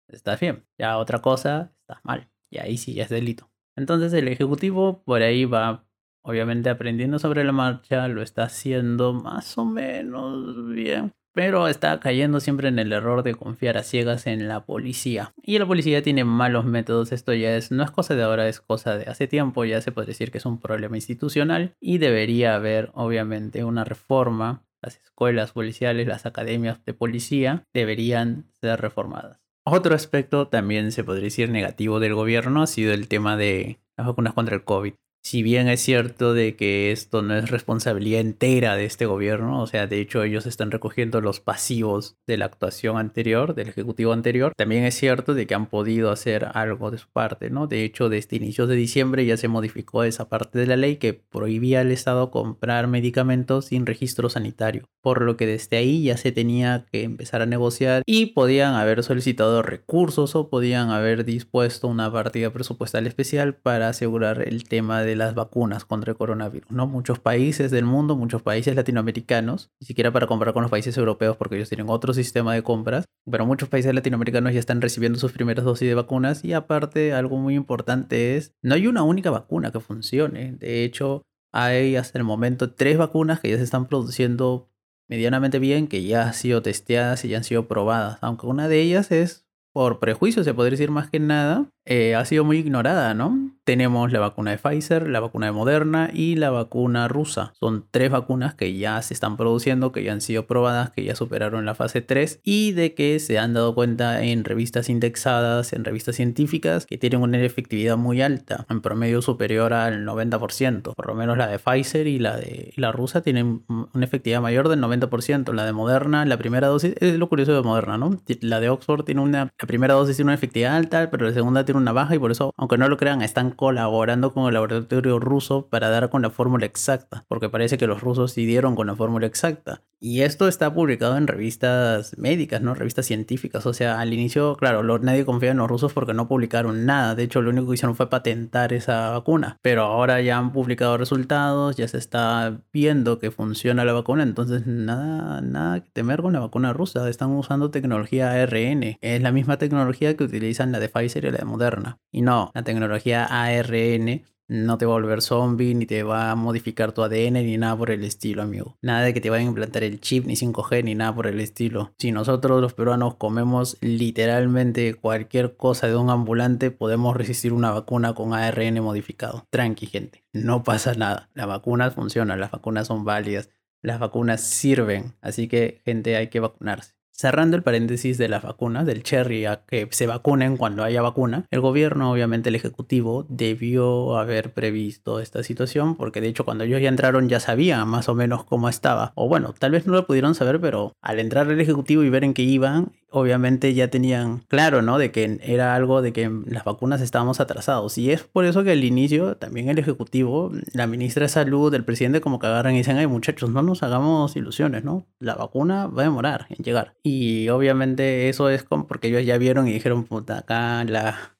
está 0.07 0.35
bien. 0.35 0.65
Ya 0.77 0.97
otra 0.97 1.21
cosa, 1.21 1.73
está 1.81 2.01
mal. 2.03 2.29
Y 2.49 2.59
ahí 2.59 2.77
sí 2.77 2.93
ya 2.93 3.03
es 3.03 3.09
delito. 3.09 3.49
Entonces 3.75 4.13
el 4.13 4.27
Ejecutivo 4.27 5.03
por 5.03 5.21
ahí 5.21 5.45
va 5.45 5.84
obviamente 6.25 6.69
aprendiendo 6.69 7.19
sobre 7.19 7.43
la 7.43 7.51
marcha, 7.51 8.07
lo 8.07 8.21
está 8.21 8.43
haciendo 8.43 9.13
más 9.13 9.57
o 9.57 9.65
menos 9.65 10.67
bien. 10.69 11.13
Pero 11.33 11.67
está 11.67 11.99
cayendo 11.99 12.39
siempre 12.39 12.69
en 12.69 12.79
el 12.79 12.93
error 12.93 13.21
de 13.21 13.35
confiar 13.35 13.77
a 13.77 13.83
ciegas 13.83 14.25
en 14.25 14.47
la 14.47 14.65
policía. 14.65 15.33
Y 15.43 15.59
la 15.59 15.65
policía 15.65 16.01
tiene 16.01 16.23
malos 16.23 16.65
métodos. 16.65 17.11
Esto 17.11 17.33
ya 17.33 17.55
es, 17.55 17.71
no 17.71 17.83
es 17.83 17.91
cosa 17.91 18.15
de 18.15 18.23
ahora, 18.23 18.47
es 18.47 18.61
cosa 18.61 18.97
de 18.97 19.03
hace 19.05 19.27
tiempo. 19.27 19.65
Ya 19.65 19.81
se 19.81 19.91
puede 19.91 20.07
decir 20.07 20.31
que 20.31 20.37
es 20.37 20.45
un 20.45 20.61
problema 20.61 20.95
institucional. 20.95 21.75
Y 21.81 21.97
debería 21.97 22.55
haber, 22.55 22.89
obviamente, 22.93 23.65
una 23.65 23.83
reforma. 23.83 24.63
Las 24.81 24.95
escuelas 24.97 25.51
policiales, 25.51 26.07
las 26.07 26.25
academias 26.25 26.83
de 26.85 26.93
policía 26.93 27.65
deberían 27.73 28.45
ser 28.61 28.79
reformadas. 28.79 29.41
Otro 29.65 29.93
aspecto 29.93 30.47
también 30.47 30.93
se 30.93 31.03
podría 31.03 31.25
decir 31.25 31.49
negativo 31.49 31.99
del 31.99 32.13
gobierno 32.13 32.61
ha 32.61 32.67
sido 32.67 32.93
el 32.93 33.09
tema 33.09 33.35
de 33.35 33.79
las 33.97 34.07
vacunas 34.07 34.33
contra 34.33 34.55
el 34.55 34.63
COVID 34.63 34.93
si 35.25 35.41
bien 35.41 35.67
es 35.69 35.81
cierto 35.81 36.35
de 36.35 36.55
que 36.55 36.91
esto 36.91 37.23
no 37.23 37.35
es 37.35 37.49
responsabilidad 37.49 38.21
entera 38.21 38.75
de 38.75 38.85
este 38.85 39.07
gobierno, 39.07 39.59
o 39.59 39.65
sea, 39.65 39.87
de 39.87 39.99
hecho 39.99 40.21
ellos 40.21 40.45
están 40.45 40.69
recogiendo 40.69 41.19
los 41.19 41.39
pasivos 41.39 42.15
de 42.27 42.37
la 42.37 42.45
actuación 42.45 42.99
anterior, 42.99 43.55
del 43.55 43.69
ejecutivo 43.69 44.13
anterior, 44.13 44.53
también 44.55 44.83
es 44.83 44.93
cierto 44.93 45.33
de 45.33 45.47
que 45.47 45.55
han 45.55 45.65
podido 45.65 46.11
hacer 46.11 46.49
algo 46.53 46.91
de 46.91 46.99
su 46.99 47.07
parte, 47.07 47.49
¿no? 47.49 47.65
De 47.65 47.83
hecho, 47.83 48.07
desde 48.07 48.35
inicios 48.35 48.69
de 48.69 48.75
diciembre 48.75 49.25
ya 49.25 49.35
se 49.35 49.47
modificó 49.47 50.03
esa 50.03 50.29
parte 50.29 50.59
de 50.59 50.67
la 50.67 50.75
ley 50.75 50.97
que 50.97 51.15
prohibía 51.15 51.79
al 51.79 51.91
Estado 51.91 52.29
comprar 52.29 52.85
medicamentos 52.85 53.65
sin 53.65 53.87
registro 53.87 54.29
sanitario, 54.29 54.87
por 55.01 55.23
lo 55.23 55.37
que 55.37 55.47
desde 55.47 55.77
ahí 55.77 56.03
ya 56.03 56.17
se 56.17 56.31
tenía 56.31 56.85
que 56.91 57.01
empezar 57.01 57.41
a 57.41 57.47
negociar 57.47 58.03
y 58.05 58.27
podían 58.27 58.75
haber 58.75 59.01
solicitado 59.01 59.63
recursos 59.63 60.35
o 60.35 60.51
podían 60.51 60.91
haber 60.91 61.25
dispuesto 61.25 61.87
una 61.87 62.11
partida 62.11 62.53
presupuestal 62.53 63.07
especial 63.07 63.55
para 63.55 63.89
asegurar 63.89 64.47
el 64.47 64.65
tema 64.65 65.01
de 65.01 65.14
las 65.15 65.35
vacunas 65.35 65.85
contra 65.85 66.11
el 66.11 66.17
coronavirus, 66.17 66.71
¿no? 66.71 66.87
Muchos 66.87 67.19
países 67.19 67.71
del 67.71 67.85
mundo, 67.85 68.15
muchos 68.15 68.41
países 68.41 68.75
latinoamericanos, 68.75 69.71
ni 69.79 69.87
siquiera 69.87 70.11
para 70.11 70.27
comprar 70.27 70.53
con 70.53 70.61
los 70.61 70.71
países 70.71 70.97
europeos 70.97 71.37
porque 71.37 71.55
ellos 71.55 71.69
tienen 71.69 71.89
otro 71.89 72.13
sistema 72.13 72.53
de 72.53 72.63
compras, 72.63 73.05
pero 73.29 73.45
muchos 73.45 73.69
países 73.69 73.93
latinoamericanos 73.93 74.53
ya 74.53 74.59
están 74.59 74.81
recibiendo 74.81 75.19
sus 75.19 75.31
primeras 75.31 75.65
dosis 75.65 75.87
de 75.87 75.95
vacunas 75.95 76.43
y 76.43 76.53
aparte 76.53 77.13
algo 77.13 77.37
muy 77.37 77.55
importante 77.55 78.37
es, 78.37 78.53
no 78.61 78.75
hay 78.75 78.87
una 78.87 79.03
única 79.03 79.29
vacuna 79.29 79.71
que 79.71 79.79
funcione, 79.79 80.53
de 80.53 80.83
hecho 80.83 81.23
hay 81.53 81.95
hasta 81.95 82.17
el 82.17 82.23
momento 82.23 82.73
tres 82.73 82.97
vacunas 82.97 83.39
que 83.39 83.49
ya 83.49 83.57
se 83.57 83.63
están 83.63 83.87
produciendo 83.87 84.69
medianamente 85.07 85.59
bien, 85.59 85.87
que 85.87 86.03
ya 86.03 86.27
han 86.27 86.33
sido 86.33 86.61
testeadas 86.61 87.23
y 87.23 87.29
ya 87.29 87.37
han 87.37 87.43
sido 87.43 87.67
probadas, 87.67 88.17
aunque 88.21 88.47
una 88.47 88.67
de 88.67 88.81
ellas 88.81 89.11
es 89.11 89.45
por 89.73 89.99
prejuicio, 89.99 90.43
se 90.43 90.53
podría 90.53 90.71
decir 90.71 90.91
más 90.91 91.09
que 91.09 91.19
nada, 91.19 91.69
eh, 91.85 92.15
ha 92.15 92.25
sido 92.25 92.43
muy 92.43 92.57
ignorada, 92.57 93.13
¿no? 93.13 93.51
Tenemos 93.63 94.11
la 94.11 94.19
vacuna 94.19 94.51
de 94.51 94.57
Pfizer, 94.57 95.07
la 95.07 95.19
vacuna 95.19 95.47
de 95.47 95.51
Moderna 95.51 96.09
y 96.13 96.35
la 96.35 96.51
vacuna 96.51 97.07
rusa. 97.07 97.51
Son 97.59 97.85
tres 97.89 98.11
vacunas 98.11 98.53
que 98.53 98.75
ya 98.75 99.01
se 99.01 99.13
están 99.13 99.37
produciendo, 99.37 99.91
que 99.91 100.03
ya 100.03 100.13
han 100.13 100.21
sido 100.21 100.45
probadas, 100.45 100.91
que 100.91 101.03
ya 101.03 101.15
superaron 101.15 101.65
la 101.65 101.73
fase 101.73 102.01
3 102.01 102.41
y 102.43 102.73
de 102.73 102.93
que 102.93 103.19
se 103.19 103.39
han 103.39 103.53
dado 103.53 103.73
cuenta 103.73 104.23
en 104.23 104.43
revistas 104.43 104.89
indexadas, 104.89 105.73
en 105.73 105.83
revistas 105.83 106.15
científicas, 106.15 106.85
que 106.85 106.97
tienen 106.97 107.21
una 107.21 107.41
efectividad 107.41 107.97
muy 107.97 108.21
alta, 108.21 108.65
en 108.69 108.81
promedio 108.81 109.21
superior 109.21 109.73
al 109.73 110.05
90%. 110.05 110.93
Por 110.93 111.07
lo 111.07 111.15
menos 111.15 111.37
la 111.37 111.47
de 111.47 111.59
Pfizer 111.59 112.07
y 112.07 112.19
la 112.19 112.37
de 112.37 112.73
la 112.75 112.91
rusa 112.91 113.21
tienen 113.21 113.63
una 113.67 114.05
efectividad 114.05 114.41
mayor 114.41 114.69
del 114.69 114.79
90%. 114.81 115.53
La 115.53 115.65
de 115.65 115.73
Moderna, 115.73 116.25
la 116.25 116.37
primera 116.37 116.67
dosis, 116.67 116.93
es 116.99 117.17
lo 117.17 117.29
curioso 117.29 117.53
de 117.53 117.61
Moderna, 117.61 117.97
¿no? 117.97 118.19
La 118.41 118.59
de 118.59 118.69
Oxford 118.69 119.05
tiene 119.05 119.21
una, 119.21 119.51
la 119.59 119.67
primera 119.67 119.95
dosis 119.95 120.15
tiene 120.15 120.29
una 120.29 120.35
efectividad 120.35 120.75
alta, 120.75 121.09
pero 121.09 121.25
la 121.25 121.33
segunda 121.33 121.65
tiene 121.65 121.74
una 121.75 121.91
baja 121.91 122.15
y 122.15 122.19
por 122.19 122.31
eso, 122.31 122.53
aunque 122.57 122.77
no 122.77 122.87
lo 122.87 122.97
crean, 122.97 123.21
están 123.21 123.51
colaborando 123.51 124.33
con 124.33 124.47
el 124.47 124.53
laboratorio 124.53 125.19
ruso 125.19 125.67
para 125.67 125.89
dar 125.89 126.09
con 126.09 126.21
la 126.21 126.29
fórmula 126.29 126.65
exacta, 126.65 127.25
porque 127.27 127.49
parece 127.49 127.77
que 127.77 127.87
los 127.87 128.01
rusos 128.01 128.31
sí 128.31 128.45
dieron 128.45 128.75
con 128.75 128.87
la 128.87 128.95
fórmula 128.95 129.25
exacta. 129.25 129.81
Y 129.99 130.21
esto 130.21 130.47
está 130.47 130.71
publicado 130.71 131.17
en 131.17 131.25
revistas 131.25 132.15
médicas, 132.17 132.61
¿no? 132.61 132.75
Revistas 132.75 133.07
científicas. 133.07 133.65
O 133.65 133.73
sea, 133.73 133.99
al 133.99 134.13
inicio, 134.13 134.55
claro, 134.55 134.83
nadie 134.99 135.25
confía 135.25 135.49
en 135.49 135.57
los 135.57 135.67
rusos 135.67 135.93
porque 135.93 136.13
no 136.13 136.27
publicaron 136.27 136.85
nada. 136.85 137.15
De 137.15 137.23
hecho, 137.23 137.41
lo 137.41 137.49
único 137.49 137.69
que 137.69 137.73
hicieron 137.73 137.95
fue 137.95 138.07
patentar 138.07 138.71
esa 138.71 139.09
vacuna. 139.09 139.57
Pero 139.63 139.83
ahora 139.83 140.21
ya 140.21 140.37
han 140.37 140.51
publicado 140.51 140.97
resultados, 140.97 141.75
ya 141.77 141.87
se 141.87 141.97
está 141.97 142.59
viendo 142.71 143.17
que 143.17 143.31
funciona 143.31 143.83
la 143.83 143.93
vacuna. 143.93 144.21
Entonces, 144.21 144.67
nada, 144.67 145.41
nada 145.41 145.79
que 145.79 145.89
temer 145.91 146.21
con 146.21 146.33
la 146.33 146.39
vacuna 146.39 146.71
rusa. 146.71 147.09
Están 147.09 147.31
usando 147.31 147.71
tecnología 147.71 148.31
ARN. 148.31 148.97
Es 149.01 149.21
la 149.23 149.31
misma 149.31 149.57
tecnología 149.57 150.15
que 150.15 150.25
utilizan 150.25 150.71
la 150.71 150.79
de 150.79 150.89
Pfizer 150.89 151.25
y 151.25 151.31
la 151.31 151.37
de 151.39 151.45
Moderna. 151.45 151.64
Y 152.11 152.21
no, 152.21 152.51
la 152.53 152.63
tecnología 152.63 153.25
ARN 153.25 154.23
no 154.47 154.77
te 154.77 154.85
va 154.85 154.93
a 154.93 154.95
volver 154.95 155.21
zombie, 155.21 155.73
ni 155.73 155.85
te 155.85 156.03
va 156.03 156.31
a 156.31 156.35
modificar 156.35 156.91
tu 156.91 157.03
ADN, 157.03 157.33
ni 157.33 157.57
nada 157.57 157.75
por 157.77 157.89
el 157.89 158.03
estilo, 158.03 158.43
amigo. 158.43 158.77
Nada 158.81 159.01
de 159.01 159.13
que 159.13 159.21
te 159.21 159.29
vayan 159.29 159.47
a 159.47 159.49
implantar 159.49 159.83
el 159.83 159.99
chip, 159.99 160.25
ni 160.25 160.35
5G, 160.35 160.83
ni 160.83 160.95
nada 160.95 161.15
por 161.15 161.27
el 161.27 161.39
estilo. 161.39 161.93
Si 161.97 162.11
nosotros 162.11 162.61
los 162.61 162.73
peruanos 162.73 163.15
comemos 163.15 163.77
literalmente 163.81 164.93
cualquier 164.93 165.57
cosa 165.57 165.87
de 165.87 165.95
un 165.95 166.09
ambulante, 166.09 166.71
podemos 166.71 167.15
resistir 167.15 167.53
una 167.53 167.71
vacuna 167.71 168.13
con 168.13 168.33
ARN 168.33 168.81
modificado. 168.81 169.47
Tranqui, 169.49 169.87
gente. 169.87 170.23
No 170.31 170.63
pasa 170.63 170.93
nada. 170.93 171.29
Las 171.33 171.47
vacunas 171.47 171.95
funcionan, 171.95 172.39
las 172.39 172.51
vacunas 172.51 172.87
son 172.87 173.03
válidas, 173.03 173.49
las 173.81 173.99
vacunas 173.99 174.41
sirven. 174.41 175.15
Así 175.21 175.47
que, 175.47 175.81
gente, 175.85 176.15
hay 176.15 176.27
que 176.27 176.39
vacunarse. 176.39 176.94
Cerrando 177.17 177.55
el 177.55 177.63
paréntesis 177.63 178.17
de 178.17 178.27
las 178.27 178.43
vacunas, 178.43 178.85
del 178.85 179.01
cherry 179.01 179.45
a 179.45 179.61
que 179.65 179.87
se 179.91 180.05
vacunen 180.05 180.57
cuando 180.57 180.83
haya 180.83 181.01
vacuna, 181.01 181.45
el 181.49 181.61
gobierno, 181.61 182.11
obviamente 182.11 182.49
el 182.49 182.55
Ejecutivo, 182.55 183.25
debió 183.29 184.17
haber 184.17 184.51
previsto 184.51 185.21
esta 185.21 185.41
situación, 185.41 185.95
porque 185.95 186.19
de 186.19 186.27
hecho 186.27 186.43
cuando 186.43 186.65
ellos 186.65 186.81
ya 186.81 186.89
entraron 186.89 187.29
ya 187.29 187.39
sabían 187.39 187.87
más 187.87 188.09
o 188.09 188.15
menos 188.15 188.43
cómo 188.43 188.67
estaba. 188.67 189.13
O 189.15 189.29
bueno, 189.29 189.55
tal 189.57 189.71
vez 189.71 189.87
no 189.87 189.93
lo 189.93 190.05
pudieron 190.05 190.35
saber, 190.35 190.59
pero 190.59 190.91
al 191.01 191.19
entrar 191.21 191.49
el 191.49 191.61
Ejecutivo 191.61 192.03
y 192.03 192.09
ver 192.09 192.25
en 192.25 192.33
qué 192.33 192.41
iban, 192.41 192.91
obviamente 193.15 193.73
ya 193.73 193.87
tenían 193.87 194.39
claro, 194.49 194.81
¿no? 194.81 194.97
De 194.97 195.11
que 195.11 195.39
era 195.41 195.73
algo 195.73 196.01
de 196.01 196.11
que 196.11 196.29
las 196.47 196.65
vacunas 196.65 196.99
estábamos 196.99 197.39
atrasados. 197.39 197.97
Y 197.97 198.11
es 198.11 198.23
por 198.23 198.43
eso 198.43 198.63
que 198.65 198.71
al 198.71 198.83
inicio 198.83 199.37
también 199.37 199.69
el 199.69 199.79
Ejecutivo, 199.79 200.51
la 200.73 200.85
ministra 200.85 201.23
de 201.23 201.29
Salud, 201.29 201.73
el 201.73 201.85
presidente 201.85 202.19
como 202.19 202.39
que 202.39 202.47
agarran 202.47 202.73
y 202.73 202.79
dicen, 202.79 202.97
ay 202.97 203.07
muchachos, 203.07 203.49
no 203.49 203.61
nos 203.61 203.83
hagamos 203.83 204.35
ilusiones, 204.35 204.83
¿no? 204.83 205.07
La 205.19 205.35
vacuna 205.35 205.87
va 205.87 206.01
a 206.01 206.05
demorar 206.05 206.47
en 206.49 206.63
llegar. 206.63 206.95
Y 207.07 207.49
obviamente 207.49 208.29
eso 208.29 208.49
es 208.49 208.63
como 208.63 208.87
porque 208.87 209.09
ellos 209.09 209.23
ya 209.23 209.37
vieron 209.37 209.67
y 209.67 209.73
dijeron, 209.73 210.05
puta, 210.05 210.39
acá 210.39 210.83
la 210.85 211.37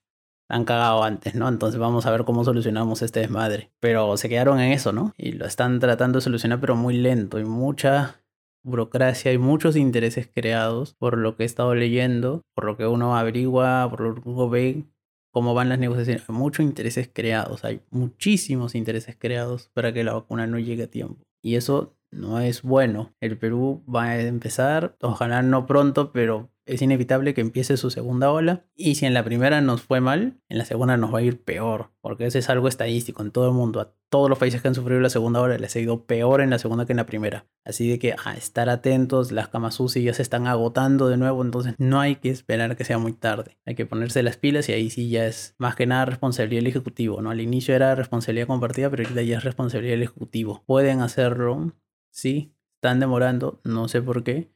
han 0.47 0.63
cagado 0.63 1.03
antes, 1.03 1.33
¿no? 1.33 1.49
Entonces 1.49 1.79
vamos 1.79 2.05
a 2.05 2.11
ver 2.11 2.23
cómo 2.23 2.43
solucionamos 2.43 3.01
este 3.01 3.21
desmadre. 3.21 3.71
Pero 3.79 4.15
se 4.15 4.29
quedaron 4.29 4.59
en 4.59 4.73
eso, 4.73 4.93
¿no? 4.93 5.11
Y 5.17 5.31
lo 5.31 5.47
están 5.47 5.79
tratando 5.79 6.19
de 6.19 6.21
solucionar, 6.21 6.61
pero 6.61 6.75
muy 6.75 6.95
lento 6.95 7.39
y 7.39 7.45
mucha 7.45 8.21
burocracia 8.63 9.33
y 9.33 9.39
muchos 9.39 9.75
intereses 9.75 10.29
creados 10.31 10.93
por 10.93 11.17
lo 11.17 11.35
que 11.35 11.41
he 11.41 11.45
estado 11.47 11.73
leyendo, 11.73 12.43
por 12.53 12.65
lo 12.65 12.77
que 12.77 12.85
uno 12.85 13.17
averigua, 13.17 13.87
por 13.89 14.01
lo 14.01 14.13
que 14.13 14.29
uno 14.29 14.47
ve 14.47 14.83
cómo 15.31 15.55
van 15.55 15.69
las 15.69 15.79
negociaciones. 15.79 16.29
Hay 16.29 16.35
muchos 16.35 16.63
intereses 16.63 17.09
creados, 17.11 17.65
hay 17.65 17.81
muchísimos 17.89 18.75
intereses 18.75 19.17
creados 19.17 19.71
para 19.73 19.93
que 19.93 20.03
la 20.03 20.13
vacuna 20.13 20.45
no 20.45 20.59
llegue 20.59 20.83
a 20.83 20.91
tiempo. 20.91 21.25
Y 21.41 21.55
eso 21.55 21.95
no 22.15 22.39
es 22.39 22.61
bueno. 22.61 23.13
El 23.19 23.37
Perú 23.37 23.83
va 23.93 24.05
a 24.05 24.21
empezar, 24.21 24.95
ojalá 25.01 25.41
no 25.41 25.65
pronto, 25.65 26.11
pero 26.11 26.49
es 26.65 26.81
inevitable 26.81 27.33
que 27.33 27.41
empiece 27.41 27.77
su 27.77 27.91
segunda 27.91 28.31
ola. 28.31 28.65
Y 28.75 28.95
si 28.95 29.05
en 29.05 29.13
la 29.13 29.23
primera 29.23 29.61
nos 29.61 29.81
fue 29.81 30.01
mal, 30.01 30.39
en 30.49 30.57
la 30.57 30.65
segunda 30.65 30.97
nos 30.97 31.13
va 31.13 31.19
a 31.19 31.21
ir 31.23 31.41
peor. 31.41 31.91
Porque 32.01 32.25
eso 32.25 32.39
es 32.39 32.49
algo 32.49 32.67
estadístico 32.67 33.21
en 33.21 33.31
todo 33.31 33.47
el 33.47 33.53
mundo. 33.53 33.79
A 33.79 33.93
todos 34.09 34.29
los 34.29 34.39
países 34.39 34.61
que 34.61 34.67
han 34.67 34.75
sufrido 34.75 34.99
la 34.99 35.09
segunda 35.09 35.41
ola 35.41 35.57
les 35.57 35.75
ha 35.75 35.79
ido 35.79 36.05
peor 36.05 36.41
en 36.41 36.49
la 36.49 36.59
segunda 36.59 36.85
que 36.85 36.93
en 36.93 36.97
la 36.97 37.05
primera. 37.05 37.45
Así 37.63 37.89
de 37.89 37.99
que 37.99 38.15
a 38.23 38.33
estar 38.33 38.69
atentos, 38.69 39.31
las 39.31 39.49
camas 39.49 39.79
UCI 39.79 40.03
ya 40.03 40.13
se 40.13 40.21
están 40.21 40.47
agotando 40.47 41.07
de 41.07 41.17
nuevo. 41.17 41.43
Entonces 41.43 41.75
no 41.77 41.99
hay 41.99 42.15
que 42.15 42.29
esperar 42.29 42.75
que 42.75 42.83
sea 42.83 42.97
muy 42.97 43.13
tarde. 43.13 43.57
Hay 43.65 43.75
que 43.75 43.85
ponerse 43.85 44.23
las 44.23 44.37
pilas 44.37 44.67
y 44.69 44.73
ahí 44.73 44.89
sí 44.89 45.09
ya 45.09 45.27
es 45.27 45.55
más 45.57 45.75
que 45.75 45.85
nada 45.85 46.05
responsabilidad 46.05 46.61
del 46.61 46.67
Ejecutivo. 46.67 47.21
¿no? 47.21 47.29
Al 47.29 47.41
inicio 47.41 47.75
era 47.75 47.95
responsabilidad 47.95 48.47
compartida, 48.47 48.89
pero 48.89 49.03
ahorita 49.03 49.21
ya 49.21 49.37
es 49.37 49.43
responsabilidad 49.43 49.93
del 49.93 50.03
Ejecutivo. 50.03 50.63
Pueden 50.65 51.01
hacerlo, 51.01 51.73
sí, 52.15 52.55
están 52.75 52.99
demorando, 52.99 53.59
no 53.63 53.87
sé 53.87 54.01
por 54.01 54.23
qué. 54.23 54.49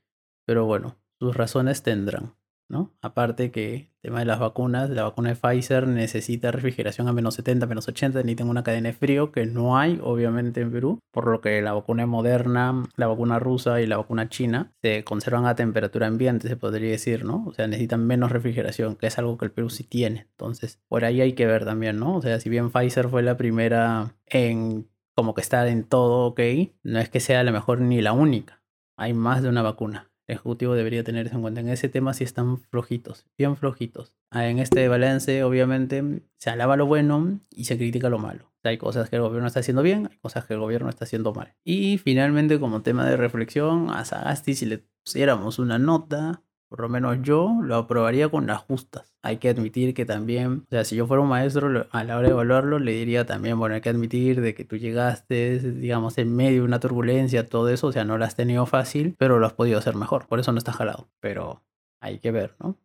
Pero 0.46 0.66
bueno, 0.66 0.98
sus 1.20 1.36
razones 1.36 1.84
tendrán, 1.84 2.36
¿no? 2.70 2.96
Aparte 3.02 3.52
que 3.52 3.76
el 3.76 4.02
tema 4.02 4.20
de 4.20 4.26
las 4.26 4.40
vacunas, 4.40 4.90
la 4.90 5.04
vacuna 5.04 5.30
de 5.30 5.36
Pfizer 5.36 5.86
necesita 5.86 6.52
refrigeración 6.52 7.10
a 7.10 7.14
menos 7.14 7.36
70, 7.36 7.66
menos 7.68 7.88
80, 7.88 8.20
necesitan 8.20 8.50
una 8.50 8.64
cadena 8.64 8.90
de 8.90 8.94
frío 8.94 9.34
que 9.34 9.46
no 9.46 9.78
hay, 9.78 10.00
obviamente, 10.02 10.62
en 10.62 10.72
Perú, 10.72 11.00
por 11.12 11.28
lo 11.28 11.42
que 11.42 11.62
la 11.62 11.74
vacuna 11.74 12.06
moderna, 12.06 12.88
la 12.96 13.08
vacuna 13.08 13.40
rusa 13.40 13.82
y 13.82 13.88
la 13.88 13.98
vacuna 13.98 14.30
china 14.30 14.72
se 14.82 15.04
conservan 15.04 15.46
a 15.46 15.56
temperatura 15.56 16.08
ambiente, 16.08 16.48
se 16.48 16.56
podría 16.56 16.92
decir, 16.92 17.26
¿no? 17.26 17.44
O 17.46 17.54
sea, 17.54 17.68
necesitan 17.68 18.08
menos 18.08 18.32
refrigeración, 18.32 18.96
que 18.96 19.08
es 19.08 19.20
algo 19.20 19.38
que 19.38 19.46
el 19.46 19.52
Perú 19.52 19.70
sí 19.70 19.84
tiene. 19.84 20.28
Entonces, 20.32 20.80
por 20.88 21.04
ahí 21.04 21.20
hay 21.20 21.34
que 21.34 21.46
ver 21.46 21.66
también, 21.66 22.00
¿no? 22.00 22.16
O 22.16 22.22
sea, 22.22 22.40
si 22.40 22.50
bien 22.50 22.72
Pfizer 22.72 23.10
fue 23.10 23.22
la 23.22 23.36
primera 23.36 24.16
en 24.28 24.88
como 25.20 25.34
que 25.34 25.42
estar 25.42 25.68
en 25.68 25.84
todo 25.84 26.28
ok, 26.28 26.40
no 26.82 26.98
es 26.98 27.10
que 27.10 27.20
sea 27.20 27.44
la 27.44 27.52
mejor 27.52 27.82
ni 27.82 28.02
la 28.02 28.14
única. 28.14 28.64
Hay 28.96 29.14
más 29.14 29.44
de 29.44 29.50
una 29.50 29.62
vacuna. 29.62 30.14
Ejecutivo 30.28 30.76
debería 30.76 31.04
tener 31.04 31.26
eso 31.26 31.36
en 31.36 31.42
cuenta. 31.42 31.60
En 31.60 31.68
ese 31.68 31.90
tema 31.90 32.14
sí 32.14 32.24
están 32.24 32.58
flojitos, 32.58 33.28
bien 33.38 33.58
flojitos. 33.58 34.14
Ah, 34.32 34.48
en 34.48 34.60
este 34.60 34.88
balance, 34.88 35.44
obviamente, 35.44 36.22
se 36.38 36.50
alaba 36.52 36.78
lo 36.78 36.86
bueno 36.86 37.42
y 37.50 37.66
se 37.66 37.76
critica 37.76 38.08
lo 38.08 38.18
malo. 38.18 38.54
Hay 38.64 38.78
cosas 38.78 39.10
que 39.10 39.18
el 39.18 39.22
gobierno 39.22 39.48
está 39.48 39.60
haciendo 39.60 39.84
bien, 39.84 40.08
hay 40.10 40.18
cosas 40.20 40.46
que 40.46 40.54
el 40.54 40.62
gobierno 40.62 40.88
está 40.88 41.04
haciendo 41.04 41.34
mal. 41.34 41.54
Y 41.66 41.98
finalmente, 41.98 42.58
como 42.58 42.82
tema 42.82 43.06
de 43.06 43.18
reflexión, 43.18 43.90
a 43.90 44.06
Sagasti, 44.06 44.56
si 44.56 44.68
le 44.68 44.86
pusiéramos 45.04 45.60
una 45.60 45.80
nota, 45.80 46.44
por 46.70 46.82
lo 46.82 46.90
menos 46.90 47.18
yo 47.24 47.58
lo 47.64 47.76
aprobaría 47.76 48.30
con 48.30 48.46
las 48.48 48.60
justas. 48.60 49.16
Hay 49.24 49.38
que 49.38 49.50
admitir 49.50 49.94
que 49.94 50.06
también, 50.06 50.66
o 50.68 50.70
sea, 50.70 50.86
si 50.86 50.96
yo 50.96 51.08
fuera 51.08 51.22
un 51.22 51.30
maestro, 51.30 51.88
a 51.92 52.04
la 52.04 52.18
hora 52.18 52.28
de 52.28 52.34
evaluarlo, 52.34 52.80
le 52.80 52.94
diría 52.94 53.26
también, 53.26 53.58
bueno, 53.58 53.76
hay 53.76 53.82
que 53.82 53.90
admitir 53.90 54.40
de 54.40 54.54
que 54.54 54.66
tú 54.66 54.78
llegaste, 54.78 55.60
digamos, 55.60 56.18
en 56.20 56.36
medio 56.36 56.62
de 56.62 56.68
una 56.68 56.80
turbulencia, 56.80 57.48
todo 57.48 57.70
eso, 57.70 57.88
o 57.88 57.92
sea, 57.92 58.06
no 58.06 58.18
lo 58.18 58.26
has 58.26 58.36
tenido 58.36 58.66
fácil, 58.68 59.16
pero 59.18 59.40
lo 59.40 59.48
has 59.48 59.54
podido 59.54 59.80
hacer 59.80 59.96
mejor. 59.96 60.28
Por 60.28 60.40
eso 60.40 60.52
no 60.52 60.60
está 60.60 60.72
jalado. 60.72 61.10
Pero 61.20 61.64
hay 62.00 62.20
que 62.20 62.32
ver, 62.32 62.56
¿no? 62.60 62.78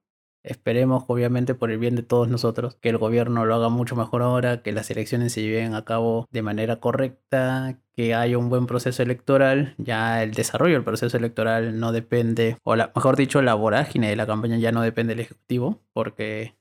Esperemos, 0.44 1.04
obviamente, 1.08 1.54
por 1.54 1.70
el 1.70 1.78
bien 1.78 1.96
de 1.96 2.02
todos 2.02 2.28
nosotros, 2.28 2.76
que 2.76 2.90
el 2.90 2.98
gobierno 2.98 3.46
lo 3.46 3.54
haga 3.54 3.70
mucho 3.70 3.96
mejor 3.96 4.22
ahora, 4.22 4.62
que 4.62 4.72
las 4.72 4.90
elecciones 4.90 5.32
se 5.32 5.42
lleven 5.42 5.74
a 5.74 5.86
cabo 5.86 6.28
de 6.30 6.42
manera 6.42 6.80
correcta, 6.80 7.78
que 7.96 8.14
haya 8.14 8.36
un 8.36 8.50
buen 8.50 8.66
proceso 8.66 9.02
electoral. 9.02 9.74
Ya 9.78 10.22
el 10.22 10.32
desarrollo 10.32 10.74
del 10.74 10.84
proceso 10.84 11.16
electoral 11.16 11.80
no 11.80 11.92
depende, 11.92 12.58
o 12.62 12.76
la, 12.76 12.92
mejor 12.94 13.16
dicho, 13.16 13.40
la 13.40 13.54
vorágine 13.54 14.10
de 14.10 14.16
la 14.16 14.26
campaña 14.26 14.58
ya 14.58 14.70
no 14.70 14.82
depende 14.82 15.14
del 15.14 15.24
Ejecutivo, 15.24 15.80
porque 15.94 16.54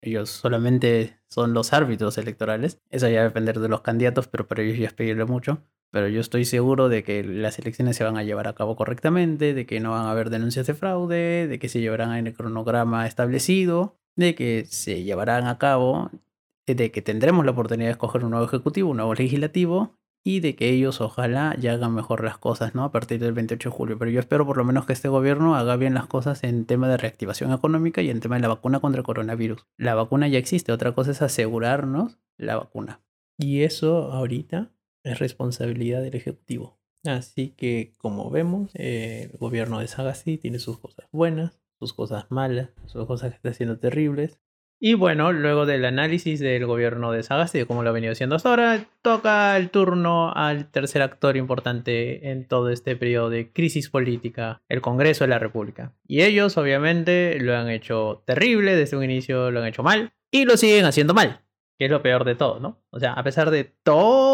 ellos 0.00 0.30
solamente 0.30 1.18
son 1.28 1.52
los 1.52 1.72
árbitros 1.74 2.16
electorales. 2.16 2.80
Eso 2.90 3.08
ya 3.08 3.16
va 3.16 3.22
a 3.22 3.28
depender 3.28 3.60
de 3.60 3.68
los 3.68 3.82
candidatos, 3.82 4.28
pero 4.28 4.48
para 4.48 4.62
ellos 4.62 4.78
ya 4.78 4.86
es 4.86 4.94
pedirle 4.94 5.26
mucho. 5.26 5.62
Pero 5.90 6.08
yo 6.08 6.20
estoy 6.20 6.44
seguro 6.44 6.88
de 6.88 7.02
que 7.02 7.24
las 7.24 7.58
elecciones 7.58 7.96
se 7.96 8.04
van 8.04 8.16
a 8.16 8.22
llevar 8.22 8.46
a 8.46 8.54
cabo 8.54 8.76
correctamente, 8.76 9.54
de 9.54 9.66
que 9.66 9.80
no 9.80 9.92
van 9.92 10.06
a 10.06 10.10
haber 10.10 10.30
denuncias 10.30 10.66
de 10.66 10.74
fraude, 10.74 11.46
de 11.48 11.58
que 11.58 11.68
se 11.68 11.80
llevarán 11.80 12.14
en 12.14 12.26
el 12.26 12.34
cronograma 12.34 13.06
establecido, 13.06 13.98
de 14.16 14.34
que 14.34 14.66
se 14.66 15.02
llevarán 15.02 15.46
a 15.46 15.58
cabo, 15.58 16.10
de 16.66 16.90
que 16.90 17.00
tendremos 17.02 17.44
la 17.44 17.52
oportunidad 17.52 17.88
de 17.88 17.92
escoger 17.92 18.24
un 18.24 18.30
nuevo 18.30 18.44
ejecutivo, 18.44 18.90
un 18.90 18.98
nuevo 18.98 19.14
legislativo 19.14 19.98
y 20.24 20.40
de 20.40 20.56
que 20.56 20.68
ellos 20.68 21.00
ojalá 21.00 21.56
ya 21.58 21.72
hagan 21.72 21.94
mejor 21.94 22.22
las 22.22 22.36
cosas, 22.36 22.74
¿no? 22.74 22.84
A 22.84 22.92
partir 22.92 23.18
del 23.20 23.32
28 23.32 23.70
de 23.70 23.74
julio. 23.74 23.98
Pero 23.98 24.10
yo 24.10 24.20
espero 24.20 24.44
por 24.44 24.58
lo 24.58 24.64
menos 24.64 24.84
que 24.84 24.92
este 24.92 25.08
gobierno 25.08 25.56
haga 25.56 25.76
bien 25.76 25.94
las 25.94 26.06
cosas 26.06 26.44
en 26.44 26.66
tema 26.66 26.88
de 26.88 26.98
reactivación 26.98 27.52
económica 27.52 28.02
y 28.02 28.10
en 28.10 28.20
tema 28.20 28.36
de 28.36 28.42
la 28.42 28.48
vacuna 28.48 28.80
contra 28.80 28.98
el 28.98 29.06
coronavirus. 29.06 29.66
La 29.78 29.94
vacuna 29.94 30.28
ya 30.28 30.38
existe, 30.38 30.72
otra 30.72 30.92
cosa 30.92 31.12
es 31.12 31.22
asegurarnos 31.22 32.18
la 32.36 32.56
vacuna. 32.56 33.00
Y 33.38 33.62
eso 33.62 34.12
ahorita 34.12 34.70
es 35.02 35.18
responsabilidad 35.18 36.02
del 36.02 36.14
Ejecutivo. 36.14 36.78
Así 37.04 37.54
que, 37.56 37.94
como 37.98 38.30
vemos, 38.30 38.70
el 38.74 39.30
gobierno 39.38 39.80
de 39.80 39.88
Sagasti 39.88 40.38
tiene 40.38 40.58
sus 40.58 40.78
cosas 40.78 41.06
buenas, 41.12 41.60
sus 41.78 41.92
cosas 41.92 42.26
malas, 42.30 42.70
sus 42.86 43.06
cosas 43.06 43.30
que 43.30 43.36
está 43.36 43.50
haciendo 43.50 43.78
terribles. 43.78 44.40
Y 44.80 44.94
bueno, 44.94 45.32
luego 45.32 45.66
del 45.66 45.84
análisis 45.84 46.38
del 46.38 46.64
gobierno 46.64 47.10
de 47.10 47.24
Sagasti, 47.24 47.64
como 47.64 47.82
lo 47.82 47.90
ha 47.90 47.92
venido 47.92 48.12
haciendo 48.12 48.36
hasta 48.36 48.50
ahora, 48.50 48.88
toca 49.02 49.56
el 49.56 49.70
turno 49.70 50.32
al 50.32 50.70
tercer 50.70 51.02
actor 51.02 51.36
importante 51.36 52.30
en 52.30 52.46
todo 52.46 52.70
este 52.70 52.94
periodo 52.94 53.28
de 53.28 53.52
crisis 53.52 53.90
política, 53.90 54.62
el 54.68 54.80
Congreso 54.80 55.24
de 55.24 55.28
la 55.28 55.40
República. 55.40 55.94
Y 56.06 56.22
ellos, 56.22 56.56
obviamente, 56.58 57.38
lo 57.40 57.56
han 57.56 57.70
hecho 57.70 58.22
terrible, 58.24 58.76
desde 58.76 58.96
un 58.96 59.02
inicio 59.02 59.50
lo 59.50 59.60
han 59.60 59.66
hecho 59.66 59.82
mal, 59.82 60.12
y 60.30 60.44
lo 60.44 60.56
siguen 60.56 60.84
haciendo 60.84 61.12
mal, 61.12 61.40
que 61.76 61.86
es 61.86 61.90
lo 61.90 62.02
peor 62.02 62.24
de 62.24 62.36
todo, 62.36 62.60
¿no? 62.60 62.80
O 62.90 63.00
sea, 63.00 63.14
a 63.14 63.24
pesar 63.24 63.50
de 63.50 63.64
todo 63.64 64.27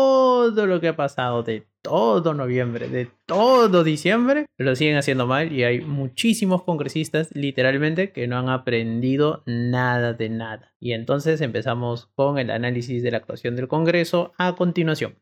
todo 0.52 0.66
lo 0.66 0.80
que 0.80 0.88
ha 0.88 0.96
pasado, 0.96 1.42
de 1.42 1.66
todo 1.82 2.34
noviembre, 2.34 2.88
de 2.88 3.08
todo 3.26 3.82
diciembre, 3.82 4.46
lo 4.58 4.76
siguen 4.76 4.96
haciendo 4.96 5.26
mal 5.26 5.52
y 5.52 5.64
hay 5.64 5.80
muchísimos 5.80 6.62
congresistas 6.62 7.30
literalmente 7.34 8.12
que 8.12 8.26
no 8.26 8.38
han 8.38 8.48
aprendido 8.48 9.42
nada 9.46 10.12
de 10.12 10.28
nada. 10.28 10.74
Y 10.78 10.92
entonces 10.92 11.40
empezamos 11.40 12.06
con 12.14 12.38
el 12.38 12.50
análisis 12.50 13.02
de 13.02 13.10
la 13.10 13.18
actuación 13.18 13.56
del 13.56 13.68
Congreso 13.68 14.32
a 14.38 14.54
continuación. 14.54 15.18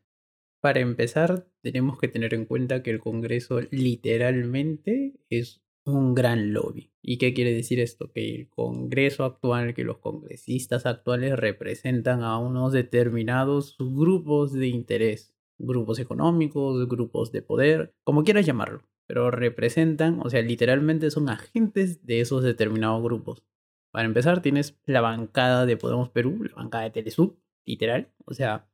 Para 0.61 0.79
empezar, 0.79 1.47
tenemos 1.61 1.99
que 1.99 2.07
tener 2.07 2.33
en 2.33 2.45
cuenta 2.45 2.83
que 2.83 2.91
el 2.91 2.99
Congreso 2.99 3.61
literalmente 3.71 5.13
es 5.29 5.62
un 5.85 6.15
gran 6.15 6.53
lobby. 6.53 6.91
¿Y 7.01 7.17
qué 7.17 7.33
quiere 7.33 7.53
decir 7.53 7.79
esto? 7.79 8.11
Que 8.11 8.35
el 8.35 8.49
Congreso 8.49 9.25
actual, 9.25 9.73
que 9.73 9.83
los 9.83 9.97
congresistas 9.97 10.85
actuales 10.85 11.37
representan 11.37 12.23
a 12.23 12.37
unos 12.37 12.71
determinados 12.71 13.75
grupos 13.77 14.53
de 14.53 14.67
interés, 14.67 15.33
grupos 15.57 15.99
económicos, 15.99 16.87
grupos 16.87 17.31
de 17.31 17.41
poder, 17.41 17.93
como 18.03 18.23
quieras 18.23 18.45
llamarlo, 18.45 18.81
pero 19.07 19.31
representan, 19.31 20.21
o 20.23 20.29
sea, 20.29 20.41
literalmente 20.41 21.11
son 21.11 21.29
agentes 21.29 22.05
de 22.05 22.21
esos 22.21 22.43
determinados 22.43 23.03
grupos. 23.03 23.43
Para 23.91 24.05
empezar, 24.05 24.41
tienes 24.41 24.79
la 24.85 25.01
bancada 25.01 25.65
de 25.65 25.77
Podemos 25.77 26.09
Perú, 26.09 26.43
la 26.43 26.55
bancada 26.55 26.85
de 26.85 26.91
Telesub, 26.91 27.37
literal, 27.65 28.11
o 28.25 28.33
sea, 28.33 28.67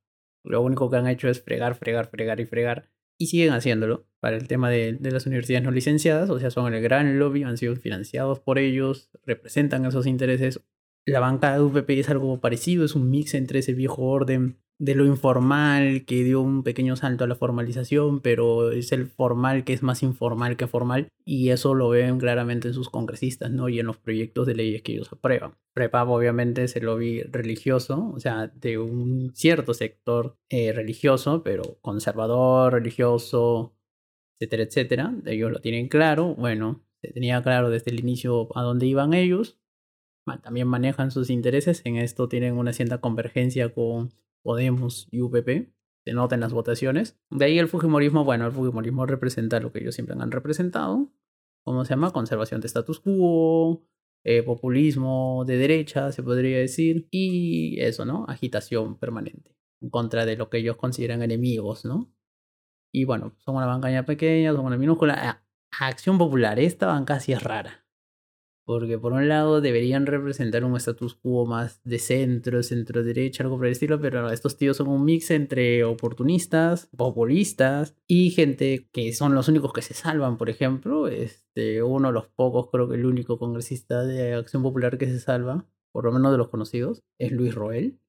lo 0.44 0.62
único 0.62 0.90
que 0.90 0.98
han 0.98 1.08
hecho 1.08 1.28
es 1.28 1.42
fregar, 1.42 1.76
fregar, 1.76 2.08
fregar 2.08 2.40
y 2.40 2.46
fregar 2.46 2.90
y 3.20 3.28
siguen 3.28 3.54
haciéndolo 3.54 4.08
para 4.20 4.38
el 4.38 4.48
tema 4.48 4.70
de, 4.70 4.98
las 5.02 5.28
universidades 5.28 5.64
no 5.64 5.72
licenciadas, 5.72 6.30
o 6.30 6.40
sea, 6.40 6.50
son 6.50 6.74
el 6.74 6.82
gran 6.82 7.20
lobby, 7.20 7.44
han 7.44 7.58
sido 7.58 7.76
financiados 7.76 8.40
por 8.40 8.58
ellos, 8.58 9.12
representan 9.26 9.86
esos 9.86 10.08
intereses. 10.08 10.62
La 11.06 11.20
banca 11.20 11.54
de 11.54 11.62
UPP 11.62 11.90
es 11.92 12.10
algo 12.10 12.40
parecido, 12.40 12.86
es 12.86 12.96
un 12.96 13.10
mix 13.10 13.34
entre 13.34 13.60
ese 13.60 13.74
viejo 13.74 14.04
orden 14.04 14.58
de 14.80 14.96
lo 14.96 15.06
informal 15.06 16.06
que 16.06 16.24
dio 16.24 16.40
un 16.40 16.64
pequeño 16.64 16.96
salto 16.96 17.26
a 17.26 17.28
la 17.28 17.36
formalización, 17.36 18.22
pero 18.22 18.72
es 18.72 18.94
el 18.94 19.08
formal 19.08 19.66
que 19.66 19.74
es 19.74 19.84
más 19.84 20.04
informal 20.04 20.56
que 20.56 20.68
formal 20.68 21.10
y 21.26 21.50
eso 21.50 21.76
lo 21.76 21.90
ven 21.90 22.18
claramente 22.18 22.70
en 22.70 22.74
sus 22.74 22.90
congresistas, 22.90 23.52
¿no? 23.52 23.68
Y 23.68 23.80
en 23.80 23.88
los 23.88 23.98
proyectos 23.98 24.48
de 24.48 24.56
leyes 24.56 24.82
que 24.82 24.94
ellos 24.94 25.12
aprueban. 25.12 25.56
Prepab 25.74 26.10
obviamente 26.10 26.64
es 26.64 26.78
el 26.78 26.86
lobby 26.86 27.22
religioso, 27.24 28.10
o 28.16 28.20
sea, 28.22 28.48
de 28.48 28.78
un 28.78 29.32
cierto 29.36 29.74
sector 29.74 30.38
eh, 30.48 30.72
religioso, 30.72 31.44
pero 31.44 31.78
conservador, 31.82 32.72
religioso, 32.72 33.76
etcétera, 34.40 34.64
etcétera. 34.64 35.14
Ellos 35.26 35.52
lo 35.52 35.60
tienen 35.60 35.90
claro, 35.90 36.36
bueno, 36.36 36.86
se 37.02 37.12
tenía 37.12 37.44
claro 37.44 37.70
desde 37.70 37.92
el 37.92 38.00
inicio 38.00 38.48
a 38.58 38.64
dónde 38.64 38.88
iban 38.88 39.14
ellos. 39.14 39.60
También 40.44 40.68
manejan 40.68 41.12
sus 41.12 41.30
intereses, 41.30 41.82
en 41.86 41.98
esto 41.98 42.30
tienen 42.30 42.56
una 42.56 42.72
cierta 42.72 43.00
convergencia 43.00 43.74
con 43.74 44.12
Podemos 44.44 45.08
y 45.12 45.22
UPP, 45.22 45.72
se 46.06 46.14
nota 46.14 46.36
en 46.36 46.42
las 46.42 46.54
votaciones. 46.54 47.20
De 47.30 47.46
ahí 47.46 47.60
el 47.60 47.68
Fujimorismo, 47.68 48.24
bueno, 48.24 48.46
el 48.46 48.52
Fujimorismo 48.52 49.06
representa 49.06 49.60
lo 49.60 49.72
que 49.72 49.80
ellos 49.80 49.96
siempre 49.96 50.16
han 50.20 50.32
representado, 50.32 51.12
¿cómo 51.64 51.86
se 51.86 51.92
llama? 51.92 52.12
Conservación 52.12 52.62
de 52.62 52.68
status 52.68 53.00
quo, 53.00 53.86
eh, 54.24 54.44
populismo 54.44 55.44
de 55.46 55.58
derecha, 55.58 56.12
se 56.12 56.24
podría 56.24 56.60
decir, 56.60 57.08
y 57.12 57.80
eso, 57.82 58.06
¿no? 58.06 58.26
Agitación 58.28 58.98
permanente 58.98 59.56
en 59.82 59.90
contra 59.90 60.26
de 60.26 60.36
lo 60.36 60.50
que 60.50 60.58
ellos 60.58 60.76
consideran 60.76 61.22
enemigos, 61.22 61.86
¿no? 61.86 62.12
Y 62.92 63.06
bueno, 63.06 63.36
son 63.38 63.56
una 63.56 63.66
banca 63.66 64.06
pequeña, 64.06 64.52
son 64.54 64.66
una 64.66 64.78
minúscula. 64.78 65.46
Acción 65.80 66.18
Popular, 66.18 66.60
esta 66.60 66.88
banca 66.88 67.20
sí 67.20 67.32
es 67.32 67.44
rara 67.44 67.89
porque 68.70 69.00
por 69.00 69.14
un 69.14 69.28
lado 69.28 69.62
deberían 69.62 70.06
representar 70.06 70.64
un 70.64 70.76
status 70.76 71.16
quo 71.16 71.48
más 71.48 71.82
de 71.84 71.98
centro, 71.98 72.62
centro 72.62 73.04
derecha, 73.04 73.42
algo 73.42 73.58
por 73.58 73.66
el 73.66 73.72
estilo, 73.72 74.00
pero 74.00 74.30
estos 74.30 74.58
tíos 74.58 74.78
son 74.78 74.90
un 74.90 75.04
mix 75.04 75.32
entre 75.32 75.84
oportunistas, 75.84 76.88
populistas 76.96 77.96
y 78.06 78.30
gente 78.30 78.88
que 78.92 79.12
son 79.14 79.34
los 79.34 79.48
únicos 79.48 79.74
que 79.74 79.82
se 79.82 79.96
salvan, 79.96 80.38
por 80.38 80.52
ejemplo, 80.52 81.08
este, 81.08 81.82
uno 81.82 82.10
de 82.10 82.14
los 82.14 82.28
pocos, 82.28 82.70
creo 82.72 82.88
que 82.88 82.94
el 82.94 83.08
único 83.08 83.40
congresista 83.40 84.04
de 84.04 84.36
Acción 84.36 84.62
Popular 84.62 85.00
que 85.00 85.08
se 85.08 85.20
salva, 85.20 85.66
por 85.92 86.06
lo 86.06 86.12
menos 86.12 86.32
de 86.32 86.38
los 86.38 86.50
conocidos, 86.50 87.02
es 87.18 87.32
Luis 87.32 87.56
Roel. 87.56 88.00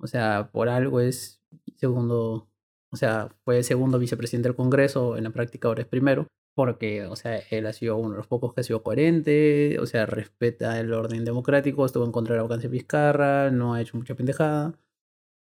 O 0.00 0.08
sea, 0.08 0.50
por 0.50 0.68
algo 0.70 0.98
es 0.98 1.40
segundo, 1.76 2.50
o 2.90 2.96
sea, 2.96 3.28
fue 3.44 3.62
segundo 3.62 4.00
vicepresidente 4.00 4.48
del 4.48 4.56
Congreso, 4.56 5.16
en 5.16 5.22
la 5.22 5.30
práctica 5.30 5.68
ahora 5.68 5.82
es 5.82 5.88
primero, 5.88 6.26
porque, 6.54 7.04
o 7.06 7.16
sea, 7.16 7.38
él 7.50 7.66
ha 7.66 7.72
sido 7.72 7.96
uno 7.96 8.10
de 8.12 8.16
los 8.18 8.26
pocos 8.28 8.54
que 8.54 8.60
ha 8.60 8.64
sido 8.64 8.82
coherente, 8.82 9.78
o 9.80 9.86
sea, 9.86 10.06
respeta 10.06 10.78
el 10.80 10.92
orden 10.92 11.24
democrático, 11.24 11.84
estuvo 11.84 12.04
en 12.04 12.12
contra 12.12 12.34
de 12.34 12.38
la 12.38 12.44
vacancia 12.44 12.70
Vizcarra, 12.70 13.50
no 13.50 13.74
ha 13.74 13.80
hecho 13.82 13.96
mucha 13.96 14.14
pendejada. 14.14 14.78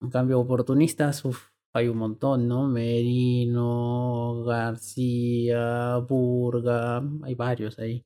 En 0.00 0.10
cambio, 0.10 0.40
oportunistas, 0.40 1.24
uff, 1.24 1.50
hay 1.72 1.88
un 1.88 1.98
montón, 1.98 2.48
¿no? 2.48 2.68
Merino, 2.68 4.44
García, 4.44 5.98
Burga, 5.98 7.02
hay 7.22 7.34
varios 7.34 7.78
ahí, 7.78 8.04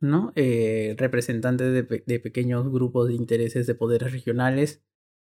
¿no? 0.00 0.32
Eh, 0.36 0.94
representantes 0.98 1.72
de, 1.72 2.04
de 2.06 2.20
pequeños 2.20 2.70
grupos 2.72 3.08
de 3.08 3.14
intereses 3.14 3.66
de 3.66 3.74
poderes 3.74 4.12
regionales. 4.12 4.82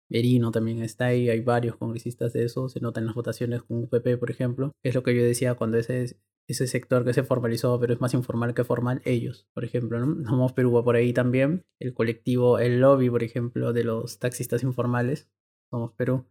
Merino 0.09 0.51
también 0.51 0.81
está 0.83 1.07
ahí, 1.07 1.29
hay 1.29 1.41
varios 1.41 1.77
congresistas 1.77 2.33
de 2.33 2.45
eso, 2.45 2.69
se 2.69 2.79
nota 2.79 2.99
en 2.99 3.07
las 3.07 3.15
votaciones 3.15 3.63
con 3.63 3.83
UPP, 3.83 4.17
por 4.19 4.31
ejemplo. 4.31 4.71
Es 4.83 4.95
lo 4.95 5.03
que 5.03 5.15
yo 5.15 5.23
decía 5.23 5.55
cuando 5.55 5.77
ese 5.77 6.17
ese 6.47 6.67
sector 6.67 7.03
que 7.03 7.13
se 7.13 7.23
formalizó, 7.23 7.79
pero 7.79 7.93
es 7.93 8.01
más 8.01 8.13
informal 8.13 8.53
que 8.53 8.63
formal, 8.63 9.01
ellos, 9.05 9.47
por 9.53 9.65
ejemplo, 9.65 9.99
¿no? 9.99 10.23
Somos 10.29 10.53
Perú 10.53 10.83
por 10.83 10.95
ahí 10.95 11.13
también, 11.13 11.65
el 11.79 11.93
colectivo, 11.93 12.59
el 12.59 12.79
lobby, 12.81 13.09
por 13.09 13.23
ejemplo, 13.23 13.73
de 13.73 13.83
los 13.83 14.19
taxistas 14.19 14.63
informales, 14.63 15.29
Somos 15.71 15.93
Perú, 15.93 16.25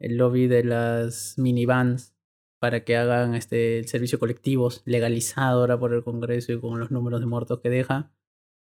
el 0.00 0.16
lobby 0.16 0.46
de 0.46 0.64
las 0.64 1.34
minivans 1.38 2.14
para 2.60 2.84
que 2.84 2.96
hagan 2.96 3.34
este 3.34 3.78
el 3.78 3.86
servicio 3.86 4.18
colectivos 4.18 4.82
legalizado 4.84 5.60
ahora 5.60 5.78
por 5.78 5.94
el 5.94 6.02
Congreso 6.02 6.52
y 6.52 6.60
con 6.60 6.78
los 6.80 6.90
números 6.90 7.20
de 7.20 7.26
muertos 7.26 7.60
que 7.60 7.70
deja, 7.70 8.12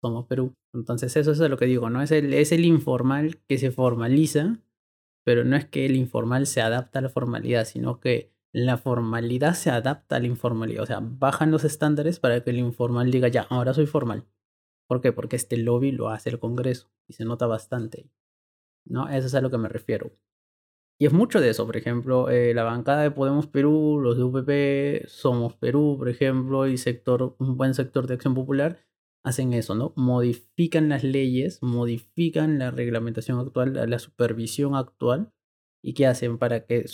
Somos 0.02 0.26
Perú. 0.26 0.54
Entonces 0.74 1.16
eso, 1.16 1.32
es 1.32 1.38
lo 1.38 1.56
que 1.56 1.66
digo, 1.66 1.90
¿no? 1.90 2.02
Es 2.02 2.10
el, 2.10 2.34
es 2.34 2.52
el 2.52 2.64
informal 2.64 3.38
que 3.48 3.58
se 3.58 3.70
formaliza, 3.70 4.58
pero 5.24 5.44
no 5.44 5.56
es 5.56 5.66
que 5.66 5.86
el 5.86 5.96
informal 5.96 6.46
se 6.46 6.60
adapta 6.60 6.98
a 6.98 7.02
la 7.02 7.08
formalidad, 7.08 7.64
sino 7.64 8.00
que 8.00 8.33
la 8.54 8.78
formalidad 8.78 9.54
se 9.54 9.70
adapta 9.70 10.16
a 10.16 10.20
la 10.20 10.28
informalidad. 10.28 10.84
O 10.84 10.86
sea, 10.86 11.00
bajan 11.02 11.50
los 11.50 11.64
estándares 11.64 12.20
para 12.20 12.44
que 12.44 12.50
el 12.50 12.58
informal 12.58 13.10
diga, 13.10 13.26
ya, 13.26 13.42
ahora 13.50 13.74
soy 13.74 13.86
formal. 13.86 14.28
¿Por 14.86 15.00
qué? 15.00 15.12
Porque 15.12 15.34
este 15.34 15.56
lobby 15.56 15.90
lo 15.90 16.08
hace 16.08 16.30
el 16.30 16.38
Congreso 16.38 16.88
y 17.08 17.14
se 17.14 17.24
nota 17.24 17.48
bastante. 17.48 18.08
¿No? 18.86 19.08
Eso 19.08 19.26
es 19.26 19.34
a 19.34 19.40
lo 19.40 19.50
que 19.50 19.58
me 19.58 19.68
refiero. 19.68 20.12
Y 21.00 21.06
es 21.06 21.12
mucho 21.12 21.40
de 21.40 21.50
eso, 21.50 21.66
por 21.66 21.76
ejemplo, 21.76 22.30
eh, 22.30 22.54
la 22.54 22.62
bancada 22.62 23.02
de 23.02 23.10
Podemos 23.10 23.48
Perú, 23.48 23.98
los 24.00 24.16
de 24.16 24.22
UPP, 24.22 25.08
Somos 25.08 25.56
Perú, 25.56 25.96
por 25.98 26.08
ejemplo, 26.08 26.68
y 26.68 26.78
sector, 26.78 27.34
un 27.40 27.56
buen 27.56 27.74
sector 27.74 28.06
de 28.06 28.14
acción 28.14 28.36
popular, 28.36 28.78
hacen 29.24 29.52
eso, 29.52 29.74
¿no? 29.74 29.92
Modifican 29.96 30.88
las 30.88 31.02
leyes, 31.02 31.60
modifican 31.60 32.60
la 32.60 32.70
reglamentación 32.70 33.40
actual, 33.40 33.90
la 33.90 33.98
supervisión 33.98 34.76
actual, 34.76 35.32
y 35.82 35.94
qué 35.94 36.06
hacen 36.06 36.38
para 36.38 36.66
que 36.66 36.86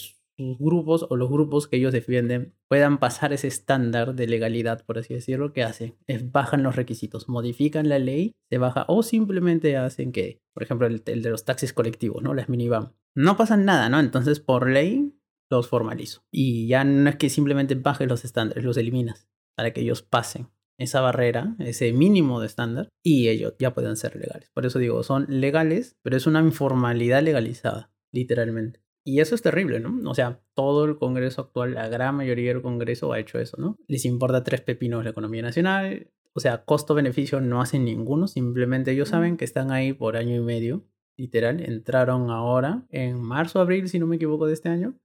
grupos 0.58 1.06
o 1.08 1.16
los 1.16 1.28
grupos 1.28 1.68
que 1.68 1.76
ellos 1.76 1.92
defienden 1.92 2.54
puedan 2.68 2.98
pasar 2.98 3.32
ese 3.32 3.48
estándar 3.48 4.14
de 4.14 4.26
legalidad, 4.26 4.84
por 4.84 4.98
así 4.98 5.14
decirlo, 5.14 5.52
¿qué 5.52 5.62
hacen? 5.62 5.96
Es 6.06 6.30
bajan 6.32 6.62
los 6.62 6.76
requisitos, 6.76 7.28
modifican 7.28 7.88
la 7.88 7.98
ley, 7.98 8.32
se 8.50 8.58
baja 8.58 8.84
o 8.88 9.02
simplemente 9.02 9.76
hacen 9.76 10.12
que, 10.12 10.40
por 10.54 10.62
ejemplo, 10.62 10.86
el, 10.86 11.02
de 11.04 11.30
los 11.30 11.44
taxis 11.44 11.72
colectivos, 11.72 12.22
¿no? 12.22 12.34
Las 12.34 12.48
minivan. 12.48 12.94
No 13.14 13.36
pasa 13.36 13.56
nada, 13.56 13.88
¿no? 13.88 14.00
Entonces, 14.00 14.40
por 14.40 14.70
ley, 14.70 15.14
los 15.50 15.68
formalizo. 15.68 16.22
Y 16.32 16.68
ya 16.68 16.84
no 16.84 17.10
es 17.10 17.16
que 17.16 17.28
simplemente 17.28 17.74
bajes 17.74 18.08
los 18.08 18.24
estándares, 18.24 18.64
los 18.64 18.76
eliminas 18.76 19.28
para 19.56 19.72
que 19.72 19.80
ellos 19.80 20.02
pasen 20.02 20.48
esa 20.78 21.02
barrera, 21.02 21.54
ese 21.58 21.92
mínimo 21.92 22.40
de 22.40 22.46
estándar, 22.46 22.88
y 23.04 23.28
ellos 23.28 23.54
ya 23.58 23.74
pueden 23.74 23.96
ser 23.96 24.16
legales. 24.16 24.48
Por 24.54 24.64
eso 24.64 24.78
digo, 24.78 25.02
son 25.02 25.26
legales, 25.28 25.98
pero 26.02 26.16
es 26.16 26.26
una 26.26 26.40
informalidad 26.40 27.22
legalizada, 27.22 27.92
literalmente. 28.12 28.80
Y 29.04 29.20
eso 29.20 29.34
es 29.34 29.42
terrible, 29.42 29.80
¿no? 29.80 30.10
O 30.10 30.14
sea, 30.14 30.42
todo 30.54 30.84
el 30.84 30.96
Congreso 30.96 31.40
actual, 31.42 31.74
la 31.74 31.88
gran 31.88 32.16
mayoría 32.16 32.52
del 32.52 32.62
Congreso 32.62 33.12
ha 33.12 33.18
hecho 33.18 33.38
eso, 33.38 33.56
¿no? 33.58 33.76
Les 33.86 34.04
importa 34.04 34.44
tres 34.44 34.60
pepinos 34.60 35.04
la 35.04 35.10
economía 35.10 35.42
nacional, 35.42 36.10
o 36.32 36.40
sea, 36.40 36.64
costo-beneficio 36.64 37.40
no 37.40 37.60
hacen 37.60 37.84
ninguno, 37.84 38.28
simplemente 38.28 38.92
ellos 38.92 39.08
saben 39.08 39.36
que 39.36 39.44
están 39.44 39.72
ahí 39.72 39.92
por 39.92 40.16
año 40.16 40.36
y 40.36 40.40
medio, 40.40 40.86
literal, 41.16 41.60
entraron 41.60 42.30
ahora 42.30 42.86
en 42.90 43.20
marzo, 43.20 43.60
abril, 43.60 43.88
si 43.88 43.98
no 43.98 44.06
me 44.06 44.16
equivoco, 44.16 44.46
de 44.46 44.52
este 44.52 44.68
año, 44.68 44.98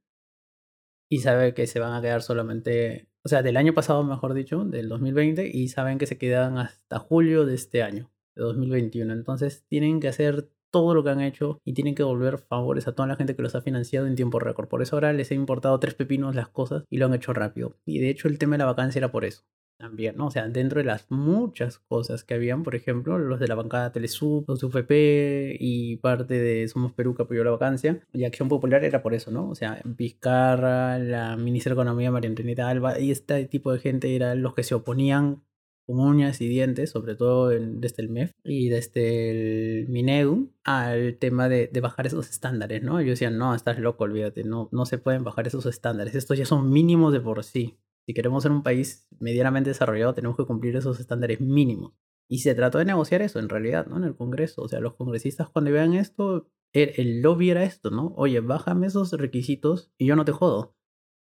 y 1.10 1.20
saben 1.20 1.54
que 1.54 1.68
se 1.68 1.80
van 1.80 1.94
a 1.94 2.02
quedar 2.02 2.22
solamente, 2.22 3.10
o 3.24 3.30
sea, 3.30 3.44
del 3.44 3.58
año 3.58 3.74
pasado, 3.74 4.04
mejor 4.04 4.34
dicho, 4.34 4.66
del 4.66 4.90
2020, 4.90 5.50
y 5.52 5.68
saben 5.70 5.98
que 5.98 6.08
se 6.08 6.18
quedan 6.18 6.58
hasta 6.58 7.00
julio 7.00 7.46
de 7.46 7.56
este 7.56 7.82
año, 7.84 8.12
de 8.36 8.44
2021. 8.44 9.14
Entonces 9.14 9.66
tienen 9.68 10.00
que 10.00 10.08
hacer 10.08 10.50
todo 10.76 10.94
lo 10.94 11.06
que 11.06 11.10
han 11.10 11.22
hecho 11.22 11.62
y 11.64 11.72
tienen 11.72 11.96
que 11.96 12.04
devolver 12.04 12.38
favores 12.38 12.86
a 12.90 12.92
toda 12.94 13.08
la 13.08 13.16
gente 13.16 13.34
que 13.34 13.42
los 13.42 13.56
ha 13.56 13.62
financiado 13.62 14.08
en 14.08 14.16
tiempo 14.16 14.40
récord. 14.40 14.68
Por 14.68 14.82
eso 14.82 14.98
ahora 14.98 15.14
les 15.14 15.32
he 15.32 15.36
importado 15.36 15.80
tres 15.80 15.94
pepinos 15.94 16.36
las 16.36 16.50
cosas 16.50 16.84
y 16.90 16.98
lo 16.98 17.06
han 17.06 17.14
hecho 17.14 17.32
rápido. 17.32 17.78
Y 17.86 18.00
de 18.00 18.10
hecho 18.10 18.28
el 18.28 18.38
tema 18.38 18.56
de 18.56 18.58
la 18.58 18.66
vacancia 18.66 19.00
era 19.00 19.10
por 19.10 19.24
eso. 19.24 19.46
también, 19.78 20.16
¿no? 20.18 20.28
O 20.28 20.32
sea, 20.32 20.48
dentro 20.48 20.80
de 20.80 20.86
las 20.86 21.06
muchas 21.10 21.80
cosas 21.80 22.24
que 22.24 22.34
habían, 22.34 22.64
por 22.64 22.76
ejemplo, 22.76 23.18
los 23.18 23.40
de 23.40 23.48
la 23.48 23.56
bancada 23.56 23.92
Telesub, 23.92 24.46
los 24.48 24.64
UFP 24.64 25.58
y 25.60 25.98
parte 25.98 26.36
de 26.36 26.68
Somos 26.68 26.94
Perú 26.94 27.14
que 27.16 27.24
apoyó 27.24 27.44
la 27.44 27.52
vacancia, 27.52 28.02
y 28.14 28.24
Acción 28.24 28.50
Popular 28.50 28.84
era 28.84 29.02
por 29.02 29.14
eso, 29.14 29.32
¿no? 29.32 29.50
O 29.50 29.56
sea, 29.56 29.82
Vizcarra, 29.84 30.98
la 31.00 31.36
ministra 31.38 31.72
de 31.72 31.76
Economía 31.76 32.12
María 32.12 32.30
Antonieta 32.30 32.70
Alba, 32.70 33.00
y 33.00 33.12
este 33.12 33.46
tipo 33.46 33.72
de 33.74 33.80
gente 33.80 34.16
eran 34.16 34.42
los 34.42 34.54
que 34.54 34.64
se 34.64 34.76
oponían 34.76 35.44
con 35.86 36.00
uñas 36.00 36.42
y 36.42 36.48
dientes, 36.48 36.90
sobre 36.90 37.16
todo 37.16 37.50
desde 37.50 38.02
el 38.02 38.10
MEF 38.10 38.32
y 38.44 38.70
desde 38.70 39.82
el 39.82 39.90
Minegu, 39.90 40.52
al 40.64 41.18
tema 41.18 41.48
de, 41.48 41.68
de, 41.68 41.82
bajar 41.82 42.08
esos 42.08 42.30
estándares, 42.30 42.82
¿no? 42.84 43.00
Ellos 43.00 43.20
decían, 43.20 43.38
no, 43.38 43.54
estás 43.54 43.80
loco, 43.80 44.04
olvídate, 44.04 44.44
no, 44.44 44.70
no 44.72 44.86
se 44.86 44.98
pueden 44.98 45.24
bajar 45.24 45.48
esos 45.48 45.66
estándares, 45.66 46.16
estos 46.16 46.38
ya 46.38 46.46
son 46.46 46.72
mínimos 46.72 47.14
de 47.14 47.22
por 47.22 47.44
sí. 47.44 47.78
Si 48.08 48.14
queremos 48.14 48.44
ser 48.44 48.52
un 48.52 48.64
país 48.64 49.08
medianamente 49.20 49.70
desarrollado, 49.70 50.14
tenemos 50.14 50.38
que 50.38 50.46
cumplir 50.46 50.76
esos 50.76 51.00
estándares 51.00 51.42
mínimos. 51.42 51.94
Y 52.28 52.40
se 52.40 52.56
trató 52.56 52.78
de 52.78 52.86
negociar 52.86 53.22
eso 53.22 53.40
en 53.40 53.50
realidad, 53.50 53.88
¿no? 53.88 53.98
En 53.98 54.04
el 54.04 54.16
Congreso. 54.16 54.64
O 54.64 54.68
sea, 54.68 54.80
los 54.80 54.96
congresistas 54.96 55.50
cuando 55.50 55.72
vean 55.72 55.94
esto, 55.94 56.50
el, 56.74 56.92
el 56.98 57.22
lobby 57.22 57.52
era 57.52 57.64
esto, 57.64 57.92
¿no? 57.92 58.14
Oye, 58.16 58.40
bájame 58.40 58.88
esos 58.88 59.12
requisitos 59.14 59.92
y 59.98 60.06
yo 60.06 60.16
no 60.16 60.26
te 60.26 60.32
jodo. 60.32 60.76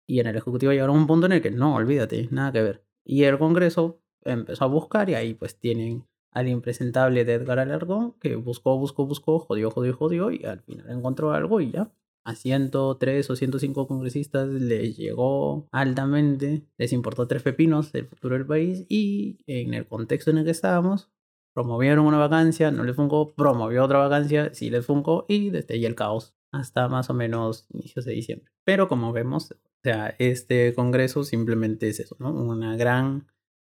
Y 0.09 0.20
en 0.20 0.27
el 0.27 0.37
Ejecutivo 0.37 0.72
llegaron 0.72 0.96
a 0.96 1.01
un 1.01 1.07
punto 1.07 1.27
en 1.27 1.33
el 1.33 1.42
que 1.42 1.51
no, 1.51 1.75
olvídate, 1.75 2.29
nada 2.31 2.53
que 2.53 2.62
ver. 2.62 2.85
Y 3.05 3.25
el 3.25 3.38
Congreso 3.38 4.01
empezó 4.24 4.64
a 4.64 4.68
buscar 4.68 5.11
y 5.11 5.14
ahí 5.14 5.35
pues 5.35 5.58
tienen 5.58 6.06
al 6.32 6.48
impresentable 6.48 7.24
de 7.24 7.35
Edgar 7.35 7.58
Alarcón 7.58 8.14
que 8.20 8.37
buscó, 8.37 8.78
buscó, 8.78 9.06
buscó, 9.06 9.38
jodió, 9.38 9.70
jodió, 9.70 9.94
jodió 9.94 10.30
y 10.30 10.44
al 10.44 10.61
final 10.61 10.90
encontró 10.90 11.32
algo 11.32 11.61
y 11.61 11.70
ya. 11.70 11.92
A 12.24 12.37
103 12.37 13.30
o 13.30 13.37
105 13.37 13.88
congresistas 13.88 14.48
les 14.48 14.96
llegó 14.96 15.68
altamente, 15.72 16.64
les 16.78 16.92
importó 16.92 17.26
tres 17.26 17.42
pepinos 17.42 17.92
el 17.94 18.06
futuro 18.06 18.37
del 18.37 18.46
país 18.46 18.87
y 18.88 19.38
en 19.46 19.74
el 19.74 19.88
contexto 19.88 20.30
en 20.30 20.38
el 20.38 20.44
que 20.44 20.52
estábamos, 20.52 21.11
promovieron 21.52 22.06
una 22.06 22.18
vacancia, 22.18 22.70
no 22.70 22.85
les 22.85 22.94
fungó, 22.94 23.35
promovió 23.35 23.85
otra 23.85 23.98
vacancia, 23.98 24.54
sí 24.54 24.70
les 24.70 24.87
fungó 24.87 25.26
y 25.28 25.50
desde 25.50 25.74
ahí 25.74 25.85
el 25.85 25.96
caos 25.96 26.35
hasta 26.52 26.88
más 26.88 27.11
o 27.11 27.14
menos 27.14 27.66
inicios 27.70 28.04
de 28.04 28.12
diciembre. 28.12 28.52
Pero 28.64 28.87
como 28.87 29.12
vemos, 29.12 29.50
o 29.50 29.56
sea, 29.82 30.14
este 30.18 30.74
congreso 30.74 31.24
simplemente 31.24 31.88
es 31.88 31.98
eso, 31.98 32.14
¿no? 32.20 32.30
Una 32.32 32.76
gran 32.76 33.26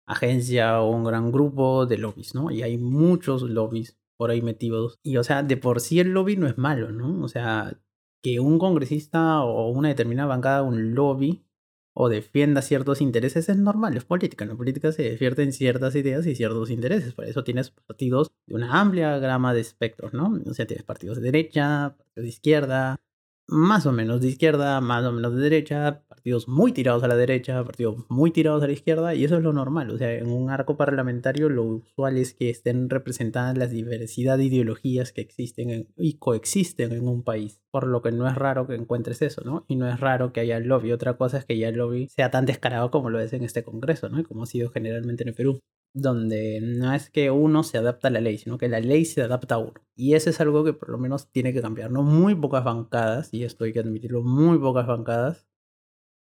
agencia 0.06 0.80
o 0.80 0.90
un 0.90 1.04
gran 1.04 1.32
grupo 1.32 1.86
de 1.86 1.98
lobbies, 1.98 2.34
¿no? 2.34 2.50
Y 2.50 2.62
hay 2.62 2.78
muchos 2.78 3.42
lobbies 3.42 3.98
por 4.16 4.30
ahí 4.30 4.42
metidos. 4.42 4.98
Y 5.02 5.16
o 5.16 5.24
sea, 5.24 5.42
de 5.42 5.56
por 5.56 5.80
sí 5.80 6.00
el 6.00 6.10
lobby 6.10 6.36
no 6.36 6.46
es 6.46 6.58
malo, 6.58 6.92
¿no? 6.92 7.22
O 7.22 7.28
sea, 7.28 7.80
que 8.22 8.40
un 8.40 8.58
congresista 8.58 9.42
o 9.42 9.70
una 9.70 9.88
determinada 9.88 10.28
bancada 10.28 10.62
un 10.62 10.94
lobby 10.94 11.44
o 11.94 12.08
defienda 12.08 12.60
ciertos 12.62 13.00
intereses 13.00 13.48
es 13.48 13.56
normal, 13.56 13.96
es 13.96 14.04
política. 14.04 14.44
En 14.44 14.50
la 14.50 14.56
política 14.56 14.92
se 14.92 15.02
defienden 15.02 15.52
ciertas 15.52 15.94
ideas 15.94 16.26
y 16.26 16.34
ciertos 16.34 16.70
intereses. 16.70 17.14
Por 17.14 17.24
eso 17.24 17.44
tienes 17.44 17.70
partidos 17.70 18.30
de 18.46 18.54
una 18.56 18.80
amplia 18.80 19.18
gama 19.18 19.54
de 19.54 19.60
espectros, 19.60 20.12
¿no? 20.12 20.40
O 20.46 20.54
sea, 20.54 20.66
tienes 20.66 20.84
partidos 20.84 21.18
de 21.18 21.22
derecha, 21.22 21.94
partidos 21.96 22.24
de 22.24 22.28
izquierda, 22.28 23.00
más 23.46 23.87
o 23.87 23.92
menos 23.92 24.20
de 24.20 24.28
izquierda, 24.28 24.80
más 24.80 25.04
o 25.04 25.12
menos 25.12 25.35
de 25.35 25.42
derecha, 25.42 26.02
partidos 26.09 26.48
muy 26.48 26.72
tirados 26.72 27.02
a 27.04 27.09
la 27.09 27.16
derecha, 27.16 27.62
partidos 27.64 28.04
muy 28.09 28.30
tirados 28.30 28.62
a 28.62 28.66
la 28.66 28.72
izquierda, 28.72 29.14
y 29.14 29.24
eso 29.24 29.37
es 29.37 29.42
lo 29.42 29.52
normal. 29.52 29.90
O 29.90 29.98
sea, 29.98 30.12
en 30.12 30.30
un 30.30 30.50
arco 30.50 30.76
parlamentario 30.76 31.48
lo 31.48 31.64
usual 31.64 32.16
es 32.16 32.35
que 32.35 32.50
estén 32.50 32.88
representadas 32.88 33.57
las 33.59 33.70
diversidad 33.70 34.38
de 34.38 34.44
ideologías 34.44 35.12
que 35.12 35.20
existen 35.20 35.88
y 35.96 36.18
coexisten 36.18 36.92
en 36.92 37.09
un 37.09 37.22
país. 37.22 37.61
Por 37.70 37.87
lo 37.87 38.02
que 38.02 38.12
no 38.12 38.28
es 38.28 38.35
raro 38.35 38.66
que 38.66 38.74
encuentres 38.74 39.20
eso, 39.22 39.42
¿no? 39.44 39.64
Y 39.68 39.76
no 39.76 39.88
es 39.88 40.00
raro 40.00 40.33
que 40.33 40.40
haya 40.40 40.59
lobby. 40.61 40.92
Otra 40.92 41.16
cosa 41.16 41.38
es 41.38 41.44
que 41.44 41.59
ya 41.59 41.68
el 41.68 41.76
lobby 41.76 42.09
sea 42.09 42.30
tan 42.30 42.46
descarado 42.46 42.90
como 42.90 43.11
lo 43.11 43.20
es 43.20 43.33
en 43.33 43.44
este 43.44 43.64
Congreso, 43.64 44.09
¿no? 44.09 44.22
Como 44.24 44.44
ha 44.44 44.46
sido 44.46 44.70
generalmente 44.70 45.24
en 45.24 45.30
el 45.30 45.35
Perú 45.35 45.61
donde 45.94 46.61
no 46.61 46.92
es 46.92 47.09
que 47.09 47.30
uno 47.30 47.62
se 47.62 47.78
adapta 47.78 48.09
a 48.09 48.11
la 48.11 48.20
ley, 48.20 48.38
sino 48.38 48.59
que 48.59 48.68
la 48.68 48.80
ley 48.80 49.04
se 49.04 49.22
adapta 49.22 49.57
a 49.57 49.59
uno. 49.59 49.74
Y 49.96 50.14
eso 50.14 50.28
es 50.30 50.40
algo 50.40 50.64
que 50.64 50.72
por 50.74 50.90
lo 50.90 50.98
menos 50.98 51.30
tiene 51.30 51.52
que 51.54 51.62
cambiar, 51.62 51.90
¿no? 51.92 52.02
Muy 52.02 52.35
pocas 52.35 52.64
bancadas, 52.64 53.33
y 53.33 53.44
esto 53.44 53.64
hay 53.64 53.72
que 53.72 53.80
admitirlo, 53.80 54.22
muy 54.22 54.59
pocas 54.59 54.87
bancadas 54.87 55.46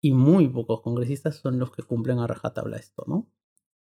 y 0.02 0.13
muy 0.13 0.48
pocos 0.50 0.82
congresistas 0.82 1.38
son 1.38 1.60
los 1.60 1.72
que 1.72 1.84
cumplen 1.84 2.19
a 2.19 2.28
rajatabla 2.28 2.78
esto, 2.78 3.04
¿no? 3.08 3.30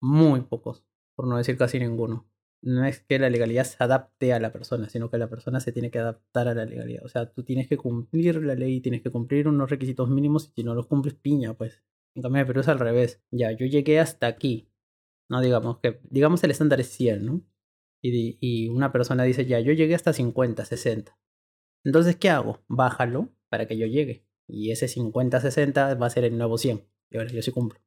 Muy 0.01 0.43
pocos, 0.43 0.85
por 1.17 1.27
no 1.29 1.39
decir 1.39 1.57
casi 1.59 1.79
ninguno. 1.79 2.29
No 2.63 2.85
es 2.85 3.01
que 3.01 3.19
la 3.19 3.31
legalidad 3.31 3.65
se 3.65 3.83
adapte 3.83 4.33
a 4.33 4.41
la 4.41 4.53
persona, 4.53 4.89
sino 4.89 5.11
que 5.11 5.19
la 5.19 5.29
persona 5.29 5.61
se 5.61 5.73
tiene 5.73 5.91
que 5.91 5.99
adaptar 6.01 6.49
a 6.49 6.55
la 6.55 6.65
legalidad. 6.65 7.05
O 7.05 7.09
sea, 7.09 7.33
tú 7.33 7.45
tienes 7.45 7.69
que 7.69 7.77
cumplir 7.77 8.43
la 8.45 8.55
ley, 8.55 8.81
tienes 8.81 9.03
que 9.03 9.11
cumplir 9.11 9.49
unos 9.49 9.71
requisitos 9.71 10.11
mínimos 10.11 10.49
y 10.49 10.53
si 10.63 10.65
no 10.65 10.75
los 10.75 10.87
cumples, 10.87 11.15
piña, 11.15 11.55
pues. 11.55 11.83
En 12.15 12.23
cambio, 12.23 12.47
pero 12.47 12.61
es 12.61 12.69
al 12.69 12.79
revés. 12.79 13.23
Ya, 13.31 13.53
yo 13.53 13.67
llegué 13.67 14.01
hasta 14.01 14.27
aquí. 14.29 14.72
No 15.33 15.41
digamos 15.41 15.79
que, 15.79 15.99
digamos 16.11 16.45
el 16.45 16.51
estándar 16.51 16.79
es 16.79 16.91
100, 16.91 17.25
¿no? 17.25 17.43
Y, 18.03 18.37
y 18.39 18.69
una 18.69 18.93
persona 18.93 19.23
dice, 19.25 19.47
ya, 19.47 19.61
yo 19.61 19.73
llegué 19.73 19.95
hasta 19.95 20.13
50, 20.13 20.63
60. 20.63 21.19
Entonces, 21.85 22.17
¿qué 22.17 22.29
hago? 22.29 22.61
Bájalo 22.69 23.31
para 23.49 23.67
que 23.67 23.79
yo 23.79 23.87
llegue. 23.87 24.27
Y 24.47 24.73
ese 24.73 24.87
50-60 24.87 26.01
va 26.01 26.07
a 26.07 26.11
ser 26.11 26.25
el 26.25 26.37
nuevo 26.37 26.59
100. 26.59 26.87
Y 27.11 27.17
ahora 27.17 27.31
yo 27.31 27.41
sí 27.41 27.51
cumplo. 27.51 27.81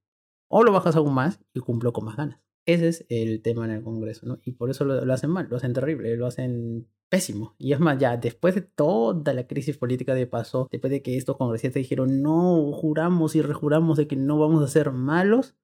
O 0.48 0.64
lo 0.64 0.72
bajas 0.72 0.96
aún 0.96 1.14
más 1.14 1.40
y 1.54 1.60
cumplo 1.60 1.94
con 1.94 2.06
más 2.06 2.18
ganas. 2.18 2.40
Ese 2.66 2.88
es 2.88 3.06
el 3.10 3.44
tema 3.44 3.66
en 3.66 3.72
el 3.72 3.84
Congreso, 3.84 4.26
¿no? 4.26 4.40
Y 4.44 4.54
por 4.54 4.72
eso 4.72 4.86
lo, 4.86 5.14
hacen 5.14 5.30
mal, 5.30 5.48
lo 5.50 5.58
hacen 5.58 5.74
terrible, 5.74 6.18
lo 6.18 6.26
hacen 6.26 6.88
pésimo. 7.10 7.56
Y 7.60 7.74
es 7.74 7.80
más, 7.80 8.00
ya 8.00 8.18
después 8.18 8.56
de 8.56 8.62
toda 8.62 9.34
la 9.34 9.46
crisis 9.46 9.78
política 9.78 10.16
de 10.16 10.26
paso, 10.26 10.68
después 10.72 10.90
de 10.90 11.04
que 11.04 11.16
estos 11.18 11.38
congresistas 11.38 11.76
dijeron, 11.76 12.24
no, 12.24 12.72
juramos 12.74 13.36
y 13.36 13.44
rejuramos 13.44 13.98
de 13.98 14.08
que 14.08 14.16
no 14.16 14.40
vamos 14.40 14.64
a 14.64 14.68
ser 14.68 14.92
malos, 14.92 15.56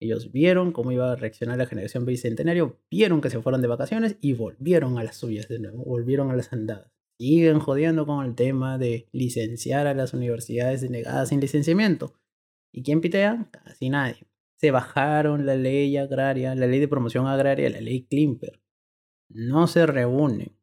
ellos 0.00 0.32
vieron 0.32 0.72
cómo 0.72 0.92
iba 0.92 1.12
a 1.12 1.16
reaccionar 1.16 1.58
la 1.58 1.66
generación 1.66 2.04
bicentenario, 2.04 2.78
vieron 2.90 3.20
que 3.20 3.30
se 3.30 3.40
fueron 3.40 3.62
de 3.62 3.68
vacaciones 3.68 4.16
y 4.20 4.34
volvieron 4.34 4.98
a 4.98 5.04
las 5.04 5.16
suyas 5.16 5.48
de 5.48 5.58
nuevo, 5.58 5.84
volvieron 5.84 6.30
a 6.30 6.36
las 6.36 6.52
andadas 6.52 6.98
siguen 7.18 7.58
jodiendo 7.58 8.06
con 8.06 8.24
el 8.24 8.34
tema 8.34 8.78
de 8.78 9.08
licenciar 9.12 9.86
a 9.86 9.94
las 9.94 10.14
universidades 10.14 10.80
denegadas 10.80 11.30
sin 11.30 11.40
licenciamiento. 11.40 12.14
¿Y 12.72 12.82
quién 12.82 13.00
pitea? 13.00 13.48
Casi 13.50 13.90
nadie. 13.90 14.28
Se 14.56 14.70
bajaron 14.70 15.46
la 15.46 15.56
ley 15.56 15.96
agraria, 15.96 16.54
la 16.54 16.66
ley 16.66 16.80
de 16.80 16.88
promoción 16.88 17.26
agraria, 17.26 17.70
la 17.70 17.80
ley 17.80 18.06
Klimper. 18.06 18.60
No 19.28 19.66
se 19.66 19.86
reúnen. 19.86 20.56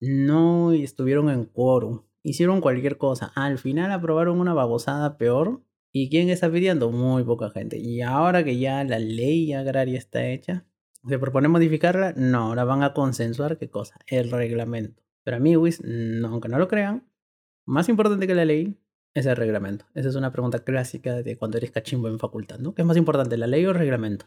No 0.00 0.72
estuvieron 0.72 1.28
en 1.28 1.44
quórum. 1.44 2.02
Hicieron 2.22 2.60
cualquier 2.60 2.98
cosa. 2.98 3.32
Al 3.34 3.58
final 3.58 3.92
aprobaron 3.92 4.40
una 4.40 4.54
babosada 4.54 5.18
peor. 5.18 5.62
¿Y 5.92 6.10
quién 6.10 6.28
está 6.28 6.50
pidiendo? 6.50 6.90
Muy 6.90 7.24
poca 7.24 7.50
gente. 7.50 7.78
Y 7.78 8.02
ahora 8.02 8.44
que 8.44 8.58
ya 8.58 8.84
la 8.84 8.98
ley 8.98 9.52
agraria 9.52 9.98
está 9.98 10.26
hecha, 10.26 10.66
¿se 11.06 11.18
propone 11.18 11.48
modificarla? 11.48 12.12
No, 12.16 12.48
ahora 12.48 12.64
van 12.64 12.82
a 12.82 12.92
consensuar 12.92 13.58
qué 13.58 13.70
cosa? 13.70 13.96
El 14.06 14.30
reglamento. 14.30 15.02
Pero 15.24 15.38
a 15.38 15.40
mí, 15.40 15.54
no, 15.84 16.28
aunque 16.28 16.48
no 16.48 16.58
lo 16.58 16.68
crean, 16.68 17.08
más 17.66 17.88
importante 17.88 18.26
que 18.26 18.34
la 18.34 18.44
ley 18.44 18.78
es 19.14 19.26
el 19.26 19.36
reglamento. 19.36 19.86
Esa 19.94 20.08
es 20.08 20.14
una 20.14 20.32
pregunta 20.32 20.64
clásica 20.64 21.22
de 21.22 21.36
cuando 21.36 21.58
eres 21.58 21.70
cachimbo 21.70 22.08
en 22.08 22.18
facultad, 22.18 22.58
¿no? 22.58 22.74
¿Qué 22.74 22.82
es 22.82 22.86
más 22.86 22.96
importante, 22.96 23.36
la 23.36 23.46
ley 23.46 23.66
o 23.66 23.70
el 23.70 23.76
reglamento? 23.76 24.26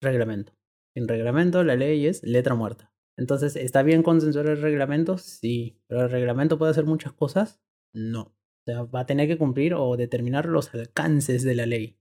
Reglamento. 0.00 0.52
En 0.94 1.08
reglamento, 1.08 1.64
la 1.64 1.76
ley 1.76 2.06
es 2.06 2.22
letra 2.22 2.54
muerta. 2.54 2.92
Entonces, 3.16 3.56
¿está 3.56 3.82
bien 3.82 4.02
consensuar 4.02 4.46
el 4.46 4.60
reglamento? 4.60 5.18
Sí. 5.18 5.80
¿Pero 5.88 6.02
el 6.02 6.10
reglamento 6.10 6.58
puede 6.58 6.70
hacer 6.70 6.84
muchas 6.84 7.12
cosas? 7.12 7.60
No. 7.92 8.35
O 8.66 8.72
sea, 8.72 8.82
va 8.82 9.00
a 9.00 9.06
tener 9.06 9.28
que 9.28 9.38
cumplir 9.38 9.74
o 9.74 9.96
determinar 9.96 10.46
los 10.46 10.74
alcances 10.74 11.44
de 11.44 11.54
la 11.54 11.66
ley. 11.66 11.98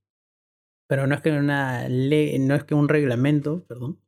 Pero 0.88 1.06
no 1.06 1.14
es 1.14 1.22
que 1.22 1.32
una 1.32 1.88
ley, 1.88 2.40
no 2.40 2.56
es 2.56 2.64
que 2.64 2.74
un 2.74 2.90
reglamento, 2.90 3.66
perdón, 3.68 4.02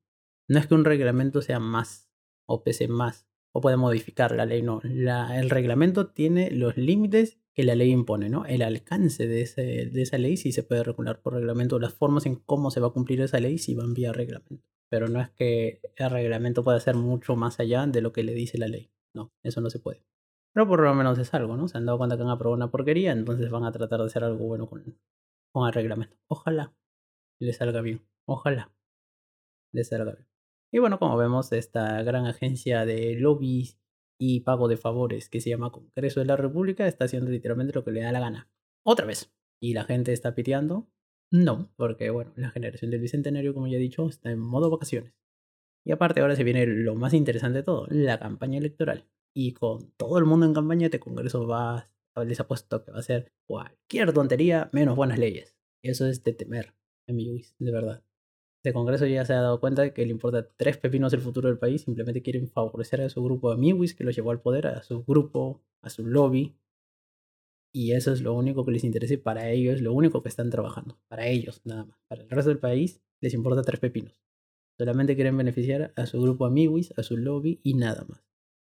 no 0.49 0.59
es 0.59 0.65
que 0.65 0.73
un 0.73 0.85
reglamento 0.85 1.41
sea 1.41 1.59
más 1.59 2.09
o 2.47 2.63
pese 2.63 2.87
más 2.87 3.27
o 3.51 3.61
puede 3.61 3.77
modificar 3.77 4.35
la 4.35 4.45
ley. 4.45 4.63
No, 4.63 4.81
el 4.81 5.49
reglamento 5.49 6.07
tiene 6.07 6.49
los 6.49 6.77
límites 6.77 7.39
que 7.53 7.63
la 7.63 7.75
ley 7.75 7.91
impone, 7.91 8.29
¿no? 8.29 8.45
El 8.45 8.63
alcance 8.63 9.27
de, 9.27 9.45
de 9.91 10.01
esa 10.01 10.17
ley 10.17 10.37
sí 10.37 10.51
se 10.51 10.63
puede 10.63 10.83
regular 10.83 11.21
por 11.21 11.33
reglamento, 11.33 11.79
las 11.79 11.93
formas 11.93 12.25
en 12.25 12.35
cómo 12.35 12.71
se 12.71 12.79
va 12.79 12.87
a 12.87 12.91
cumplir 12.93 13.21
esa 13.21 13.39
ley 13.39 13.57
sí 13.59 13.75
van 13.75 13.93
vía 13.93 14.13
reglamento. 14.13 14.63
Pero 14.89 15.07
no 15.09 15.21
es 15.21 15.29
que 15.29 15.81
el 15.95 16.09
reglamento 16.09 16.63
pueda 16.63 16.79
ser 16.79 16.95
mucho 16.95 17.35
más 17.35 17.59
allá 17.59 17.85
de 17.85 18.01
lo 18.01 18.13
que 18.13 18.23
le 18.23 18.33
dice 18.33 18.57
la 18.57 18.67
ley. 18.67 18.89
No, 19.13 19.31
eso 19.43 19.61
no 19.61 19.69
se 19.69 19.79
puede. 19.79 20.03
Pero 20.57 20.67
por 20.67 20.81
lo 20.81 20.95
menos 20.95 21.19
es 21.19 21.31
algo, 21.35 21.55
¿no? 21.55 21.67
Se 21.67 21.77
han 21.77 21.85
dado 21.85 21.99
cuenta 21.99 22.17
que 22.17 22.23
han 22.23 22.31
aprobado 22.31 22.55
una 22.55 22.71
porquería, 22.71 23.11
entonces 23.11 23.51
van 23.51 23.63
a 23.63 23.71
tratar 23.71 23.99
de 23.99 24.07
hacer 24.07 24.23
algo 24.23 24.47
bueno 24.47 24.67
con, 24.67 24.97
con 25.53 25.67
el 25.67 25.71
reglamento. 25.71 26.17
Ojalá 26.27 26.75
le 27.39 27.53
salga 27.53 27.79
bien. 27.81 28.01
Ojalá 28.25 28.73
le 29.71 29.83
salga 29.83 30.15
bien. 30.15 30.27
Y 30.73 30.79
bueno, 30.79 30.97
como 30.97 31.15
vemos, 31.15 31.51
esta 31.51 32.01
gran 32.01 32.25
agencia 32.25 32.87
de 32.87 33.13
lobbies 33.19 33.79
y 34.19 34.39
pago 34.39 34.67
de 34.67 34.77
favores 34.77 35.29
que 35.29 35.41
se 35.41 35.51
llama 35.51 35.71
Congreso 35.71 36.21
de 36.21 36.25
la 36.25 36.37
República 36.37 36.87
está 36.87 37.05
haciendo 37.05 37.29
literalmente 37.29 37.73
lo 37.73 37.83
que 37.83 37.91
le 37.91 38.01
da 38.01 38.11
la 38.11 38.19
gana. 38.19 38.49
Otra 38.83 39.05
vez. 39.05 39.31
¿Y 39.61 39.75
la 39.75 39.83
gente 39.83 40.11
está 40.11 40.33
piteando? 40.33 40.89
No, 41.31 41.71
porque 41.75 42.09
bueno, 42.09 42.33
la 42.35 42.49
generación 42.49 42.89
del 42.89 43.01
Bicentenario, 43.01 43.53
como 43.53 43.67
ya 43.67 43.77
he 43.77 43.79
dicho, 43.79 44.07
está 44.07 44.31
en 44.31 44.39
modo 44.39 44.71
vacaciones. 44.71 45.13
Y 45.85 45.91
aparte 45.91 46.21
ahora 46.21 46.35
se 46.35 46.43
viene 46.43 46.65
lo 46.65 46.95
más 46.95 47.13
interesante 47.13 47.59
de 47.59 47.63
todo, 47.63 47.85
la 47.91 48.17
campaña 48.17 48.57
electoral. 48.57 49.07
Y 49.39 49.53
con 49.53 49.91
todo 49.97 50.17
el 50.17 50.25
mundo 50.25 50.47
en 50.47 50.55
campaña, 50.55 50.87
este 50.87 50.99
Congreso 50.99 51.45
va, 51.45 51.91
les 52.25 52.39
apuesto 52.39 52.83
que 52.83 52.91
va 52.91 52.97
a 52.97 53.03
ser 53.03 53.31
cualquier 53.45 54.11
tontería 54.11 54.67
menos 54.73 54.95
buenas 54.95 55.19
leyes. 55.19 55.55
Eso 55.83 56.07
es 56.07 56.23
de 56.23 56.33
temer. 56.33 56.73
a 57.07 57.13
Miwis, 57.13 57.55
de 57.59 57.71
verdad. 57.71 58.03
Este 58.63 58.73
Congreso 58.73 59.05
ya 59.05 59.25
se 59.25 59.33
ha 59.33 59.41
dado 59.41 59.59
cuenta 59.59 59.83
de 59.83 59.93
que 59.93 60.03
le 60.03 60.11
importa 60.11 60.49
tres 60.57 60.77
pepinos 60.77 61.13
el 61.13 61.21
futuro 61.21 61.49
del 61.49 61.59
país, 61.59 61.83
simplemente 61.83 62.23
quieren 62.23 62.47
favorecer 62.47 62.99
a 63.01 63.09
su 63.09 63.23
grupo 63.23 63.51
de 63.51 63.57
Miwis 63.57 63.93
que 63.93 64.03
los 64.03 64.15
llevó 64.15 64.31
al 64.31 64.41
poder, 64.41 64.65
a 64.65 64.81
su 64.81 65.03
grupo, 65.03 65.61
a 65.83 65.91
su 65.91 66.03
lobby. 66.03 66.57
Y 67.71 67.91
eso 67.91 68.11
es 68.13 68.21
lo 68.21 68.33
único 68.33 68.65
que 68.65 68.71
les 68.71 68.83
interesa 68.83 69.21
para 69.21 69.51
ellos, 69.51 69.81
lo 69.81 69.93
único 69.93 70.23
que 70.23 70.29
están 70.29 70.49
trabajando. 70.49 70.99
Para 71.09 71.27
ellos, 71.27 71.61
nada 71.63 71.85
más. 71.85 71.99
Para 72.07 72.23
el 72.23 72.29
resto 72.31 72.49
del 72.49 72.57
país 72.57 73.03
les 73.21 73.35
importa 73.35 73.61
tres 73.61 73.79
pepinos. 73.79 74.19
Solamente 74.79 75.13
quieren 75.13 75.37
beneficiar 75.37 75.93
a 75.95 76.07
su 76.07 76.19
grupo 76.19 76.49
Miwis, 76.49 76.91
a 76.97 77.03
su 77.03 77.17
lobby 77.17 77.59
y 77.61 77.75
nada 77.75 78.03
más. 78.09 78.26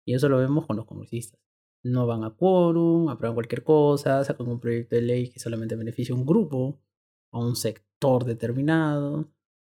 Y 0.06 0.14
eso 0.14 0.30
lo 0.30 0.38
vemos 0.38 0.66
con 0.66 0.78
los 0.78 0.86
congresistas. 0.86 1.40
No 1.84 2.08
van 2.08 2.24
a 2.24 2.32
quórum, 2.32 3.10
aprueban 3.10 3.36
cualquier 3.36 3.64
cosa, 3.64 4.24
sacan 4.24 4.48
un 4.48 4.60
proyecto 4.60 4.96
de 4.96 5.02
ley 5.02 5.30
que 5.30 5.40
solamente 5.40 5.76
beneficia 5.76 6.16
a 6.16 6.18
un 6.18 6.26
grupo, 6.26 6.80
a 7.32 7.40
un 7.40 7.56
sector 7.56 8.26
determinado 8.26 9.30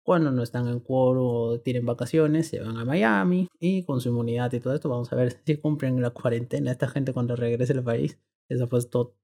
cuando 0.05 0.31
no 0.31 0.43
están 0.43 0.69
en 0.69 0.81
quórum 0.81 1.27
o 1.27 1.61
tienen 1.61 1.87
vacaciones, 1.87 2.49
se 2.49 2.61
van 2.61 2.77
a 2.77 2.85
Miami 2.85 3.49
y 3.59 3.85
con 3.85 4.01
su 4.03 4.11
inmunidad 4.11 4.53
y 4.53 4.61
todo 4.61 4.75
esto, 4.75 4.91
vamos 4.91 5.11
a 5.13 5.17
ver 5.17 5.41
si 5.45 5.57
cumplen 5.57 6.01
la 6.01 6.11
cuarentena 6.11 6.71
esta 6.71 6.89
gente 6.89 7.13
cuando 7.15 7.35
regrese 7.37 7.73
al 7.73 7.83
país. 7.83 8.19
Fue 8.69 8.85
todo 8.85 9.17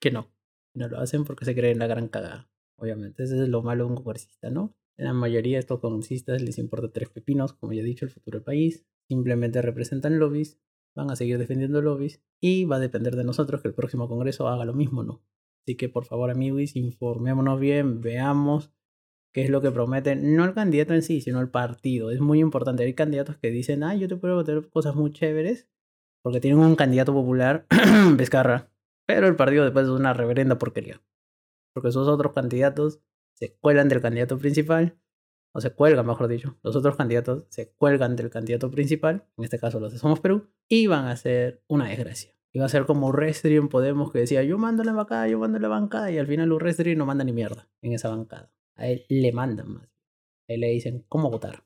que 0.00 0.12
no. 0.12 0.30
No 0.74 0.88
lo 0.88 0.98
hacen 0.98 1.24
porque 1.24 1.44
se 1.44 1.54
creen 1.54 1.80
la 1.80 1.88
gran 1.88 2.08
cagada. 2.08 2.48
Obviamente, 2.76 3.24
eso 3.24 3.42
es 3.42 3.48
lo 3.48 3.62
malo 3.62 3.84
de 3.84 3.90
un 3.90 3.96
congresista, 3.96 4.50
¿no? 4.50 4.74
La 4.96 5.12
mayoría 5.12 5.56
de 5.56 5.60
estos 5.60 5.80
congresistas 5.80 6.40
les 6.40 6.58
importa 6.58 6.92
tres 6.92 7.08
pepinos, 7.10 7.52
como 7.52 7.72
ya 7.72 7.82
he 7.82 7.84
dicho, 7.84 8.04
el 8.04 8.12
futuro 8.12 8.38
del 8.38 8.44
país. 8.44 8.86
Simplemente 9.08 9.62
representan 9.62 10.18
lobbies, 10.18 10.58
van 10.94 11.10
a 11.10 11.16
seguir 11.16 11.38
defendiendo 11.38 11.82
lobbies 11.82 12.22
y 12.40 12.64
va 12.64 12.76
a 12.76 12.80
depender 12.80 13.16
de 13.16 13.24
nosotros 13.24 13.62
que 13.62 13.68
el 13.68 13.74
próximo 13.74 14.08
congreso 14.08 14.48
haga 14.48 14.64
lo 14.64 14.74
mismo, 14.74 15.02
¿no? 15.02 15.22
Así 15.62 15.76
que 15.76 15.88
por 15.88 16.04
favor, 16.04 16.30
amigos, 16.30 16.76
informémonos 16.76 17.58
bien, 17.58 18.00
veamos 18.00 18.70
qué 19.32 19.42
es 19.42 19.50
lo 19.50 19.60
que 19.60 19.70
prometen, 19.70 20.36
no 20.36 20.44
el 20.44 20.54
candidato 20.54 20.94
en 20.94 21.02
sí, 21.02 21.20
sino 21.20 21.40
el 21.40 21.48
partido. 21.50 22.10
Es 22.10 22.20
muy 22.20 22.40
importante. 22.40 22.84
Hay 22.84 22.94
candidatos 22.94 23.36
que 23.38 23.50
dicen, 23.50 23.82
ah, 23.82 23.94
yo 23.94 24.06
te 24.06 24.16
puedo 24.16 24.36
votar 24.36 24.68
cosas 24.70 24.94
muy 24.94 25.10
chéveres, 25.12 25.68
porque 26.22 26.40
tienen 26.40 26.60
un 26.60 26.76
candidato 26.76 27.12
popular, 27.12 27.66
Vizcarra, 28.16 28.70
pero 29.06 29.26
el 29.26 29.36
partido 29.36 29.64
después 29.64 29.86
es 29.86 29.90
una 29.90 30.14
reverenda 30.14 30.58
porquería. 30.58 31.02
Porque 31.74 31.88
esos 31.88 32.06
otros 32.08 32.32
candidatos 32.32 33.00
se 33.34 33.56
cuelgan 33.56 33.88
del 33.88 34.00
candidato 34.00 34.38
principal, 34.38 34.96
o 35.54 35.60
se 35.60 35.70
cuelgan, 35.70 36.06
mejor 36.06 36.26
dicho. 36.28 36.58
Los 36.62 36.74
otros 36.74 36.96
candidatos 36.96 37.44
se 37.48 37.70
cuelgan 37.70 38.16
del 38.16 38.28
candidato 38.28 38.70
principal, 38.70 39.24
en 39.38 39.44
este 39.44 39.58
caso 39.58 39.78
los 39.78 39.92
de 39.92 39.98
Somos 39.98 40.20
Perú, 40.20 40.48
y 40.68 40.88
van 40.88 41.06
a 41.06 41.16
ser 41.16 41.62
una 41.68 41.88
desgracia. 41.88 42.32
Va 42.60 42.66
a 42.66 42.68
ser 42.68 42.86
como 42.86 43.08
Urrestri 43.08 43.56
en 43.56 43.68
Podemos 43.68 44.12
que 44.12 44.20
decía, 44.20 44.42
yo 44.42 44.58
mando 44.58 44.84
la 44.84 44.92
bancada, 44.92 45.28
yo 45.28 45.38
mando 45.38 45.58
la 45.58 45.68
bancada, 45.68 46.10
y 46.10 46.18
al 46.18 46.26
final 46.26 46.52
Urrestri 46.52 46.96
no 46.96 47.06
manda 47.06 47.24
ni 47.24 47.32
mierda 47.32 47.68
en 47.82 47.92
esa 47.92 48.10
bancada. 48.10 48.52
A 48.76 48.88
él 48.88 49.06
le 49.08 49.32
mandan 49.32 49.72
más. 49.72 49.84
A 50.48 50.52
él 50.52 50.60
le 50.60 50.68
dicen 50.68 51.04
cómo 51.08 51.30
votar. 51.30 51.64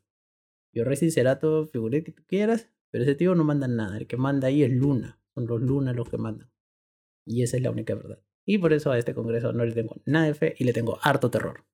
Yo 0.72 0.84
recién 0.84 1.10
todo 1.40 1.66
figuré 1.66 2.04
que 2.04 2.12
tú 2.12 2.22
quieras, 2.26 2.70
pero 2.90 3.04
ese 3.04 3.14
tío 3.14 3.34
no 3.34 3.44
manda 3.44 3.68
nada. 3.68 3.96
El 3.96 4.06
que 4.06 4.16
manda 4.16 4.48
ahí 4.48 4.62
es 4.62 4.70
Luna. 4.70 5.20
Son 5.34 5.46
los 5.46 5.60
Luna 5.60 5.92
los 5.92 6.08
que 6.08 6.18
mandan. 6.18 6.50
Y 7.24 7.42
esa 7.42 7.56
es 7.56 7.62
la 7.62 7.70
única 7.70 7.94
verdad. 7.94 8.22
Y 8.44 8.58
por 8.58 8.72
eso 8.72 8.90
a 8.90 8.98
este 8.98 9.14
congreso 9.14 9.52
no 9.52 9.64
le 9.64 9.72
tengo 9.72 9.96
nada 10.04 10.26
de 10.26 10.34
fe 10.34 10.54
y 10.58 10.64
le 10.64 10.72
tengo 10.72 10.98
harto 11.02 11.30
terror. 11.30 11.64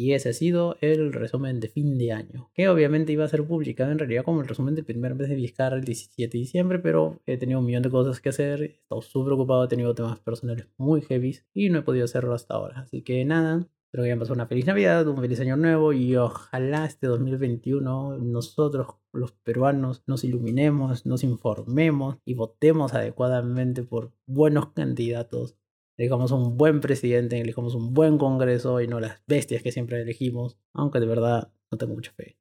Y 0.00 0.14
ese 0.14 0.30
ha 0.30 0.32
sido 0.32 0.78
el 0.80 1.12
resumen 1.12 1.60
de 1.60 1.68
fin 1.68 1.98
de 1.98 2.12
año, 2.12 2.50
que 2.54 2.70
obviamente 2.70 3.12
iba 3.12 3.26
a 3.26 3.28
ser 3.28 3.46
publicado 3.46 3.92
en 3.92 3.98
realidad 3.98 4.24
como 4.24 4.40
el 4.40 4.48
resumen 4.48 4.74
del 4.74 4.86
primer 4.86 5.14
mes 5.14 5.28
de 5.28 5.34
Vizcarra 5.34 5.76
el 5.76 5.84
17 5.84 6.38
de 6.38 6.40
diciembre, 6.40 6.78
pero 6.78 7.20
he 7.26 7.36
tenido 7.36 7.58
un 7.60 7.66
millón 7.66 7.82
de 7.82 7.90
cosas 7.90 8.18
que 8.18 8.30
hacer, 8.30 8.62
he 8.62 8.64
estado 8.64 9.02
súper 9.02 9.34
ocupado, 9.34 9.62
he 9.62 9.68
tenido 9.68 9.94
temas 9.94 10.18
personales 10.20 10.68
muy 10.78 11.02
heavy 11.02 11.36
y 11.52 11.68
no 11.68 11.80
he 11.80 11.82
podido 11.82 12.06
hacerlo 12.06 12.32
hasta 12.32 12.54
ahora. 12.54 12.80
Así 12.80 13.02
que 13.02 13.22
nada, 13.26 13.68
Espero 13.84 14.04
que 14.04 14.08
hayan 14.08 14.20
pasado 14.20 14.36
una 14.36 14.46
feliz 14.46 14.64
Navidad, 14.64 15.06
un 15.06 15.20
feliz 15.20 15.38
año 15.40 15.58
nuevo 15.58 15.92
y 15.92 16.16
ojalá 16.16 16.86
este 16.86 17.06
2021 17.06 18.16
nosotros 18.20 18.86
los 19.12 19.32
peruanos 19.32 20.02
nos 20.06 20.24
iluminemos, 20.24 21.04
nos 21.04 21.24
informemos 21.24 22.16
y 22.24 22.32
votemos 22.32 22.94
adecuadamente 22.94 23.82
por 23.82 24.12
buenos 24.24 24.68
candidatos. 24.72 25.56
Elegamos 26.00 26.30
un 26.32 26.56
buen 26.56 26.80
presidente, 26.80 27.38
elegamos 27.38 27.74
un 27.74 27.92
buen 27.92 28.16
congreso 28.16 28.80
y 28.80 28.88
no 28.88 29.00
las 29.00 29.22
bestias 29.26 29.62
que 29.62 29.70
siempre 29.70 30.00
elegimos, 30.00 30.56
aunque 30.72 30.98
de 30.98 31.04
verdad 31.04 31.52
no 31.70 31.76
tengo 31.76 31.92
mucha 31.92 32.10
fe 32.12 32.38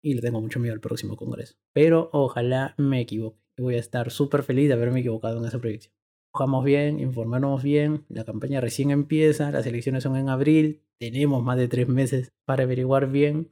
y 0.00 0.14
le 0.14 0.20
tengo 0.20 0.40
mucho 0.40 0.60
miedo 0.60 0.74
al 0.74 0.80
próximo 0.80 1.16
congreso. 1.16 1.56
Pero 1.72 2.08
ojalá 2.12 2.76
me 2.78 3.00
equivoque. 3.00 3.40
Voy 3.58 3.74
a 3.74 3.80
estar 3.80 4.12
súper 4.12 4.44
feliz 4.44 4.68
de 4.68 4.74
haberme 4.74 5.00
equivocado 5.00 5.38
en 5.38 5.44
esa 5.44 5.58
proyección. 5.58 5.92
Jugamos 6.32 6.64
bien, 6.64 7.00
informémonos 7.00 7.64
bien, 7.64 8.04
la 8.08 8.22
campaña 8.22 8.60
recién 8.60 8.92
empieza, 8.92 9.50
las 9.50 9.66
elecciones 9.66 10.04
son 10.04 10.14
en 10.14 10.28
abril, 10.28 10.84
tenemos 11.00 11.42
más 11.42 11.58
de 11.58 11.66
tres 11.66 11.88
meses 11.88 12.32
para 12.46 12.62
averiguar 12.62 13.10
bien 13.10 13.50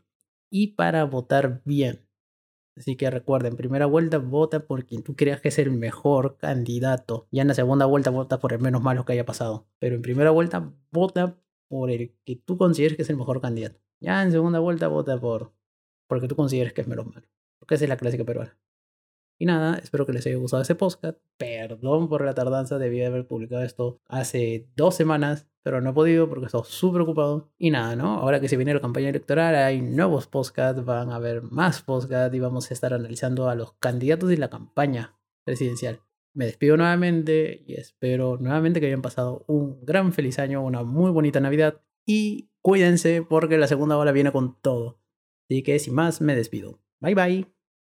y 0.52 0.76
para 0.76 1.02
votar 1.02 1.62
bien. 1.64 2.07
Así 2.78 2.96
que 2.96 3.10
recuerden, 3.10 3.56
primera 3.56 3.86
vuelta 3.86 4.18
vota 4.18 4.60
por 4.60 4.86
quien 4.86 5.02
tú 5.02 5.16
creas 5.16 5.40
que 5.40 5.48
es 5.48 5.58
el 5.58 5.70
mejor 5.70 6.36
candidato. 6.36 7.26
Ya 7.30 7.42
en 7.42 7.48
la 7.48 7.54
segunda 7.54 7.86
vuelta 7.86 8.10
vota 8.10 8.38
por 8.38 8.52
el 8.52 8.60
menos 8.60 8.82
malo 8.82 9.04
que 9.04 9.12
haya 9.12 9.26
pasado. 9.26 9.66
Pero 9.78 9.96
en 9.96 10.02
primera 10.02 10.30
vuelta 10.30 10.72
vota 10.92 11.36
por 11.68 11.90
el 11.90 12.14
que 12.24 12.36
tú 12.36 12.56
consideres 12.56 12.96
que 12.96 13.02
es 13.02 13.10
el 13.10 13.16
mejor 13.16 13.40
candidato. 13.40 13.80
Ya 14.00 14.22
en 14.22 14.30
segunda 14.30 14.60
vuelta 14.60 14.88
vota 14.88 15.20
por 15.20 15.52
porque 16.06 16.28
tú 16.28 16.36
consideres 16.36 16.72
que 16.72 16.80
es 16.80 16.88
menos 16.88 17.06
malo. 17.06 17.26
Porque 17.58 17.74
esa 17.74 17.84
es 17.84 17.88
la 17.88 17.96
clásica 17.96 18.24
peruana. 18.24 18.56
Y 19.38 19.46
nada, 19.46 19.78
espero 19.78 20.04
que 20.04 20.12
les 20.12 20.26
haya 20.26 20.36
gustado 20.36 20.62
ese 20.62 20.74
podcast. 20.74 21.18
Perdón 21.36 22.08
por 22.08 22.24
la 22.24 22.34
tardanza, 22.34 22.78
debía 22.78 23.06
haber 23.06 23.26
publicado 23.26 23.62
esto 23.62 24.00
hace 24.06 24.68
dos 24.74 24.96
semanas, 24.96 25.46
pero 25.68 25.82
no 25.82 25.90
he 25.90 25.92
podido 25.92 26.30
porque 26.30 26.44
he 26.44 26.46
estado 26.46 26.64
súper 26.64 27.02
ocupado. 27.02 27.52
Y 27.58 27.70
nada, 27.70 27.94
¿no? 27.94 28.14
Ahora 28.14 28.40
que 28.40 28.48
se 28.48 28.56
viene 28.56 28.72
la 28.72 28.80
campaña 28.80 29.10
electoral, 29.10 29.54
hay 29.54 29.82
nuevos 29.82 30.26
podcasts, 30.26 30.82
van 30.82 31.10
a 31.10 31.16
haber 31.16 31.42
más 31.42 31.82
podcasts 31.82 32.34
y 32.34 32.40
vamos 32.40 32.70
a 32.70 32.72
estar 32.72 32.94
analizando 32.94 33.50
a 33.50 33.54
los 33.54 33.74
candidatos 33.74 34.30
de 34.30 34.38
la 34.38 34.48
campaña 34.48 35.18
presidencial. 35.44 36.00
Me 36.32 36.46
despido 36.46 36.78
nuevamente 36.78 37.64
y 37.66 37.74
espero 37.74 38.38
nuevamente 38.38 38.80
que 38.80 38.86
hayan 38.86 39.02
pasado 39.02 39.44
un 39.46 39.84
gran 39.84 40.14
feliz 40.14 40.38
año, 40.38 40.64
una 40.64 40.84
muy 40.84 41.10
bonita 41.10 41.38
Navidad 41.38 41.82
y 42.06 42.48
cuídense 42.62 43.20
porque 43.20 43.58
la 43.58 43.68
segunda 43.68 43.98
ola 43.98 44.12
viene 44.12 44.32
con 44.32 44.58
todo. 44.62 45.02
Así 45.50 45.62
que 45.62 45.78
sin 45.80 45.92
más, 45.94 46.22
me 46.22 46.34
despido. 46.34 46.80
Bye 47.00 47.14
bye. 47.14 47.57